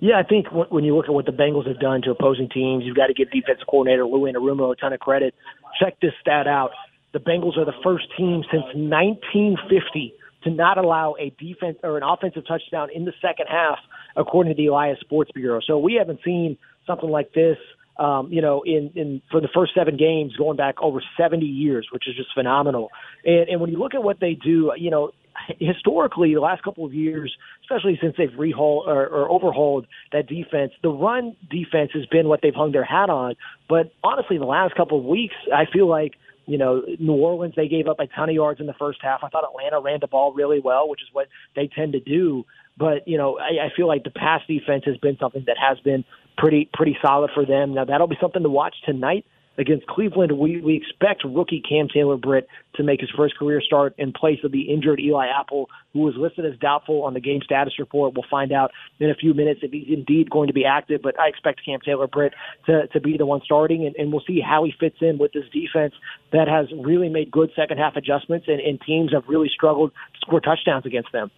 Yeah, 0.00 0.18
I 0.18 0.22
think 0.22 0.46
when 0.70 0.82
you 0.84 0.96
look 0.96 1.06
at 1.06 1.12
what 1.12 1.26
the 1.26 1.32
Bengals 1.32 1.68
have 1.68 1.78
done 1.78 2.00
to 2.02 2.10
opposing 2.10 2.48
teams, 2.48 2.84
you've 2.84 2.96
got 2.96 3.08
to 3.08 3.14
give 3.14 3.30
defensive 3.30 3.66
coordinator 3.68 4.06
Lou 4.06 4.20
Anarumo 4.32 4.72
a 4.72 4.76
ton 4.76 4.94
of 4.94 5.00
credit. 5.00 5.34
Check 5.78 6.00
this 6.00 6.12
stat 6.22 6.46
out. 6.46 6.70
The 7.12 7.18
Bengals 7.18 7.58
are 7.58 7.66
the 7.66 7.76
first 7.84 8.06
team 8.16 8.42
since 8.50 8.64
1950 8.74 10.14
to 10.44 10.50
not 10.50 10.78
allow 10.78 11.16
a 11.20 11.34
defense 11.38 11.76
or 11.82 11.98
an 11.98 12.02
offensive 12.02 12.46
touchdown 12.46 12.88
in 12.94 13.04
the 13.04 13.12
second 13.20 13.46
half, 13.50 13.78
according 14.20 14.54
to 14.54 14.56
the 14.56 14.66
Elias 14.66 14.98
Sports 15.00 15.30
Bureau. 15.32 15.60
So 15.66 15.78
we 15.78 15.94
haven't 15.94 16.20
seen 16.24 16.58
something 16.86 17.08
like 17.08 17.32
this, 17.32 17.56
um, 17.98 18.32
you 18.32 18.42
know, 18.42 18.62
in, 18.64 18.92
in 18.94 19.22
for 19.30 19.40
the 19.40 19.48
first 19.54 19.72
seven 19.74 19.96
games 19.96 20.36
going 20.36 20.56
back 20.56 20.76
over 20.80 21.02
70 21.18 21.44
years, 21.44 21.88
which 21.92 22.08
is 22.08 22.16
just 22.16 22.28
phenomenal. 22.34 22.90
And, 23.24 23.48
and 23.48 23.60
when 23.60 23.70
you 23.70 23.78
look 23.78 23.94
at 23.94 24.02
what 24.02 24.20
they 24.20 24.34
do, 24.34 24.72
you 24.76 24.90
know, 24.90 25.10
historically, 25.58 26.34
the 26.34 26.40
last 26.40 26.62
couple 26.62 26.84
of 26.84 26.92
years, 26.92 27.34
especially 27.62 27.98
since 28.00 28.14
they've 28.16 28.30
rehauled 28.30 28.86
or, 28.86 29.06
or 29.06 29.30
overhauled 29.30 29.86
that 30.12 30.26
defense, 30.26 30.72
the 30.82 30.90
run 30.90 31.36
defense 31.50 31.90
has 31.94 32.06
been 32.06 32.28
what 32.28 32.40
they've 32.42 32.54
hung 32.54 32.72
their 32.72 32.84
hat 32.84 33.10
on. 33.10 33.34
But 33.68 33.92
honestly, 34.04 34.38
the 34.38 34.44
last 34.44 34.74
couple 34.74 34.98
of 34.98 35.04
weeks, 35.04 35.34
I 35.54 35.64
feel 35.70 35.88
like 35.88 36.12
you 36.50 36.58
know, 36.58 36.82
New 36.98 37.12
Orleans, 37.12 37.54
they 37.56 37.68
gave 37.68 37.86
up 37.86 38.00
a 38.00 38.08
ton 38.08 38.28
of 38.28 38.34
yards 38.34 38.58
in 38.58 38.66
the 38.66 38.72
first 38.72 38.98
half. 39.02 39.20
I 39.22 39.28
thought 39.28 39.44
Atlanta 39.44 39.80
ran 39.80 39.98
the 40.00 40.08
ball 40.08 40.32
really 40.32 40.58
well, 40.58 40.88
which 40.88 41.00
is 41.00 41.08
what 41.12 41.28
they 41.54 41.68
tend 41.72 41.92
to 41.92 42.00
do. 42.00 42.44
But, 42.80 43.06
you 43.06 43.18
know, 43.18 43.38
I, 43.38 43.66
I 43.66 43.68
feel 43.76 43.86
like 43.86 44.02
the 44.02 44.10
pass 44.10 44.40
defense 44.48 44.82
has 44.86 44.96
been 44.96 45.16
something 45.20 45.44
that 45.46 45.56
has 45.60 45.78
been 45.80 46.04
pretty 46.36 46.68
pretty 46.72 46.96
solid 47.00 47.30
for 47.32 47.46
them. 47.46 47.74
Now 47.74 47.84
that'll 47.84 48.08
be 48.08 48.18
something 48.20 48.42
to 48.42 48.48
watch 48.48 48.74
tonight 48.84 49.24
against 49.60 49.86
Cleveland, 49.86 50.32
we, 50.32 50.60
we 50.60 50.76
expect 50.76 51.22
rookie 51.24 51.62
Cam 51.66 51.88
Taylor 51.92 52.16
Britt 52.16 52.48
to 52.76 52.82
make 52.82 53.00
his 53.00 53.10
first 53.16 53.36
career 53.36 53.60
start 53.60 53.94
in 53.98 54.12
place 54.12 54.38
of 54.42 54.52
the 54.52 54.62
injured 54.62 55.00
Eli 55.00 55.26
Apple, 55.26 55.68
who 55.92 56.00
was 56.00 56.14
listed 56.16 56.46
as 56.46 56.58
doubtful 56.58 57.02
on 57.02 57.14
the 57.14 57.20
game 57.20 57.40
status 57.44 57.74
report. 57.78 58.14
We'll 58.14 58.24
find 58.30 58.52
out 58.52 58.70
in 58.98 59.10
a 59.10 59.14
few 59.14 59.34
minutes 59.34 59.60
if 59.62 59.70
he's 59.70 59.88
indeed 59.88 60.30
going 60.30 60.46
to 60.46 60.54
be 60.54 60.64
active, 60.64 61.02
but 61.02 61.18
I 61.20 61.28
expect 61.28 61.60
Cam 61.64 61.80
Taylor 61.84 62.06
Britt 62.06 62.32
to, 62.66 62.86
to 62.88 63.00
be 63.00 63.18
the 63.18 63.26
one 63.26 63.42
starting, 63.44 63.86
and, 63.86 63.94
and 63.96 64.10
we'll 64.10 64.24
see 64.26 64.40
how 64.40 64.64
he 64.64 64.72
fits 64.80 64.96
in 65.00 65.18
with 65.18 65.32
this 65.32 65.44
defense 65.52 65.94
that 66.32 66.48
has 66.48 66.66
really 66.82 67.10
made 67.10 67.30
good 67.30 67.50
second 67.54 67.78
half 67.78 67.96
adjustments, 67.96 68.46
and, 68.48 68.60
and 68.60 68.80
teams 68.80 69.12
have 69.12 69.24
really 69.28 69.50
struggled 69.52 69.90
to 69.92 70.18
score 70.26 70.40
touchdowns 70.40 70.86
against 70.86 71.12
them. 71.12 71.30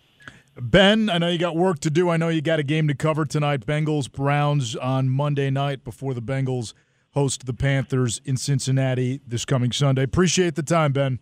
Ben, 0.61 1.09
I 1.09 1.19
know 1.19 1.29
you 1.29 1.39
got 1.39 1.57
work 1.57 1.79
to 1.81 1.91
do. 1.91 2.11
I 2.11 2.17
know 2.17 2.29
you 2.29 2.43
got 2.43 2.59
a 2.59 2.63
game 2.63 2.87
to 2.89 2.95
cover 2.95 3.25
tonight. 3.25 3.65
Bengals 3.67 4.11
Browns 4.11 4.77
on 4.77 5.09
Monday 5.09 5.51
night 5.51 5.83
before 5.83 6.13
the 6.13 6.21
Bengals 6.21 6.75
host 7.13 7.47
the 7.47 7.55
Panthers 7.55 8.21
in 8.25 8.37
Cincinnati 8.37 9.21
this 9.27 9.45
coming 9.45 9.73
Sunday. 9.73 10.03
Appreciate 10.03 10.55
the 10.55 10.63
time, 10.63 10.93
Ben. 10.93 11.19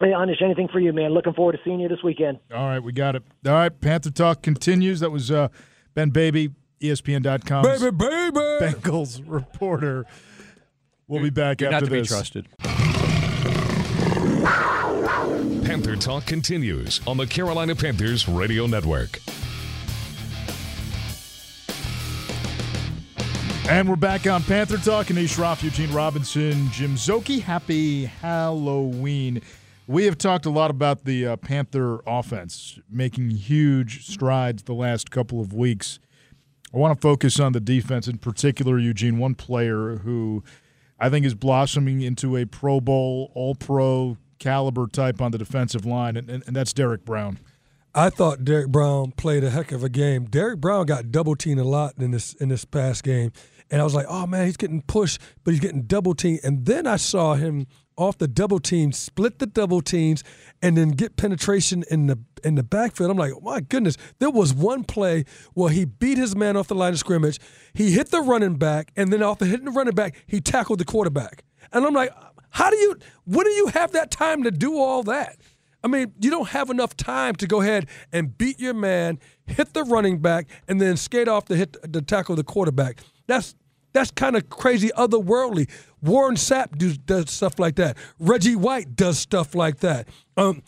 Hey, 0.00 0.08
Anish, 0.08 0.42
anything 0.42 0.68
for 0.68 0.80
you, 0.80 0.92
man. 0.92 1.12
Looking 1.12 1.32
forward 1.32 1.52
to 1.52 1.58
seeing 1.64 1.80
you 1.80 1.88
this 1.88 2.02
weekend. 2.02 2.38
All 2.52 2.66
right, 2.66 2.80
we 2.80 2.92
got 2.92 3.14
it. 3.16 3.22
All 3.46 3.52
right, 3.52 3.80
Panther 3.80 4.10
Talk 4.10 4.42
continues. 4.42 5.00
That 5.00 5.10
was 5.10 5.30
uh, 5.30 5.48
Ben 5.94 6.10
Baby, 6.10 6.50
ESPN.com. 6.80 7.62
Baby, 7.64 7.90
baby. 7.92 8.36
Bengals 8.60 9.22
reporter. 9.24 10.04
We'll 11.08 11.22
be 11.22 11.30
back 11.30 11.60
You're 11.60 11.72
after 11.72 11.86
not 11.86 11.90
to 11.92 12.00
this. 12.00 12.08
be 12.08 12.14
trusted. 12.14 12.48
Panther 15.76 15.96
Talk 15.96 16.24
continues 16.24 17.02
on 17.06 17.18
the 17.18 17.26
Carolina 17.26 17.74
Panthers 17.76 18.26
Radio 18.26 18.66
Network. 18.66 19.20
And 23.68 23.86
we're 23.86 23.96
back 23.96 24.26
on 24.26 24.42
Panther 24.42 24.78
Talk. 24.78 25.08
Anish 25.08 25.36
Shroff, 25.36 25.62
Eugene 25.62 25.92
Robinson, 25.92 26.70
Jim 26.70 26.94
Szoke. 26.94 27.42
Happy 27.42 28.06
Halloween. 28.06 29.42
We 29.86 30.06
have 30.06 30.16
talked 30.16 30.46
a 30.46 30.50
lot 30.50 30.70
about 30.70 31.04
the 31.04 31.26
uh, 31.26 31.36
Panther 31.36 32.00
offense 32.06 32.78
making 32.88 33.28
huge 33.32 34.06
strides 34.06 34.62
the 34.62 34.72
last 34.72 35.10
couple 35.10 35.42
of 35.42 35.52
weeks. 35.52 35.98
I 36.72 36.78
want 36.78 36.96
to 36.96 37.00
focus 37.02 37.38
on 37.38 37.52
the 37.52 37.60
defense 37.60 38.08
in 38.08 38.16
particular, 38.16 38.78
Eugene, 38.78 39.18
one 39.18 39.34
player 39.34 39.96
who 39.96 40.42
I 40.98 41.10
think 41.10 41.26
is 41.26 41.34
blossoming 41.34 42.00
into 42.00 42.34
a 42.34 42.46
Pro 42.46 42.80
Bowl, 42.80 43.30
All 43.34 43.54
Pro 43.54 44.16
caliber 44.38 44.86
type 44.86 45.20
on 45.20 45.32
the 45.32 45.38
defensive 45.38 45.84
line, 45.84 46.16
and, 46.16 46.28
and, 46.30 46.42
and 46.46 46.56
that's 46.56 46.72
Derrick 46.72 47.04
Brown. 47.04 47.38
I 47.94 48.10
thought 48.10 48.44
Derrick 48.44 48.68
Brown 48.68 49.12
played 49.12 49.42
a 49.42 49.48
heck 49.48 49.72
of 49.72 49.82
a 49.82 49.88
game. 49.88 50.26
Derrick 50.26 50.60
Brown 50.60 50.84
got 50.84 51.10
double 51.10 51.34
teamed 51.34 51.60
a 51.60 51.64
lot 51.64 51.94
in 51.98 52.10
this 52.10 52.34
in 52.34 52.50
this 52.50 52.64
past 52.66 53.02
game, 53.02 53.32
and 53.70 53.80
I 53.80 53.84
was 53.84 53.94
like, 53.94 54.06
"Oh 54.08 54.26
man, 54.26 54.44
he's 54.44 54.58
getting 54.58 54.82
pushed, 54.82 55.20
but 55.44 55.52
he's 55.52 55.60
getting 55.60 55.82
double 55.82 56.14
teamed." 56.14 56.40
And 56.44 56.66
then 56.66 56.86
I 56.86 56.96
saw 56.96 57.34
him 57.34 57.66
off 57.96 58.18
the 58.18 58.28
double 58.28 58.58
team, 58.58 58.92
split 58.92 59.38
the 59.38 59.46
double 59.46 59.80
teams, 59.80 60.22
and 60.60 60.76
then 60.76 60.90
get 60.90 61.16
penetration 61.16 61.84
in 61.90 62.06
the 62.06 62.18
in 62.44 62.54
the 62.54 62.62
backfield. 62.62 63.10
I'm 63.10 63.16
like, 63.16 63.32
my 63.42 63.60
goodness, 63.60 63.96
there 64.18 64.30
was 64.30 64.52
one 64.52 64.84
play 64.84 65.24
where 65.54 65.70
he 65.70 65.84
beat 65.84 66.18
his 66.18 66.36
man 66.36 66.56
off 66.56 66.68
the 66.68 66.74
line 66.74 66.92
of 66.92 66.98
scrimmage. 66.98 67.40
He 67.72 67.92
hit 67.92 68.10
the 68.10 68.20
running 68.20 68.56
back, 68.56 68.92
and 68.96 69.12
then 69.12 69.22
off 69.22 69.38
the 69.38 69.46
hitting 69.46 69.64
the 69.64 69.70
running 69.70 69.94
back, 69.94 70.16
he 70.26 70.40
tackled 70.40 70.78
the 70.78 70.84
quarterback. 70.84 71.44
And 71.72 71.84
I'm 71.84 71.94
like, 71.94 72.10
how 72.56 72.70
do 72.70 72.76
you? 72.78 72.96
When 73.26 73.44
do 73.44 73.50
you 73.50 73.66
have 73.66 73.92
that 73.92 74.10
time 74.10 74.42
to 74.44 74.50
do 74.50 74.78
all 74.78 75.02
that? 75.02 75.36
I 75.84 75.88
mean, 75.88 76.14
you 76.22 76.30
don't 76.30 76.48
have 76.48 76.70
enough 76.70 76.96
time 76.96 77.34
to 77.34 77.46
go 77.46 77.60
ahead 77.60 77.86
and 78.14 78.36
beat 78.38 78.58
your 78.58 78.72
man, 78.72 79.18
hit 79.46 79.74
the 79.74 79.84
running 79.84 80.20
back, 80.20 80.48
and 80.66 80.80
then 80.80 80.96
skate 80.96 81.28
off 81.28 81.44
to 81.46 81.54
hit 81.54 81.76
the 81.82 82.00
tackle 82.00 82.34
the 82.34 82.42
quarterback. 82.42 83.00
That's 83.26 83.54
that's 83.92 84.10
kind 84.10 84.36
of 84.36 84.48
crazy, 84.48 84.90
otherworldly. 84.96 85.68
Warren 86.00 86.36
Sapp 86.36 86.78
do, 86.78 86.94
does 86.94 87.30
stuff 87.30 87.58
like 87.58 87.76
that. 87.76 87.98
Reggie 88.18 88.56
White 88.56 88.96
does 88.96 89.18
stuff 89.18 89.54
like 89.54 89.80
that. 89.80 90.08
Um, 90.38 90.62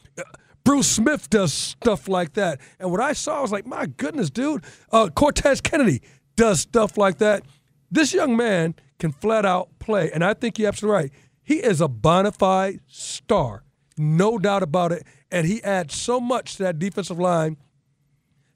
Bruce 0.64 0.88
Smith 0.88 1.31
does 1.31 1.55
stuff 1.55 2.07
like 2.07 2.35
that. 2.35 2.61
And 2.79 2.90
what 2.90 3.01
I 3.01 3.14
saw 3.14 3.38
I 3.38 3.40
was 3.40 3.51
like, 3.51 3.66
my 3.66 3.87
goodness, 3.87 4.29
dude. 4.29 4.62
Uh, 4.92 5.09
Cortez 5.09 5.62
Kennedy 5.62 6.03
does 6.37 6.61
stuff 6.61 6.98
like 6.98 7.16
that. 7.18 7.44
This 7.90 8.12
young 8.12 8.37
man 8.37 8.74
can 8.98 9.12
flat 9.12 9.46
out 9.46 9.70
play, 9.79 10.11
and 10.12 10.22
I 10.22 10.35
think 10.35 10.59
you're 10.59 10.68
absolutely 10.68 11.03
right. 11.03 11.12
He 11.48 11.61
is 11.61 11.80
a 11.80 11.88
bona 11.88 12.30
fide 12.30 12.80
star, 12.87 13.64
no 13.96 14.37
doubt 14.37 14.62
about 14.62 14.92
it. 14.92 15.04
And 15.30 15.46
he 15.46 15.64
adds 15.64 15.94
so 15.94 16.20
much 16.20 16.56
to 16.56 16.64
that 16.64 16.78
defensive 16.78 17.18
line 17.18 17.56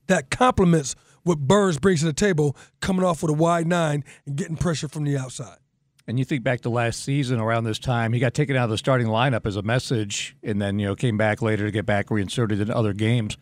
that 0.09 0.29
complements 0.29 0.95
what 1.23 1.39
Burns 1.39 1.79
brings 1.79 2.01
to 2.01 2.07
the 2.07 2.13
table, 2.13 2.55
coming 2.83 3.03
off 3.03 3.23
with 3.23 3.31
a 3.31 3.35
wide 3.35 3.67
nine 3.67 4.05
and 4.27 4.37
getting 4.37 4.57
pressure 4.57 4.89
from 4.89 5.05
the 5.05 5.17
outside. 5.17 5.57
And 6.07 6.19
you 6.19 6.27
think 6.27 6.45
back 6.45 6.61
to 6.63 6.69
last 6.69 7.03
season 7.03 7.41
around 7.41 7.65
this 7.65 7.79
time, 7.79 8.13
he 8.13 8.21
got 8.21 8.35
taken 8.35 8.57
out 8.57 8.65
of 8.65 8.71
the 8.71 8.77
starting 8.77 9.07
lineup 9.07 9.47
as 9.47 9.57
a 9.57 9.63
message, 9.63 10.37
and 10.43 10.61
then 10.61 10.79
you 10.79 10.85
know 10.85 10.95
came 10.95 11.17
back 11.17 11.41
later 11.41 11.65
to 11.65 11.71
get 11.71 11.87
back 11.87 12.11
reinserted 12.11 12.61
in 12.61 12.71
other 12.71 12.93
games. 12.93 13.39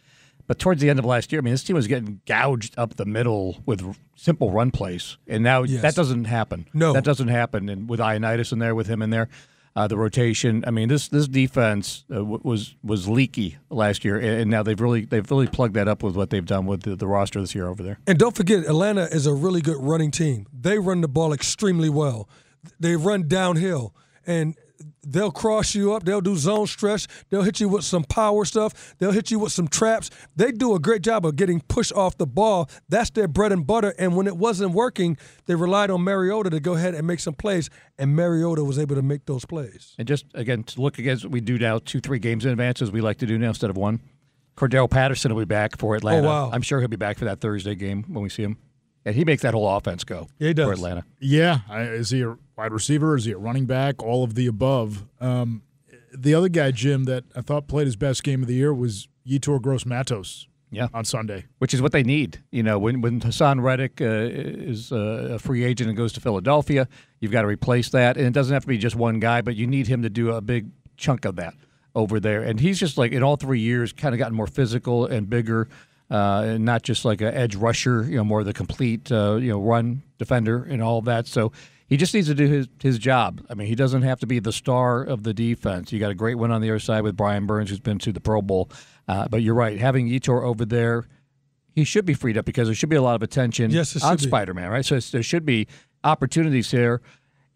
But 0.51 0.59
towards 0.59 0.83
the 0.83 0.91
end 0.91 0.99
of 0.99 1.05
last 1.05 1.31
year, 1.31 1.41
I 1.41 1.43
mean, 1.45 1.55
this 1.55 1.63
team 1.63 1.77
was 1.77 1.87
getting 1.87 2.23
gouged 2.27 2.75
up 2.77 2.97
the 2.97 3.05
middle 3.05 3.59
with 3.67 3.97
simple 4.17 4.51
run 4.51 4.73
plays, 4.73 5.17
and 5.29 5.45
now 5.45 5.63
Yes. 5.63 5.81
that 5.83 5.95
doesn't 5.95 6.25
happen. 6.25 6.67
No. 6.75 6.93
that 6.93 7.05
doesn't 7.05 7.29
happen. 7.29 7.69
And 7.69 7.89
with 7.89 8.01
Ioannidis 8.01 8.51
in 8.53 8.59
there, 8.59 8.75
with 8.75 8.89
him 8.89 9.01
in 9.01 9.11
there, 9.11 9.29
uh, 9.77 9.87
the 9.87 9.97
rotation. 9.97 10.65
I 10.67 10.73
mean, 10.73 10.89
this 10.89 11.07
this 11.07 11.29
defense 11.29 12.05
uh, 12.11 12.17
w- 12.17 12.41
was 12.43 12.75
was 12.83 13.07
leaky 13.07 13.59
last 13.71 14.05
year, 14.05 14.17
and 14.17 14.41
and 14.41 14.51
now 14.51 14.65
they've 14.65 14.81
really 14.81 15.05
they've 15.05 15.31
really 15.31 15.47
plugged 15.47 15.75
that 15.75 15.87
up 15.87 16.03
with 16.03 16.17
what 16.17 16.31
they've 16.31 16.45
done 16.45 16.67
with 16.67 16.83
the, 16.83 16.97
the 16.97 17.07
roster 17.07 17.41
this 17.41 17.55
year 17.55 17.69
over 17.69 17.85
there. 17.85 18.01
And 18.09 18.19
don't 18.19 18.35
forget, 18.35 18.65
Atlanta 18.65 19.03
is 19.03 19.27
a 19.29 19.33
really 19.33 19.61
good 19.61 19.77
running 19.79 20.11
team. 20.11 20.49
They 20.53 20.81
run 20.81 21.01
the 21.01 21.07
ball 21.07 21.33
extremely 21.33 21.89
well. 21.89 22.29
They 22.81 22.97
run 22.97 23.29
downhill, 23.29 23.95
and 24.27 24.57
they'll 25.07 25.31
cross 25.31 25.75
you 25.75 25.93
up. 25.93 26.05
They'll 26.05 26.21
do 26.21 26.37
zone 26.37 26.67
stretch. 26.67 27.07
They'll 27.29 27.43
hit 27.43 27.61
you 27.61 27.69
with 27.69 27.85
some 27.85 28.05
power 28.05 28.45
stuff. 28.45 28.95
They'll 28.99 29.13
hit 29.13 29.31
you 29.31 29.39
with 29.39 29.53
some 29.53 29.69
traps. 29.69 30.11
They 30.37 30.53
do 30.53 30.75
a 30.75 30.79
great 30.79 31.03
job 31.03 31.27
of 31.27 31.37
getting 31.37 31.61
pushed 31.61 31.93
off 31.93 32.19
the 32.19 32.27
ball. 32.27 32.69
That's 32.89 33.11
their 33.11 33.29
bread 33.29 33.53
and 33.53 33.67
butter. 33.67 33.95
And 33.99 34.17
when 34.17 34.27
it 34.27 34.37
wasn't 34.37 34.73
working, 34.73 35.17
they 35.47 35.55
relied 35.55 35.91
on 35.91 36.03
Mariota 36.03 36.51
to 36.51 36.61
go 36.61 36.75
ahead 36.75 36.95
and 36.95 37.07
make 37.07 37.21
some 37.21 37.35
plays, 37.35 37.71
and 37.99 38.15
Mariota 38.15 38.65
was 38.65 38.79
able 38.79 38.97
to 38.97 39.03
make 39.03 39.27
those 39.27 39.45
plays. 39.45 39.95
And 39.99 40.07
just 40.07 40.27
again 40.35 40.65
to 40.65 40.81
look 40.81 40.99
against 40.99 41.25
what 41.25 41.33
we 41.33 41.41
do 41.41 41.59
now, 41.59 41.79
two 41.79 42.01
three 42.01 42.19
games 42.19 42.45
in 42.45 42.51
advance 42.51 42.83
as 42.83 42.91
we 42.91 43.01
like 43.01 43.19
to 43.19 43.27
do 43.27 43.39
now 43.39 43.49
instead 43.49 43.71
of 43.71 43.77
one. 43.77 44.01
Cordarrelle 44.57 44.91
Patterson 44.91 45.35
will 45.35 45.41
be 45.41 45.47
back 45.47 45.79
for 45.79 45.97
Atlanta. 45.97 46.27
Oh, 46.27 46.31
wow. 46.31 46.51
I'm 46.53 46.61
sure 46.61 46.81
he'll 46.81 46.89
be 46.89 46.97
back 46.97 47.19
for 47.19 47.25
that 47.25 47.41
Thursday 47.41 47.75
game 47.75 48.05
when 48.09 48.23
we 48.23 48.29
see 48.29 48.43
him. 48.43 48.59
And 49.05 49.15
he 49.15 49.25
makes 49.25 49.43
that 49.43 49.55
whole 49.55 49.69
offense 49.69 50.05
go 50.05 50.29
Yeah, 50.39 50.49
he 50.49 50.55
does. 50.55 50.67
for 50.67 50.73
Atlanta. 50.73 51.05
Yeah, 51.21 51.61
is 51.73 52.11
he 52.11 52.23
a 52.23 52.37
wide 52.57 52.73
receiver? 52.73 53.17
Is 53.17 53.25
he 53.25 53.33
a 53.33 53.39
running 53.39 53.67
back? 53.67 54.03
All 54.03 54.23
of 54.25 54.35
the 54.35 54.47
above. 54.47 55.05
Um, 55.21 55.63
the 56.13 56.35
other 56.35 56.49
guy, 56.49 56.71
Jim, 56.71 57.05
that 57.05 57.25
I 57.35 57.41
thought 57.41 57.67
played 57.69 57.87
his 57.87 57.97
best 57.97 58.23
game 58.25 58.43
of 58.43 58.49
the 58.49 58.55
year 58.55 58.75
was 58.75 59.09
Yetur 59.27 59.61
Gross-Matos. 59.63 60.47
Yeah. 60.73 60.87
on 60.95 61.05
Sunday. 61.05 61.47
Which 61.59 61.75
is 61.75 61.83
what 61.83 61.91
they 61.91 62.05
need. 62.05 62.45
You 62.53 62.63
know, 62.63 62.79
when 62.79 63.01
when 63.01 63.21
Haason 63.21 63.61
Reddick 63.61 64.01
uh, 64.01 64.05
is 64.07 64.93
uh, 64.93 65.31
a 65.33 65.39
free 65.41 65.65
agent 65.65 65.89
and 65.89 65.97
goes 65.97 66.13
to 66.13 66.21
Philadelphia, 66.21 66.87
you've 67.19 67.33
got 67.33 67.43
to 67.43 67.49
replace 67.49 67.89
that, 67.91 68.17
and 68.17 68.25
it 68.25 68.33
doesn't 68.33 68.55
have 68.55 68.63
to 68.63 68.69
be 68.69 68.79
just 68.79 68.95
one 68.95 69.19
guy, 69.19 69.41
but 69.43 69.57
you 69.57 69.67
need 69.67 69.89
him 69.89 70.03
to 70.03 70.09
do 70.09 70.31
a 70.31 70.41
big 70.41 70.69
chunk 70.97 71.25
of 71.25 71.35
that 71.35 71.55
over 71.97 72.21
there. 72.21 72.43
And 72.45 72.61
he's 72.61 72.79
just 72.79 72.97
like 72.97 73.11
in 73.11 73.21
all 73.21 73.35
three 73.35 73.59
years, 73.59 73.93
kind 73.93 74.15
of 74.15 74.21
gotten 74.21 74.37
more 74.37 74.47
physical 74.47 75.07
and 75.07 75.29
bigger, 75.29 75.69
uh, 76.11 76.43
and 76.47 76.65
not 76.65 76.83
just 76.83 77.05
like 77.05 77.21
an 77.21 77.35
edge 77.35 77.57
rusher. 77.57 78.03
You 78.05 78.17
know, 78.17 78.25
more 78.25 78.41
of 78.41 78.47
the 78.47 78.53
complete 78.53 79.11
uh, 79.11 79.37
you 79.37 79.51
know 79.51 79.61
run 79.61 80.03
defender 80.19 80.65
and 80.65 80.83
all 80.83 80.99
of 80.99 81.05
that. 81.07 81.27
So. 81.27 81.53
He 81.87 81.97
just 81.97 82.15
needs 82.15 82.29
to 82.29 82.37
do 82.37 82.47
his, 82.47 82.69
his 82.81 82.99
job. 83.01 83.45
I 83.51 83.55
mean, 83.55 83.67
he 83.67 83.75
doesn't 83.75 84.03
have 84.03 84.21
to 84.21 84.27
be 84.29 84.39
the 84.39 84.53
star 84.53 85.03
of 85.03 85.25
the 85.25 85.35
defense. 85.35 85.93
You 85.93 85.99
got 85.99 86.13
a 86.13 86.15
great 86.15 86.37
one 86.37 86.53
on 86.53 86.61
the 86.61 86.71
other 86.71 86.79
side 86.79 87.03
with 87.03 87.17
Brian 87.17 87.47
Burns, 87.47 87.69
who's 87.69 87.81
been 87.81 87.99
to 87.99 88.13
the 88.13 88.21
Pro 88.21 88.41
Bowl. 88.41 88.71
Uh, 89.09 89.27
but 89.27 89.43
you're 89.43 89.57
right, 89.57 89.77
having 89.77 90.09
Yetur 90.09 90.45
over 90.45 90.65
there, 90.65 91.09
he 91.75 91.83
should 91.83 92.05
be 92.05 92.15
freed 92.15 92.39
up 92.39 92.45
because 92.45 92.69
there 92.69 92.77
should 92.77 92.91
be 92.91 92.95
a 92.95 93.03
lot 93.03 93.17
of 93.17 93.25
attention 93.25 93.73
Yes, 93.73 94.01
on. 94.05 94.19
Spider 94.19 94.55
Man, 94.55 94.71
right? 94.71 94.85
So 94.85 95.01
there 95.01 95.25
should 95.25 95.45
be 95.45 95.67
opportunities 96.05 96.71
here. 96.71 97.03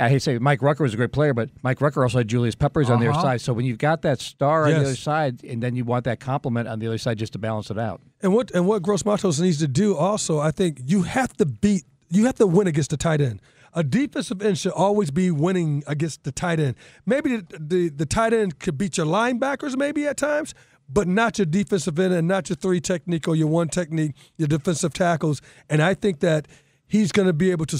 I 0.00 0.08
hate 0.08 0.14
to 0.16 0.20
say 0.20 0.38
Mike 0.38 0.60
Rucker 0.60 0.82
was 0.82 0.92
a 0.92 0.96
great 0.96 1.12
player, 1.12 1.32
but 1.32 1.50
Mike 1.62 1.80
Rucker 1.80 2.02
also 2.02 2.18
had 2.18 2.28
Julius 2.28 2.54
Peppers 2.56 2.90
on 2.90 2.98
the 2.98 3.06
other 3.06 3.12
Uh-huh. 3.12 3.22
side. 3.22 3.40
So 3.40 3.52
when 3.52 3.64
you've 3.64 3.78
got 3.78 4.02
that 4.02 4.20
star 4.20 4.64
on 4.64 4.70
the 4.70 4.80
other 4.80 4.96
side, 4.96 5.44
and 5.44 5.62
then 5.62 5.76
you 5.76 5.84
want 5.84 6.04
that 6.04 6.18
complement 6.18 6.66
on 6.68 6.80
the 6.80 6.86
other 6.88 6.98
side 6.98 7.16
just 7.18 7.32
to 7.34 7.38
balance 7.38 7.70
it 7.70 7.78
out. 7.78 8.00
And 8.20 8.34
what 8.34 8.50
and 8.50 8.66
what 8.66 8.82
Gross-Matos 8.82 9.38
needs 9.40 9.58
to 9.58 9.68
do 9.68 9.94
also, 9.96 10.40
I 10.40 10.50
think 10.50 10.80
you 10.84 11.02
have 11.02 11.32
to 11.34 11.46
beat 11.46 11.84
you 12.10 12.26
have 12.26 12.34
to 12.36 12.46
win 12.46 12.66
against 12.66 12.90
the 12.90 12.96
tight 12.96 13.20
end. 13.20 13.40
A 13.72 13.82
defensive 13.82 14.40
end 14.42 14.58
should 14.58 14.72
always 14.72 15.10
be 15.10 15.30
winning 15.32 15.82
against 15.88 16.22
the 16.22 16.30
tight 16.30 16.60
end. 16.60 16.76
Maybe 17.06 17.36
the, 17.38 17.58
the, 17.58 17.88
the 17.88 18.06
tight 18.06 18.32
end 18.32 18.60
could 18.60 18.78
beat 18.78 18.96
your 18.98 19.06
linebackers 19.06 19.76
maybe 19.76 20.06
at 20.06 20.16
times, 20.16 20.54
but 20.88 21.08
not 21.08 21.38
your 21.38 21.46
defensive 21.46 21.98
end 21.98 22.14
and 22.14 22.28
not 22.28 22.48
your 22.48 22.54
three 22.56 22.80
technique 22.80 23.26
or 23.26 23.34
your 23.34 23.48
one 23.48 23.68
technique, 23.68 24.12
your 24.36 24.46
defensive 24.46 24.92
tackles. 24.92 25.40
And 25.68 25.82
I 25.82 25.94
think 25.94 26.20
that 26.20 26.46
he's 26.86 27.10
going 27.10 27.26
to 27.26 27.32
be 27.32 27.50
able 27.50 27.66
to 27.66 27.78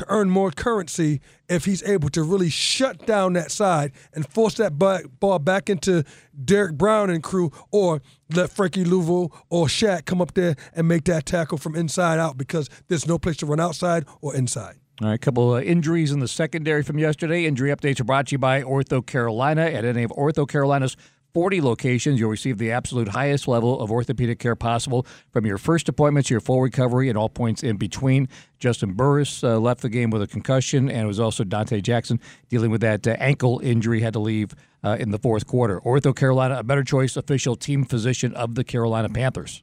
to 0.00 0.06
earn 0.08 0.30
more 0.30 0.50
currency 0.50 1.20
if 1.48 1.64
he's 1.64 1.82
able 1.82 2.08
to 2.10 2.22
really 2.22 2.48
shut 2.48 3.06
down 3.06 3.34
that 3.34 3.50
side 3.50 3.92
and 4.12 4.26
force 4.26 4.54
that 4.54 4.78
ball 4.78 5.38
back 5.38 5.70
into 5.70 6.04
Derrick 6.44 6.76
Brown 6.76 7.10
and 7.10 7.22
crew, 7.22 7.52
or 7.70 8.00
let 8.34 8.50
Frankie 8.50 8.84
Luvu 8.84 9.32
or 9.50 9.66
Shaq 9.66 10.06
come 10.06 10.20
up 10.20 10.34
there 10.34 10.56
and 10.74 10.88
make 10.88 11.04
that 11.04 11.26
tackle 11.26 11.58
from 11.58 11.76
inside 11.76 12.18
out 12.18 12.38
because 12.38 12.68
there's 12.88 13.06
no 13.06 13.18
place 13.18 13.36
to 13.38 13.46
run 13.46 13.60
outside 13.60 14.06
or 14.20 14.34
inside. 14.34 14.76
All 15.02 15.08
right, 15.08 15.14
a 15.14 15.18
couple 15.18 15.56
of 15.56 15.64
injuries 15.64 16.12
in 16.12 16.20
the 16.20 16.28
secondary 16.28 16.82
from 16.82 16.98
yesterday. 16.98 17.46
Injury 17.46 17.70
updates 17.70 18.00
are 18.00 18.04
brought 18.04 18.26
to 18.28 18.32
you 18.32 18.38
by 18.38 18.62
OrthoCarolina. 18.62 19.72
At 19.72 19.84
any 19.84 20.02
of 20.02 20.10
OrthoCarolina's 20.10 20.96
40 21.32 21.60
locations, 21.60 22.18
you'll 22.18 22.30
receive 22.30 22.58
the 22.58 22.72
absolute 22.72 23.08
highest 23.08 23.46
level 23.46 23.80
of 23.80 23.90
orthopedic 23.90 24.38
care 24.38 24.56
possible 24.56 25.06
from 25.32 25.46
your 25.46 25.58
first 25.58 25.88
appointment 25.88 26.26
to 26.26 26.34
your 26.34 26.40
full 26.40 26.60
recovery 26.60 27.08
and 27.08 27.16
all 27.16 27.28
points 27.28 27.62
in 27.62 27.76
between. 27.76 28.28
Juston 28.58 28.94
Burris 28.94 29.44
uh, 29.44 29.58
left 29.58 29.80
the 29.82 29.88
game 29.88 30.10
with 30.10 30.22
a 30.22 30.26
concussion, 30.26 30.90
and 30.90 31.00
it 31.02 31.06
was 31.06 31.20
also 31.20 31.44
Donte 31.44 31.82
Jackson 31.82 32.20
dealing 32.48 32.70
with 32.70 32.80
that 32.80 33.06
uh, 33.06 33.16
ankle 33.18 33.60
injury, 33.62 34.00
had 34.00 34.12
to 34.12 34.18
leave 34.18 34.54
uh, 34.82 34.96
in 34.98 35.10
the 35.10 35.18
fourth 35.18 35.46
quarter. 35.46 35.80
OrthoCarolina, 35.80 36.58
a 36.58 36.64
better 36.64 36.84
choice, 36.84 37.16
official 37.16 37.56
team 37.56 37.84
physician 37.84 38.34
of 38.34 38.54
the 38.54 38.64
Carolina 38.64 39.08
Panthers. 39.08 39.62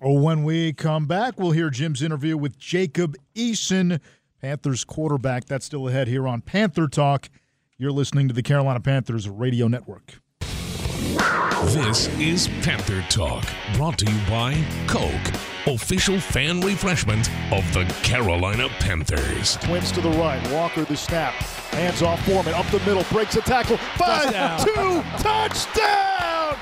Oh, 0.00 0.20
when 0.20 0.44
we 0.44 0.72
come 0.72 1.06
back, 1.06 1.40
we'll 1.40 1.50
hear 1.50 1.70
Jim's 1.70 2.02
interview 2.02 2.36
with 2.36 2.56
Jacob 2.56 3.16
Eason, 3.34 4.00
Panthers 4.40 4.84
quarterback. 4.84 5.46
That's 5.46 5.66
still 5.66 5.88
ahead 5.88 6.06
here 6.06 6.28
on 6.28 6.40
Panther 6.40 6.86
Talk. 6.86 7.28
You're 7.76 7.92
listening 7.92 8.28
to 8.28 8.34
the 8.34 8.42
Carolina 8.42 8.80
Panthers 8.80 9.28
Radio 9.28 9.66
Network. 9.66 10.20
This 11.12 12.06
is 12.18 12.48
Panther 12.62 13.02
Talk, 13.08 13.42
brought 13.74 13.96
to 13.98 14.04
you 14.12 14.18
by 14.28 14.62
Coke. 14.86 15.10
official 15.66 16.20
fan 16.20 16.60
refreshment 16.60 17.30
of 17.50 17.64
the 17.72 17.84
Carolina 18.02 18.68
Panthers. 18.78 19.56
Twins 19.56 19.90
to 19.92 20.02
the 20.02 20.10
right. 20.10 20.46
Walker 20.52 20.84
the 20.84 20.96
snap. 20.96 21.32
Hands 21.72 22.02
off 22.02 22.22
Foreman. 22.26 22.52
Up 22.52 22.66
the 22.66 22.78
middle. 22.80 23.04
Breaks 23.10 23.36
a 23.36 23.40
tackle. 23.40 23.78
Five, 23.96 24.32
Touchdown. 24.34 24.60
two, 24.66 25.22
touchdown! 25.22 26.56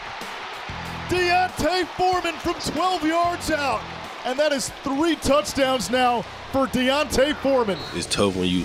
D'Onta 1.08 1.84
Foreman 1.96 2.34
from 2.34 2.54
12 2.72 3.04
yards 3.04 3.50
out. 3.50 3.80
And 4.24 4.38
that 4.38 4.52
is 4.52 4.68
three 4.84 5.16
touchdowns 5.16 5.90
now 5.90 6.22
for 6.52 6.68
D'Onta 6.68 7.34
Foreman. 7.42 7.78
it's 7.94 8.06
tough 8.06 8.36
when 8.36 8.46
you 8.46 8.64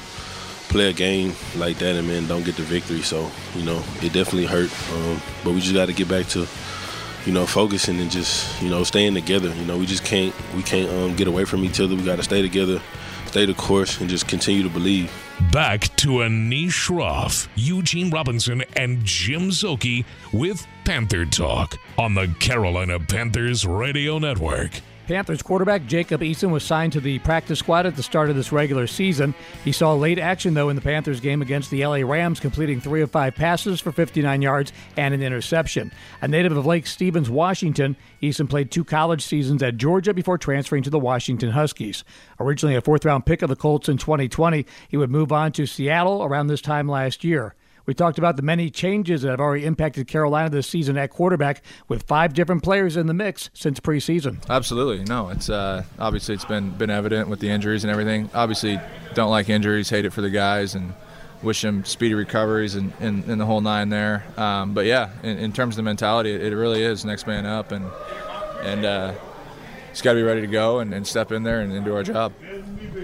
play 0.72 0.90
a 0.90 0.94
game 0.94 1.34
like 1.58 1.78
that 1.80 1.96
and 1.96 2.08
man 2.08 2.26
don't 2.28 2.46
get 2.46 2.56
the 2.56 2.64
victory. 2.64 3.02
So 3.02 3.30
you 3.56 3.64
know 3.64 3.84
it 4.02 4.14
definitely 4.14 4.46
hurt. 4.46 4.72
Um, 4.94 5.22
but 5.44 5.54
we 5.54 5.60
just 5.60 5.74
got 5.74 5.88
to 5.88 5.94
get 5.94 6.08
back 6.08 6.28
to 6.28 6.48
you 7.26 7.34
know 7.34 7.46
focusing 7.46 8.00
and 8.00 8.10
just 8.10 8.62
you 8.62 8.70
know 8.70 8.84
staying 8.84 9.14
together. 9.14 9.54
You 9.54 9.66
know 9.66 9.78
we 9.78 9.86
just 9.86 10.06
can't 10.06 10.34
we 10.56 10.64
can't 10.64 10.90
um, 10.90 11.16
get 11.16 11.28
away 11.28 11.46
from 11.46 11.64
each 11.64 11.80
other. 11.80 11.96
We 11.96 12.04
got 12.04 12.16
to 12.18 12.24
stay 12.24 12.42
together, 12.42 12.82
stay 13.28 13.46
the 13.46 13.54
course, 13.54 14.00
and 14.00 14.10
just 14.10 14.28
continue 14.28 14.64
to 14.64 14.70
believe. 14.70 15.12
Back 15.52 15.96
to 15.98 16.20
Anish 16.20 16.70
Shroff, 16.70 17.48
Eugene 17.56 18.10
Robinson, 18.10 18.64
and 18.76 19.04
Jim 19.04 19.50
Szoke 19.50 20.06
with 20.32 20.66
Panther 20.86 21.26
Talk 21.26 21.78
on 21.98 22.14
the 22.14 22.34
Carolina 22.40 23.00
Panthers 23.00 23.66
Radio 23.66 24.20
Network. 24.20 24.72
Panthers 25.08 25.42
quarterback 25.42 25.86
Jacob 25.86 26.22
Eason 26.22 26.52
was 26.52 26.64
signed 26.64 26.94
to 26.94 27.02
the 27.02 27.20
practice 27.20 27.60
squad 27.60 27.86
at 27.86 27.96
the 27.96 28.04
start 28.04 28.30
of 28.30 28.36
this 28.36 28.52
regular 28.52 28.88
season. 28.88 29.34
He 29.64 29.72
saw 29.72 29.94
late 29.94 30.20
action, 30.20 30.54
though, 30.54 30.70
in 30.70 30.76
the 30.76 30.82
Panthers 30.82 31.20
game 31.20 31.42
against 31.42 31.72
the 31.72 31.86
LA 31.86 31.98
Rams, 31.98 32.40
completing 32.40 32.80
three 32.80 33.02
of 33.02 33.12
five 33.12 33.36
passes 33.36 33.82
for 33.82 33.92
59 33.92 34.42
yards 34.42 34.72
and 34.98 35.14
an 35.14 35.22
interception. 35.22 35.92
A 36.22 36.28
native 36.28 36.56
of 36.56 36.66
Lake 36.66 36.88
Stevens, 36.88 37.30
Washington, 37.30 37.96
Eason 38.22 38.50
played 38.50 38.72
two 38.72 38.84
college 38.84 39.24
seasons 39.24 39.64
at 39.64 39.78
Georgia 39.78 40.14
before 40.14 40.38
transferring 40.38 40.84
to 40.84 40.90
the 40.90 41.00
Washington 41.00 41.52
Huskies. 41.52 42.04
Originally 42.40 42.76
a 42.76 42.82
fourth 42.82 43.04
round 43.04 43.26
pick 43.26 43.42
of 43.42 43.50
the 43.50 43.56
Colts 43.56 43.90
in 43.90 43.98
2020, 43.98 44.66
he 44.88 44.98
would 44.98 45.10
move 45.10 45.32
on 45.32 45.52
to 45.54 45.66
Seattle 45.66 46.24
around 46.24 46.48
this 46.48 46.62
time 46.62 46.88
last 46.88 47.24
year. 47.24 47.56
We 47.92 47.96
talked 47.96 48.18
about 48.18 48.38
the 48.38 48.42
many 48.42 48.70
changes 48.70 49.24
that 49.24 49.32
have 49.32 49.42
already 49.42 49.66
impacted 49.66 50.08
Carolina 50.08 50.50
this 50.50 50.66
season 50.66 50.98
at 50.98 51.10
quarterback, 51.10 51.62
with 51.90 52.04
five 52.04 52.34
different 52.34 52.64
players 52.64 52.96
in 52.96 53.08
the 53.08 53.14
mix 53.14 53.50
since 53.54 53.82
preseason. 53.82 54.38
Absolutely, 54.50 55.04
no. 55.04 55.28
It's 55.28 55.50
uh, 55.50 55.84
obviously 56.00 56.36
it's 56.36 56.46
been 56.46 56.70
been 56.70 56.90
evident 56.90 57.28
with 57.28 57.42
the 57.42 57.50
injuries 57.50 57.84
and 57.84 57.92
everything. 57.92 58.30
Obviously, 58.34 58.80
don't 59.14 59.30
like 59.30 59.50
injuries, 59.50 59.90
hate 59.90 60.06
it 60.06 60.14
for 60.14 60.22
the 60.22 60.30
guys, 60.30 60.74
and 60.74 60.94
wish 61.44 61.64
them 61.64 61.84
speedy 61.84 62.14
recoveries 62.14 62.76
and, 62.76 62.94
and 63.02 63.26
the 63.26 63.46
whole 63.46 63.60
nine 63.60 63.90
there. 63.90 64.24
Um, 64.38 64.74
but 64.74 64.86
yeah, 64.86 65.10
in, 65.22 65.38
in 65.40 65.52
terms 65.52 65.74
of 65.74 65.78
the 65.78 65.84
mentality, 65.84 66.32
it, 66.32 66.42
it 66.42 66.56
really 66.56 66.84
is 66.84 67.04
next 67.04 67.28
man 67.28 67.46
up, 67.46 67.74
and 67.74 67.86
and 68.62 68.86
uh, 68.86 69.14
just 69.92 70.04
got 70.04 70.14
to 70.14 70.20
be 70.20 70.24
ready 70.24 70.42
to 70.42 70.48
go 70.48 70.80
and, 70.80 70.94
and 70.94 71.06
step 71.06 71.32
in 71.32 71.44
there 71.44 71.62
and, 71.62 71.72
and 71.72 71.86
do 71.86 71.96
our 71.96 72.04
job. 72.04 72.34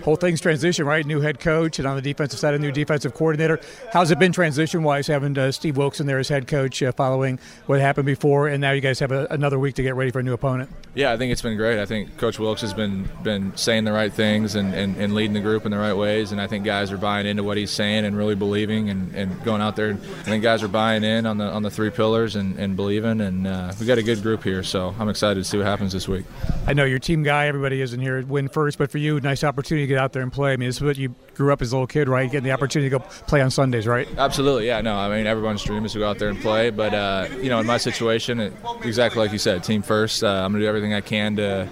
Whole 0.04 0.16
thing's 0.16 0.42
transition, 0.42 0.86
right? 0.86 1.06
New 1.06 1.22
head 1.22 1.40
coach, 1.40 1.80
and 1.80 1.88
on 1.88 1.96
the 1.96 2.02
defensive 2.02 2.40
side, 2.40 2.54
a 2.54 2.60
new 2.60 2.72
defensive 2.72 3.14
coordinator. 3.14 3.60
How's 3.92 4.12
it 4.12 4.20
been 4.20 4.32
transition 4.32 4.84
wise 4.84 5.08
having 5.08 5.38
uh, 5.38 5.52
Steve 5.52 5.78
Wilks 5.78 6.00
in 6.00 6.08
there 6.08 6.20
as 6.20 6.30
head 6.30 6.48
coach 6.48 6.82
uh, 6.82 6.92
following 6.92 7.40
what 7.66 7.80
happened 7.80 8.06
before, 8.06 8.48
and 8.48 8.62
now 8.62 8.72
you 8.72 8.82
guys 8.82 9.00
have 9.00 9.12
a, 9.12 9.28
another 9.30 9.60
week 9.60 9.76
to 9.76 9.84
get 9.84 9.96
ready 9.96 10.12
for 10.12 10.20
a 10.20 10.24
new 10.24 10.34
opponent? 10.34 10.70
Yeah, 10.94 11.12
I 11.12 11.18
think 11.18 11.32
it's 11.32 11.42
been 11.42 11.58
great. 11.58 11.80
I 11.80 11.86
think 11.86 12.18
Coach 12.18 12.40
Wilks 12.40 12.62
has 12.62 12.74
been 12.74 13.10
been 13.24 13.56
saying 13.58 13.84
the 13.84 13.92
right 13.92 14.14
things 14.14 14.56
and, 14.56 14.74
and, 14.74 14.96
and 14.98 15.14
leading 15.14 15.34
the 15.34 15.42
group 15.42 15.66
in 15.66 15.72
the 15.72 15.78
right 15.78 15.94
ways, 15.94 16.32
and 16.32 16.40
I 16.40 16.48
think 16.48 16.64
guys 16.64 16.92
are 16.92 16.98
buying 16.98 17.26
into 17.26 17.44
what 17.44 17.58
he's 17.58 17.72
saying 17.72 18.06
and 18.06 18.18
really 18.18 18.36
believing 18.36 18.90
and, 18.90 19.14
and 19.14 19.44
going 19.44 19.62
out 19.62 19.76
there. 19.76 19.92
I 19.92 20.24
think 20.24 20.44
guys 20.44 20.64
are 20.64 20.68
buying 20.68 21.04
in 21.04 21.26
on 21.26 21.38
the 21.38 21.46
on 21.46 21.64
the 21.64 21.72
three 21.72 21.90
pillars 21.90 22.36
and, 22.36 22.58
and 22.58 22.76
believing, 22.76 23.20
and 23.20 23.46
uh, 23.46 23.74
we 23.80 23.86
got 23.86 23.98
a 23.98 24.04
good 24.04 24.22
group 24.22 24.44
here, 24.44 24.64
so 24.64 24.96
I'm 25.00 25.10
excited 25.10 25.40
to 25.42 25.44
see 25.44 25.58
what 25.58 25.68
happens 25.68 25.92
this 25.92 26.08
week. 26.08 26.26
I 26.66 26.74
know 26.78 26.86
you're 26.86 27.00
team 27.00 27.24
guy. 27.24 27.48
Everybody 27.48 27.82
is 27.82 27.94
in 27.94 28.00
here 28.00 28.24
win 28.26 28.48
first, 28.48 28.78
but 28.78 28.90
for 28.90 28.98
you, 28.98 29.20
nice 29.20 29.44
opportunity 29.44 29.84
to 29.84 29.88
get 29.88 29.98
out 29.98 30.14
there 30.14 30.24
and 30.24 30.32
play. 30.32 30.54
I 30.54 30.58
mean, 30.58 30.70
this 30.70 30.78
is 30.78 30.82
what 30.82 30.98
you 30.98 31.14
grew 31.36 31.52
up 31.52 31.62
as 31.62 31.74
a 31.74 31.76
little 31.76 31.88
kid, 31.88 32.08
right? 32.08 32.32
Getting 32.32 32.46
the 32.46 32.52
opportunity 32.52 32.90
to 32.90 33.00
go 33.00 33.06
play 33.28 33.42
on 33.42 33.52
Sundays, 33.52 33.86
right? 33.86 34.08
Absolutely, 34.18 34.68
yeah. 34.68 34.80
No, 34.82 34.96
I 34.96 35.10
mean 35.10 35.28
everyone's 35.28 35.64
dream 35.64 35.84
is 35.84 35.94
to 35.94 36.00
go 36.00 36.10
out 36.10 36.20
there 36.20 36.30
and 36.30 36.40
play, 36.40 36.70
but 36.70 36.94
uh, 36.94 37.28
you 37.42 37.50
know, 37.50 37.60
in 37.60 37.66
my 37.66 37.78
situation, 37.78 38.40
it, 38.40 38.54
exactly 38.84 39.20
like 39.20 39.34
you 39.34 39.40
said, 39.40 39.64
team 39.64 39.82
first. 39.82 40.24
Uh, 40.24 40.28
I'm 40.28 40.54
gonna 40.54 40.64
do 40.64 40.68
everything 40.68 40.94
I 40.94 41.02
can 41.02 41.36
to 41.36 41.68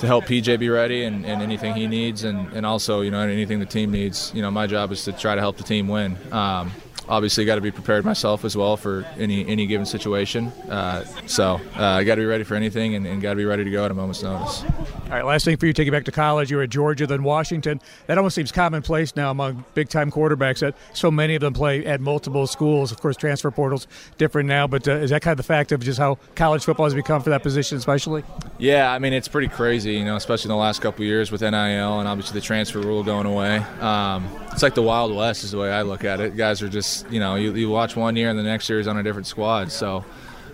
to 0.00 0.06
help 0.06 0.24
PJ 0.24 0.58
be 0.58 0.70
ready 0.70 1.04
and, 1.04 1.26
and 1.26 1.42
anything 1.42 1.74
he 1.74 1.86
needs, 1.86 2.24
and, 2.24 2.50
and 2.54 2.64
also 2.64 3.02
you 3.02 3.10
know 3.10 3.20
anything 3.20 3.60
the 3.60 3.66
team 3.66 3.90
needs. 3.90 4.32
You 4.34 4.42
know, 4.42 4.50
my 4.50 4.66
job 4.66 4.92
is 4.92 5.04
to 5.04 5.12
try 5.12 5.34
to 5.34 5.40
help 5.40 5.56
the 5.56 5.62
team 5.62 5.88
win. 5.88 6.16
Um, 6.32 6.72
obviously, 7.10 7.44
got 7.44 7.56
to 7.56 7.60
be 7.60 7.70
prepared 7.70 8.04
myself 8.04 8.44
as 8.44 8.56
well 8.56 8.76
for 8.78 9.04
any 9.18 9.46
any 9.46 9.66
given 9.66 9.84
situation. 9.84 10.46
Uh, 10.68 11.04
so 11.26 11.60
uh, 11.76 11.82
I 11.82 12.04
got 12.04 12.14
to 12.14 12.22
be 12.22 12.26
ready 12.26 12.44
for 12.44 12.54
anything, 12.54 12.94
and, 12.94 13.06
and 13.06 13.20
got 13.20 13.30
to 13.30 13.36
be 13.36 13.44
ready 13.44 13.64
to 13.64 13.70
go 13.70 13.84
at 13.84 13.90
a 13.90 13.94
moment's 13.94 14.22
notice. 14.22 14.62
All 14.62 15.10
right, 15.10 15.24
last 15.24 15.44
thing 15.44 15.56
for 15.56 15.66
you, 15.66 15.72
take 15.72 15.86
you 15.86 15.92
back 15.92 16.04
to 16.04 16.12
college. 16.12 16.50
You 16.50 16.56
were 16.58 16.62
at 16.62 16.70
Georgia, 16.70 17.06
then 17.06 17.22
Washington. 17.22 17.80
That 18.06 18.16
almost 18.16 18.36
seems 18.36 18.52
commonplace 18.52 19.16
now 19.16 19.30
among 19.30 19.64
big 19.74 19.88
time 19.88 20.10
quarterbacks 20.10 20.60
that 20.60 20.76
so 20.92 21.10
many 21.10 21.34
of 21.34 21.40
them 21.40 21.52
play 21.52 21.84
at 21.84 22.00
multiple 22.00 22.46
schools. 22.46 22.92
Of 22.92 23.00
course, 23.00 23.16
transfer 23.16 23.50
portals 23.50 23.88
different 24.18 24.48
now, 24.48 24.66
but 24.66 24.86
uh, 24.86 24.92
is 24.92 25.10
that 25.10 25.22
kind 25.22 25.32
of 25.32 25.36
the 25.38 25.42
fact 25.42 25.72
of 25.72 25.82
just 25.82 25.98
how 25.98 26.18
college 26.36 26.64
football 26.64 26.86
has 26.86 26.94
become 26.94 27.22
for 27.22 27.30
that 27.30 27.42
position, 27.42 27.76
especially? 27.76 28.22
Yeah, 28.58 28.92
I 28.92 28.98
mean 28.98 29.12
it's 29.12 29.28
pretty 29.28 29.48
crazy, 29.48 29.94
you 29.94 30.04
know, 30.04 30.16
especially 30.16 30.48
in 30.48 30.56
the 30.56 30.62
last 30.62 30.80
couple 30.80 31.02
of 31.02 31.08
years 31.08 31.32
with 31.32 31.40
NIL 31.40 31.54
and 31.54 32.08
obviously 32.08 32.38
the 32.38 32.46
transfer 32.46 32.80
rule 32.80 33.02
going 33.02 33.26
away. 33.26 33.56
Um, 33.80 34.28
it's 34.52 34.62
like 34.62 34.74
the 34.74 34.82
Wild 34.82 35.14
West 35.14 35.44
is 35.44 35.50
the 35.50 35.58
way 35.58 35.70
I 35.70 35.82
look 35.82 36.04
at 36.04 36.20
it. 36.20 36.36
Guys 36.36 36.62
are 36.62 36.68
just, 36.68 36.99
you 37.10 37.20
know, 37.20 37.36
you, 37.36 37.52
you 37.54 37.70
watch 37.70 37.96
one 37.96 38.16
year 38.16 38.30
and 38.30 38.38
the 38.38 38.42
next 38.42 38.68
year 38.68 38.80
is 38.80 38.88
on 38.88 38.96
a 38.96 39.02
different 39.02 39.26
squad. 39.26 39.70
So 39.72 40.04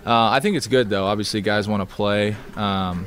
uh, 0.05 0.29
I 0.29 0.39
think 0.39 0.57
it's 0.57 0.67
good 0.67 0.89
though. 0.89 1.05
Obviously, 1.05 1.41
guys 1.41 1.67
want 1.67 1.87
to 1.87 1.95
play. 1.95 2.35
Um, 2.55 3.05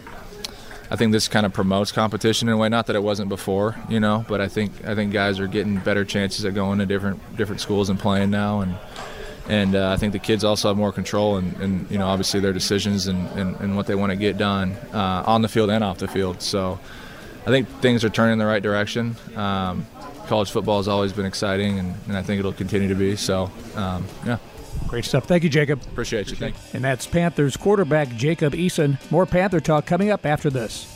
I 0.91 0.97
think 0.97 1.13
this 1.13 1.29
kind 1.29 1.47
of 1.47 1.53
promotes 1.53 1.93
competition 1.93 2.49
in 2.49 2.55
a 2.55 2.57
way. 2.57 2.69
Not 2.69 2.87
that 2.87 2.97
it 2.97 3.03
wasn't 3.03 3.29
before, 3.29 3.77
you 3.89 4.01
know, 4.01 4.25
but 4.29 4.41
I 4.41 4.49
think 4.49 4.85
I 4.85 4.95
think 4.95 5.13
guys 5.13 5.39
are 5.39 5.47
getting 5.47 5.79
better 5.79 6.05
chances 6.05 6.45
at 6.45 6.55
going 6.55 6.81
to 6.81 6.87
different 6.87 7.37
different 7.37 7.61
schools 7.61 7.91
and 7.91 7.99
playing 7.99 8.31
now, 8.31 8.61
and 8.61 8.75
and 9.49 9.77
uh, 9.77 9.91
I 9.91 9.97
think 9.97 10.13
the 10.13 10.19
kids 10.19 10.45
also 10.45 10.69
have 10.69 10.77
more 10.77 10.93
control 10.93 11.37
and, 11.37 11.57
and 11.57 11.91
you 11.91 11.99
know 11.99 12.09
obviously 12.09 12.41
their 12.41 12.53
decisions 12.53 13.07
and, 13.07 13.29
and, 13.39 13.57
and 13.61 13.77
what 13.77 13.87
they 13.87 13.95
want 13.95 14.11
to 14.11 14.17
get 14.17 14.37
done 14.37 14.73
uh, 14.93 15.23
on 15.27 15.43
the 15.43 15.49
field 15.49 15.71
and 15.71 15.85
off 15.85 15.99
the 15.99 16.09
field. 16.09 16.43
So 16.43 16.81
I 17.47 17.51
think 17.51 17.69
things 17.81 18.05
are 18.05 18.11
turning 18.11 18.35
in 18.35 18.39
the 18.39 18.47
right 18.47 18.63
direction. 18.63 19.17
Um, 19.37 19.87
college 20.31 20.53
football 20.53 20.77
has 20.77 20.87
always 20.87 21.13
been 21.13 21.27
exciting, 21.27 21.81
and, 21.81 21.93
and 22.07 22.17
I 22.17 22.23
think 22.23 22.39
it'll 22.39 22.53
continue 22.53 22.89
to 22.89 22.95
be. 22.95 23.17
So 23.17 23.51
um, 23.75 24.07
yeah. 24.25 24.39
Great 24.87 25.05
stuff. 25.05 25.25
Thank 25.25 25.43
you, 25.43 25.49
Jacob. 25.51 25.83
Appreciate 25.83 26.31
you. 26.31 26.37
Thank 26.37 26.55
you. 26.55 26.61
And 26.75 26.85
that's 26.85 27.05
Panthers 27.05 27.57
quarterback 27.57 28.09
Jacob 28.11 28.53
Eason. 28.53 28.97
More 29.11 29.27
Panther 29.27 29.59
talk 29.59 29.87
coming 29.87 30.11
up 30.11 30.25
after 30.25 30.49
this. 30.49 30.87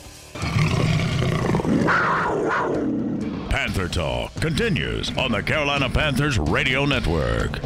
Panther 3.49 3.89
Talk 3.89 4.33
continues 4.35 5.15
on 5.17 5.33
the 5.33 5.43
Carolina 5.43 5.89
Panthers 5.89 6.39
Radio 6.39 6.85
Network. 6.85 7.59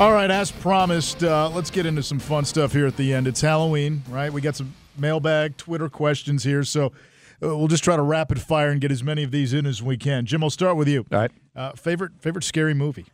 All 0.00 0.12
right, 0.12 0.30
as 0.30 0.50
promised, 0.50 1.22
uh, 1.22 1.50
let's 1.50 1.70
get 1.70 1.84
into 1.84 2.02
some 2.02 2.18
fun 2.18 2.46
stuff 2.46 2.72
here 2.72 2.86
at 2.86 2.96
the 2.96 3.12
end. 3.12 3.28
It's 3.28 3.42
Halloween, 3.42 4.02
right? 4.08 4.32
We 4.32 4.40
got 4.40 4.56
some 4.56 4.72
mailbag, 4.98 5.56
Twitter 5.56 5.88
questions 5.88 6.44
here, 6.44 6.64
so 6.64 6.86
uh, 7.42 7.56
we'll 7.56 7.68
just 7.68 7.84
try 7.84 7.96
to 7.96 8.02
rapid 8.02 8.40
fire 8.40 8.70
and 8.70 8.80
get 8.80 8.90
as 8.92 9.02
many 9.02 9.22
of 9.22 9.30
these 9.30 9.52
in 9.52 9.66
as 9.66 9.82
we 9.82 9.96
can. 9.96 10.26
Jim, 10.26 10.42
I'll 10.42 10.50
start 10.50 10.76
with 10.76 10.88
you. 10.88 11.04
All 11.12 11.18
right. 11.18 11.30
Uh, 11.56 11.72
favorite 11.72 12.12
favorite 12.20 12.44
scary 12.44 12.74
movie? 12.74 13.06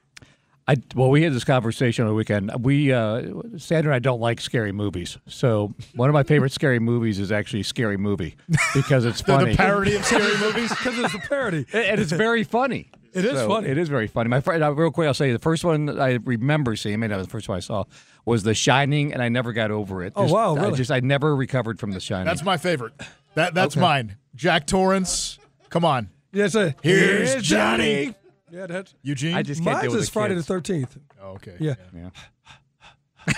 I, 0.69 0.77
well, 0.95 1.11
we 1.11 1.23
had 1.25 1.33
this 1.33 1.43
conversation 1.43 2.05
on 2.05 2.11
the 2.11 2.15
weekend. 2.15 2.53
We, 2.65 2.93
uh, 2.93 3.23
Sandra 3.57 3.91
and 3.91 3.97
I 3.97 3.99
don't 3.99 4.21
like 4.21 4.41
scary 4.41 4.71
movies. 4.71 5.19
So 5.27 5.75
one 5.97 6.09
of 6.09 6.13
my 6.15 6.23
favorite 6.23 6.53
scary 6.53 6.79
movies 6.79 7.19
is 7.19 7.33
actually 7.33 7.65
Scary 7.65 7.97
Movie 7.97 8.37
because 8.73 9.05
it's 9.05 9.21
The- 9.23 9.33
funny. 9.33 9.51
The 9.53 9.57
parody 9.57 9.97
of 9.97 10.05
scary 10.05 10.37
movies? 10.41 10.69
Because 10.69 10.97
it's 10.99 11.15
a 11.15 11.19
parody. 11.19 11.67
and 11.73 12.01
it's 12.01 12.13
very 12.13 12.45
funny. 12.45 12.89
It 13.13 13.25
is 13.25 13.33
So, 13.33 13.49
funny. 13.49 13.69
It 13.69 13.79
is 13.79 13.89
very 13.89 14.07
funny. 14.07 14.29
My 14.29 14.41
friend, 14.41 14.63
uh, 14.63 14.73
real 14.73 14.93
quick, 14.93 15.09
I'll 15.09 15.15
say 15.15 15.33
the 15.33 15.41
first 15.41 15.65
one 15.65 15.99
I 15.99 16.21
remember 16.23 16.77
seeing, 16.77 17.01
maybe 17.01 17.09
that 17.11 17.17
was 17.17 17.27
the 17.27 17.33
first 17.33 17.49
one 17.49 17.57
I 17.57 17.61
saw, 17.61 17.83
was 18.25 18.43
The 18.43 18.55
Shining, 18.55 19.13
and 19.13 19.23
I 19.23 19.29
never 19.29 19.53
got 19.53 19.71
over 19.71 20.03
it. 20.03 20.13
Oh, 20.17 20.23
Just- 20.25 20.35
wow, 20.35 20.57
I 20.57 20.71
just 20.73 20.91
I 20.91 21.01
never 21.01 21.35
recovered 21.35 21.79
from 21.79 21.93
The 21.93 22.01
Shining. 22.01 22.27
That's 22.27 22.43
my 22.45 22.57
favorite. 22.57 22.93
That 23.35 23.55
that's 23.55 23.75
Okay. 23.75 23.81
mine. 23.81 24.17
Jack 24.35 24.67
Torrance. 24.67 25.39
Come 25.69 25.85
on. 25.85 26.11
Yes, 26.33 26.53
sir. 26.53 26.75
Here's 26.83 27.37
Johnny. 27.43 28.15
Yeah, 28.51 28.67
that's 28.67 28.95
Eugene. 29.03 29.35
I 29.37 29.43
just 29.43 29.63
can't 29.63 29.75
Mine's 29.77 29.83
deal 29.83 29.91
with 29.93 30.01
is 30.01 30.07
the 30.07 30.13
Friday 30.13 30.35
kids. 30.35 30.47
the 30.47 30.55
Thirteenth. 30.55 30.99
Oh, 31.23 31.29
okay. 31.35 31.57
Yeah. 31.61 31.75
Yeah. 31.95 32.11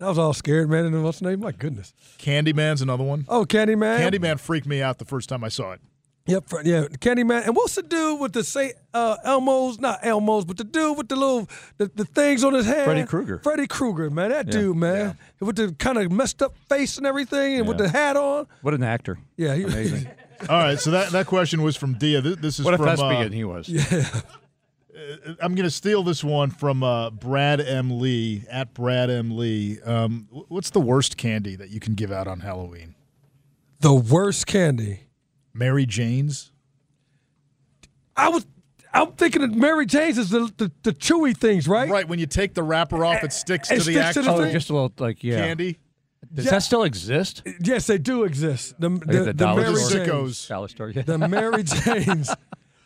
I 0.00 0.08
was 0.08 0.18
all 0.18 0.32
scared, 0.32 0.70
man. 0.70 0.86
And 0.86 1.02
what's 1.02 1.18
the 1.20 1.28
name? 1.30 1.40
My 1.40 1.52
goodness. 1.52 1.92
Candyman's 2.18 2.82
another 2.82 3.04
one. 3.04 3.24
Oh, 3.28 3.44
Candyman. 3.44 3.98
Candyman 3.98 4.38
freaked 4.38 4.66
me 4.66 4.82
out 4.82 4.98
the 4.98 5.04
first 5.04 5.28
time 5.28 5.42
I 5.42 5.48
saw 5.48 5.72
it. 5.72 5.80
Yep, 6.28 6.48
fr- 6.48 6.60
yeah, 6.62 6.84
Candyman. 7.00 7.46
And 7.46 7.56
what's 7.56 7.74
the 7.74 7.82
dude 7.82 8.20
with 8.20 8.34
the 8.34 8.44
Saint 8.44 8.74
uh, 8.92 9.16
Elmo's? 9.24 9.80
Not 9.80 10.00
Elmo's, 10.02 10.44
but 10.44 10.58
the 10.58 10.64
dude 10.64 10.98
with 10.98 11.08
the 11.08 11.16
little 11.16 11.48
the, 11.78 11.90
the 11.94 12.04
things 12.04 12.44
on 12.44 12.52
his 12.52 12.66
head. 12.66 12.84
Freddy 12.84 13.04
Krueger. 13.04 13.38
Freddy 13.38 13.66
Krueger, 13.66 14.10
man. 14.10 14.28
That 14.28 14.50
dude, 14.50 14.76
man, 14.76 15.16
with 15.40 15.56
the 15.56 15.74
kind 15.78 15.96
of 15.96 16.12
messed 16.12 16.42
up 16.42 16.54
face 16.68 16.98
and 16.98 17.06
everything, 17.06 17.60
and 17.60 17.66
with 17.66 17.78
the 17.78 17.88
hat 17.88 18.16
on. 18.16 18.46
What 18.60 18.74
an 18.74 18.82
actor. 18.82 19.18
Yeah, 19.36 19.54
he, 19.54 19.62
Amazing. 19.64 20.06
All 20.48 20.58
right, 20.58 20.78
so 20.78 20.92
that, 20.92 21.10
that 21.10 21.26
question 21.26 21.62
was 21.62 21.76
from 21.76 21.94
Dia. 21.94 22.20
This, 22.20 22.36
this 22.36 22.58
is 22.60 22.64
what 22.64 22.74
a 22.74 22.76
from 22.76 22.88
uh, 22.88 22.96
thespian 22.96 23.32
he 23.32 23.42
was. 23.44 23.68
yeah. 23.68 24.04
I'm 25.40 25.54
going 25.54 25.64
to 25.64 25.70
steal 25.70 26.02
this 26.02 26.22
one 26.22 26.50
from 26.50 26.82
uh, 26.82 27.10
Brad 27.10 27.60
M. 27.60 27.98
Lee 27.98 28.44
at 28.50 28.74
Brad 28.74 29.10
M. 29.10 29.36
Lee. 29.36 29.80
Um, 29.82 30.28
what's 30.30 30.70
the 30.70 30.80
worst 30.80 31.16
candy 31.16 31.56
that 31.56 31.70
you 31.70 31.80
can 31.80 31.94
give 31.94 32.12
out 32.12 32.26
on 32.26 32.40
Halloween? 32.40 32.94
The 33.80 33.94
worst 33.94 34.46
candy. 34.46 35.07
Mary 35.58 35.86
Jane's. 35.86 36.52
I 38.16 38.28
was. 38.28 38.46
I'm 38.92 39.12
thinking 39.12 39.42
that 39.42 39.52
Mary 39.52 39.84
Jane's 39.84 40.16
is 40.16 40.30
the, 40.30 40.50
the, 40.56 40.72
the 40.82 40.92
chewy 40.92 41.36
things, 41.36 41.68
right? 41.68 41.88
Right. 41.90 42.08
When 42.08 42.18
you 42.18 42.26
take 42.26 42.54
the 42.54 42.62
wrapper 42.62 43.04
off, 43.04 43.22
it 43.22 43.32
sticks 43.32 43.70
It 43.70 43.80
to 43.80 43.84
the 43.84 43.92
sticks 43.92 43.98
to 44.14 44.20
actual 44.20 44.22
the 44.24 44.30
Oh, 44.32 44.42
thing? 44.44 44.52
just 44.52 44.70
a 44.70 44.72
little 44.72 44.92
like 44.98 45.22
yeah. 45.22 45.36
candy. 45.36 45.78
Does 46.32 46.46
Yeah. 46.46 46.50
that 46.52 46.62
still 46.62 46.82
exist? 46.84 47.42
Yes, 47.60 47.86
they 47.86 47.98
do 47.98 48.24
exist. 48.24 48.74
The, 48.80 48.88
the, 48.88 48.98
the 49.06 49.20
the 49.24 49.32
dollar 49.34 49.62
Mary 49.62 49.76
store? 49.76 50.04
Jane's. 50.06 50.08
Sickos. 50.38 50.48
Dollar 50.48 50.68
store. 50.68 50.90
Yeah. 50.90 51.02
The 51.02 51.18
Mary 51.28 51.62
Jane's. 51.64 52.30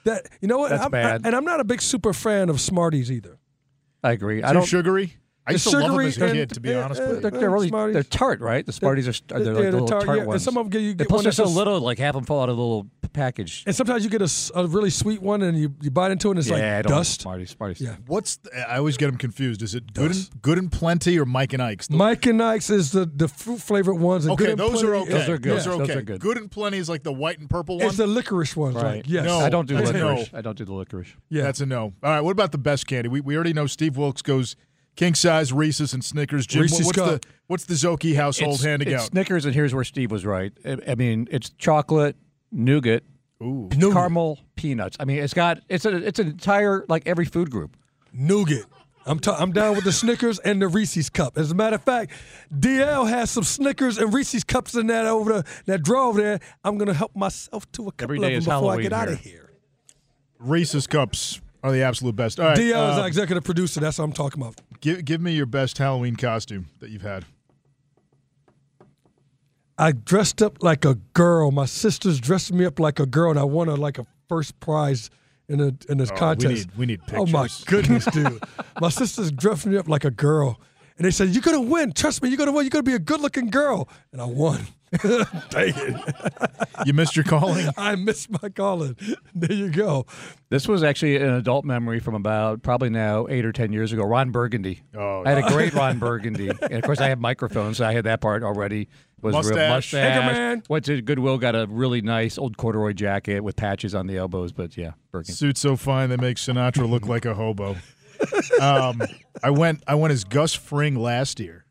That 0.05 0.27
you 0.41 0.49
know 0.49 0.59
what? 0.59 0.70
That's 0.70 0.85
I'm, 0.85 0.91
bad. 0.91 1.23
and 1.25 1.35
I'm 1.37 1.45
not 1.45 1.61
a 1.61 1.64
big 1.64 1.81
super 1.81 2.12
fan 2.12 2.49
of 2.49 2.61
Smarties 2.61 3.11
either. 3.12 3.39
I 4.03 4.11
agree. 4.12 4.43
I 4.43 4.49
Too 4.49 4.55
don't. 4.55 4.66
sugary. 4.66 5.16
I 5.47 5.53
used 5.53 5.66
The 5.66 5.70
to 5.72 5.78
love 5.78 5.90
them 5.97 6.01
as 6.07 6.16
a 6.18 6.32
kid, 6.32 6.51
to 6.51 6.61
be 6.61 6.72
honest 6.74 7.01
uh, 7.01 7.05
with 7.05 7.14
you. 7.16 7.20
They're, 7.30 7.40
they're 7.40 7.51
really 7.51 7.68
Smarties. 7.68 7.95
they're 7.95 8.03
tart, 8.05 8.40
right? 8.40 8.64
The 8.64 8.72
Smarties 8.72 9.09
are 9.09 9.12
they're 9.26 9.40
Yeah, 9.43 9.47
like 9.53 9.57
the 9.57 9.62
the 9.62 9.70
little 9.72 9.88
tart, 9.88 10.05
tart, 10.05 10.16
yeah, 10.18 10.20
and 10.22 10.28
ones. 10.28 10.45
some 10.45 10.57
of 10.57 10.66
'em 10.66 10.70
get- 10.70 10.82
you 10.82 10.95
get 10.95 11.09
plus 11.09 11.18
one 11.18 11.24
they're 11.24 11.28
that's 11.30 11.36
so 11.36 11.45
just- 11.45 11.57
little, 11.57 11.80
like 11.80 11.99
half 11.99 12.14
them 12.14 12.24
fall 12.24 12.43
out 12.43 12.49
of 12.49 12.57
the 12.57 12.62
little 12.62 12.86
package. 13.12 13.64
And 13.66 13.74
sometimes 13.74 14.05
you 14.05 14.11
get 14.11 14.22
a 14.22 14.66
really 14.68 14.88
sweet 14.90 15.20
one, 15.20 15.43
and 15.43 15.59
you, 15.59 15.74
you 15.82 15.90
bite 15.90 16.12
into 16.12 16.28
it, 16.28 16.30
and 16.32 16.38
it's 16.38 16.49
yeah, 16.49 16.55
I 16.55 16.76
like 16.76 16.82
don't 16.84 16.93
like 16.93 17.01
dust. 17.01 17.20
Smarties. 17.22 17.51
Smarties. 17.51 17.80
Yeah. 17.80 17.97
What's 18.07 18.36
the, 18.36 18.70
I 18.70 18.76
always 18.78 18.97
get 18.97 19.07
them 19.07 19.16
confused. 19.18 19.62
Is 19.62 19.74
it 19.74 19.93
good 19.93 20.09
Dust. 20.12 20.32
and, 20.32 20.43
good 20.43 20.59
and 20.59 20.70
plenty 20.72 21.18
or 21.18 21.24
Mike 21.26 21.53
and 21.53 21.62
Ike's? 21.62 21.88
The- 21.88 21.97
Mike 21.97 22.24
and 22.26 22.40
Ike's 22.43 22.70
is 22.70 22.93
the, 22.93 23.05
the 23.05 23.26
fruit 23.28 23.61
flavored 23.61 23.99
ones. 23.99 24.24
And 24.24 24.32
okay, 24.34 24.45
Good 24.45 24.51
and 24.53 24.61
those 24.61 24.82
are 24.84 24.93
Plenty 24.93 25.03
okay. 25.03 25.12
is- 25.12 25.26
Those 25.26 25.28
are 25.28 25.38
good. 25.38 25.53
Those 25.53 25.66
are 25.66 25.70
Those 25.78 25.80
okay. 25.90 25.99
are 25.99 26.03
good. 26.03 26.20
Good 26.20 26.36
and 26.38 26.51
plenty 26.51 26.78
is 26.78 26.88
like 26.88 27.03
the 27.03 27.12
white 27.12 27.38
and 27.40 27.51
purple 27.51 27.78
one. 27.78 27.88
It's 27.88 27.97
the 27.97 28.07
licorice 28.07 28.57
ones, 28.57 28.76
right? 28.76 28.84
Right. 28.84 29.07
Yes. 29.09 29.24
No. 29.24 29.40
I 29.40 29.49
don't 29.49 29.66
do 29.66 29.74
That's 29.74 29.90
a 29.90 29.93
no. 29.93 30.07
licorice. 30.11 30.30
I 30.32 30.40
don't 30.40 30.57
do 30.57 30.64
the 30.64 30.72
licorice. 30.74 31.14
Yeah. 31.28 31.43
That's 31.43 31.61
a 31.61 31.66
no. 31.66 31.82
All 32.03 32.11
right. 32.11 32.20
What 32.20 32.30
about 32.30 32.53
the 32.53 32.59
best 32.59 32.86
candy? 32.86 33.09
We, 33.09 33.20
we 33.20 33.34
already 33.34 33.53
know 33.53 33.66
Steve 33.66 33.97
Wilks 33.97 34.22
goes 34.22 34.57
king 34.97 35.14
size 35.14 35.53
Reese's 35.53 35.93
and 35.95 36.05
Snickers. 36.05 36.47
Jim, 36.47 36.62
Reese's 36.62 36.86
what's 36.86 36.99
Cup. 36.99 37.22
the 37.22 37.28
what's 37.47 37.64
the 37.64 37.74
Szoke 37.74 38.14
household 38.16 38.55
It's, 38.57 38.64
handing 38.64 38.88
it's 38.88 39.03
out? 39.03 39.09
Snickers, 39.09 39.45
and 39.45 39.55
here's 39.55 39.74
where 39.74 39.84
Steve 39.84 40.11
was 40.11 40.24
right. 40.24 40.53
I, 40.64 40.78
I 40.88 40.95
mean, 40.95 41.28
it's 41.30 41.51
chocolate, 41.51 42.16
nougat, 42.51 43.03
Ooh. 43.43 43.68
caramel, 43.70 44.38
peanuts. 44.57 44.97
I 45.01 45.05
mean, 45.05 45.18
it's 45.18 45.34
got 45.34 45.61
it's 45.68 45.84
a 45.84 45.97
it's 45.97 46.18
an 46.18 46.28
entire 46.28 46.84
like 46.88 47.07
every 47.07 47.24
food 47.24 47.51
group. 47.51 47.76
nougat. 48.12 48.64
I'm 49.05 49.18
t- 49.18 49.32
I'm 49.36 49.51
down 49.51 49.74
with 49.74 49.82
the 49.82 49.90
Snickers 49.90 50.38
and 50.38 50.62
the 50.62 50.68
Reese's 50.68 51.11
cup. 51.11 51.36
As 51.36 51.51
a 51.51 51.57
matter 51.57 51.74
of 51.74 51.82
fact, 51.82 52.12
DL 52.57 53.09
has 53.09 53.32
some 53.32 53.43
Snickers 53.43 53.99
and 53.99 54.14
Reese's 54.14 54.45
cups 54.45 54.76
in 54.76 54.86
that 54.86 55.07
over 55.07 55.32
the, 55.32 55.45
that 55.66 55.82
drawer 55.82 56.05
over 56.05 56.22
there. 56.22 56.40
I'm 56.62 56.78
gonna 56.78 56.95
help 56.95 57.16
myself 57.16 57.70
to 57.72 57.88
a 57.88 57.90
couple 57.90 58.14
Every 58.14 58.18
of 58.18 58.22
them 58.22 58.32
is 58.34 58.45
before 58.45 58.55
I 58.55 58.59
Halloween 58.61 58.82
get 58.84 58.93
out 58.93 59.09
of 59.09 59.18
here. 59.18 59.51
Reese's 60.38 60.86
cups 60.86 61.40
are 61.62 61.72
the 61.72 61.82
absolute 61.82 62.16
best. 62.16 62.40
All 62.40 62.46
right. 62.46 62.56
DL 62.58 62.64
is 62.68 62.72
um, 62.96 63.00
our 63.00 63.06
executive 63.06 63.44
producer. 63.44 63.80
That's 63.80 63.98
what 63.98 64.04
I'm 64.04 64.12
talking 64.12 64.40
about. 64.42 64.60
give, 64.80 65.04
give 65.04 65.20
me 65.20 65.32
your 65.32 65.46
best 65.46 65.78
Halloween 65.78 66.16
costume 66.16 66.68
that 66.80 66.90
you've 66.90 67.02
had. 67.02 67.24
I 69.78 69.92
dressed 69.92 70.42
up 70.42 70.62
like 70.62 70.84
a 70.84 70.94
girl. 71.14 71.50
My 71.50 71.64
sisters 71.66 72.20
dressed 72.20 72.52
me 72.52 72.64
up 72.64 72.78
like 72.78 73.00
a 73.00 73.06
girl, 73.06 73.30
and 73.30 73.38
I 73.38 73.44
won 73.44 73.68
a, 73.68 73.74
like 73.74 73.98
a 73.98 74.06
first 74.28 74.58
prize 74.60 75.10
in 75.48 75.60
a 75.60 75.72
in 75.88 75.98
this 75.98 76.10
Oh, 76.10 76.14
we 76.14 76.18
contest. 76.18 76.54
need- 76.68 76.76
we 76.76 76.86
need 76.86 77.00
Oh 77.14 77.26
my 77.26 77.48
goodness, 77.66 78.04
dude! 78.06 78.42
my 78.80 78.90
sisters 78.90 79.32
dressed 79.32 79.66
me 79.66 79.76
up 79.76 79.88
like 79.88 80.04
a 80.04 80.10
girl, 80.10 80.60
and 80.98 81.04
they 81.06 81.10
said, 81.10 81.30
"You're 81.30 81.42
gonna 81.42 81.60
win. 81.60 81.92
Trust 81.92 82.22
me, 82.22 82.28
you're 82.28 82.38
gonna 82.38 82.52
win. 82.52 82.64
You're 82.64 82.70
gonna 82.70 82.82
be 82.84 82.94
a 82.94 82.98
good-looking 82.98 83.50
girl." 83.50 83.88
And 84.12 84.20
I 84.20 84.26
won. 84.26 84.66
Dang 85.51 85.72
it! 85.76 86.14
You 86.84 86.95
missed 86.95 87.14
your 87.14 87.24
calling. 87.24 87.68
I 87.76 87.95
missed 87.95 88.28
my 88.43 88.49
calling. 88.49 88.97
There 89.34 89.53
you 89.53 89.70
go. 89.70 90.07
This 90.49 90.66
was 90.66 90.82
actually 90.82 91.16
an 91.16 91.34
adult 91.34 91.64
memory 91.64 92.01
from 92.01 92.14
about 92.16 92.62
probably 92.62 92.90
now 92.90 93.28
eight 93.28 93.45
or 93.45 93.53
ten 93.53 93.72
years 93.72 93.93
ago. 93.93 94.03
Ron 94.03 94.30
Burgundy. 94.32 94.82
Oh, 94.97 95.22
I 95.24 95.30
had 95.30 95.45
a 95.45 95.49
great 95.49 95.74
Ron 95.74 96.01
Burgundy, 96.01 96.49
and 96.49 96.72
of 96.74 96.82
course 96.82 97.01
I 97.01 97.09
have 97.11 97.20
microphones, 97.20 97.76
so 97.76 97.84
I 97.86 97.93
had 97.93 98.05
that 98.05 98.20
part 98.20 98.43
already. 98.43 98.88
Was 99.20 99.34
real 99.34 99.57
Mustache. 99.57 99.93
mustache. 99.93 100.36
Anchorman. 100.36 100.68
Went 100.68 100.84
to 100.86 101.01
Goodwill, 101.03 101.38
got 101.38 101.55
a 101.55 101.66
really 101.68 102.01
nice 102.01 102.36
old 102.36 102.57
corduroy 102.57 102.95
jacket 102.95 103.40
with 103.45 103.55
patches 103.55 103.95
on 103.95 104.09
the 104.09 104.16
elbows. 104.16 104.51
But 104.51 104.76
yeah, 104.76 104.93
Burgundy. 105.12 105.34
Suit 105.34 105.57
so 105.59 105.76
fine 105.76 106.09
they 106.11 106.16
make 106.16 106.38
Sinatra 106.38 106.88
look 106.88 107.07
like 107.07 107.24
a 107.26 107.34
hobo. 107.34 107.76
Um, 108.61 109.03
I 109.43 109.51
went 109.51 109.82
I 109.86 109.95
went 109.95 110.12
as 110.12 110.24
Gus 110.24 110.55
Fring 110.55 110.97
last 110.97 111.38
year. 111.38 111.61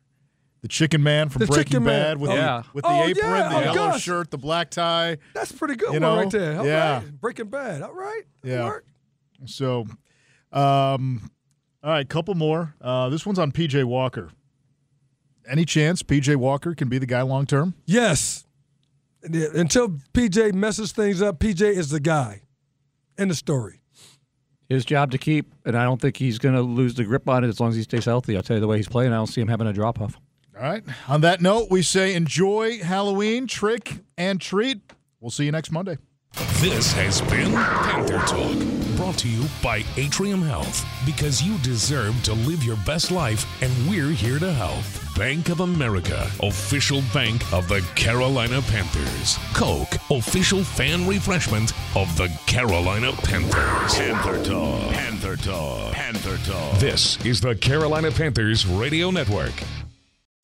The 0.62 0.68
chicken 0.68 1.02
man 1.02 1.28
from 1.28 1.40
The 1.40 1.46
Breaking 1.46 1.64
Chicken 1.64 1.84
Man. 1.84 2.02
Bad 2.02 2.18
with 2.20 2.30
Yeah. 2.30 2.62
the 2.62 2.68
with 2.72 2.84
the 2.84 2.90
Oh, 2.90 3.02
apron, 3.04 3.16
yeah. 3.26 3.48
the 3.48 3.56
Oh, 3.56 3.60
yellow 3.60 3.74
Gus. 3.92 4.00
shirt, 4.02 4.30
the 4.30 4.38
black 4.38 4.70
tie. 4.70 5.18
That's 5.34 5.50
a 5.50 5.54
pretty 5.54 5.74
good 5.74 5.88
You 5.92 6.00
one 6.00 6.02
know? 6.02 6.16
right 6.16 6.30
there. 6.30 6.58
All 6.60 6.66
Yeah. 6.66 6.94
right. 6.98 7.20
Breaking 7.20 7.46
Bad. 7.48 7.82
All 7.82 7.92
right. 7.92 8.22
That'll 8.42 8.58
Yeah. 8.58 8.64
work. 8.66 8.86
So, 9.44 9.86
um, 10.52 11.30
all 11.82 11.90
right, 11.90 12.08
couple 12.08 12.34
more. 12.34 12.74
Uh, 12.80 13.08
this 13.08 13.26
one's 13.26 13.40
on 13.40 13.50
PJ 13.50 13.82
Walker. 13.82 14.30
Any 15.48 15.64
chance 15.64 16.04
PJ 16.04 16.36
Walker 16.36 16.74
can 16.76 16.88
be 16.88 16.98
the 16.98 17.06
guy 17.06 17.22
long 17.22 17.44
term? 17.46 17.74
Yes. 17.84 18.46
Until 19.24 19.98
PJ 20.14 20.52
messes 20.52 20.92
things 20.92 21.20
up, 21.20 21.38
PJ 21.40 21.68
is 21.70 21.90
the 21.90 22.00
guy. 22.00 22.42
in 23.18 23.28
the 23.28 23.34
story. 23.34 23.80
His 24.70 24.86
job 24.86 25.10
to 25.10 25.18
keep, 25.18 25.52
and 25.66 25.76
I 25.76 25.84
don't 25.84 26.00
think 26.00 26.16
he's 26.16 26.38
going 26.38 26.54
to 26.54 26.62
lose 26.62 26.94
the 26.94 27.04
grip 27.04 27.28
on 27.28 27.44
it 27.44 27.48
as 27.48 27.60
long 27.60 27.68
as 27.70 27.76
he 27.76 27.82
stays 27.82 28.06
healthy. 28.06 28.36
I'll 28.36 28.42
tell 28.42 28.56
you 28.56 28.60
the 28.62 28.66
way 28.66 28.78
he's 28.78 28.88
playing, 28.88 29.12
I 29.12 29.16
don't 29.16 29.26
see 29.26 29.40
him 29.42 29.48
having 29.48 29.66
a 29.66 29.72
drop 29.72 30.00
off. 30.00 30.18
All 30.62 30.70
right. 30.70 30.84
On 31.08 31.22
that 31.22 31.40
note, 31.40 31.72
we 31.72 31.82
say 31.82 32.14
enjoy 32.14 32.78
Halloween, 32.78 33.48
trick 33.48 33.94
and 34.16 34.40
treat. 34.40 34.80
We'll 35.18 35.32
see 35.32 35.44
you 35.44 35.50
next 35.50 35.72
Monday. 35.72 35.98
This 36.60 36.92
has 36.92 37.20
been 37.22 37.52
Panther 37.52 38.20
Talk, 38.20 38.96
brought 38.96 39.18
to 39.18 39.28
you 39.28 39.44
by 39.60 39.84
Atrium 39.96 40.40
Health, 40.40 40.86
because 41.04 41.42
you 41.42 41.58
deserve 41.58 42.22
to 42.22 42.32
live 42.32 42.62
your 42.62 42.76
best 42.86 43.10
life, 43.10 43.44
and 43.60 43.72
we're 43.90 44.10
here 44.10 44.38
to 44.38 44.52
help. 44.52 44.84
Bank 45.16 45.48
of 45.48 45.60
America, 45.60 46.30
official 46.44 47.02
bank 47.12 47.52
of 47.52 47.66
the 47.66 47.80
Carolina 47.96 48.62
Panthers. 48.62 49.38
Coke, 49.54 49.96
official 50.10 50.62
fan 50.62 51.08
refreshment 51.08 51.72
of 51.96 52.16
the 52.16 52.28
Carolina 52.46 53.10
Panthers. 53.24 53.96
Panther 53.96 54.42
Talk. 54.44 54.92
Panther 54.92 55.36
Talk. 55.36 55.92
Panther 55.92 56.38
Talk. 56.50 56.78
This 56.78 57.22
is 57.26 57.40
the 57.40 57.56
Carolina 57.56 58.12
Panthers 58.12 58.64
Radio 58.64 59.10
Network. 59.10 59.52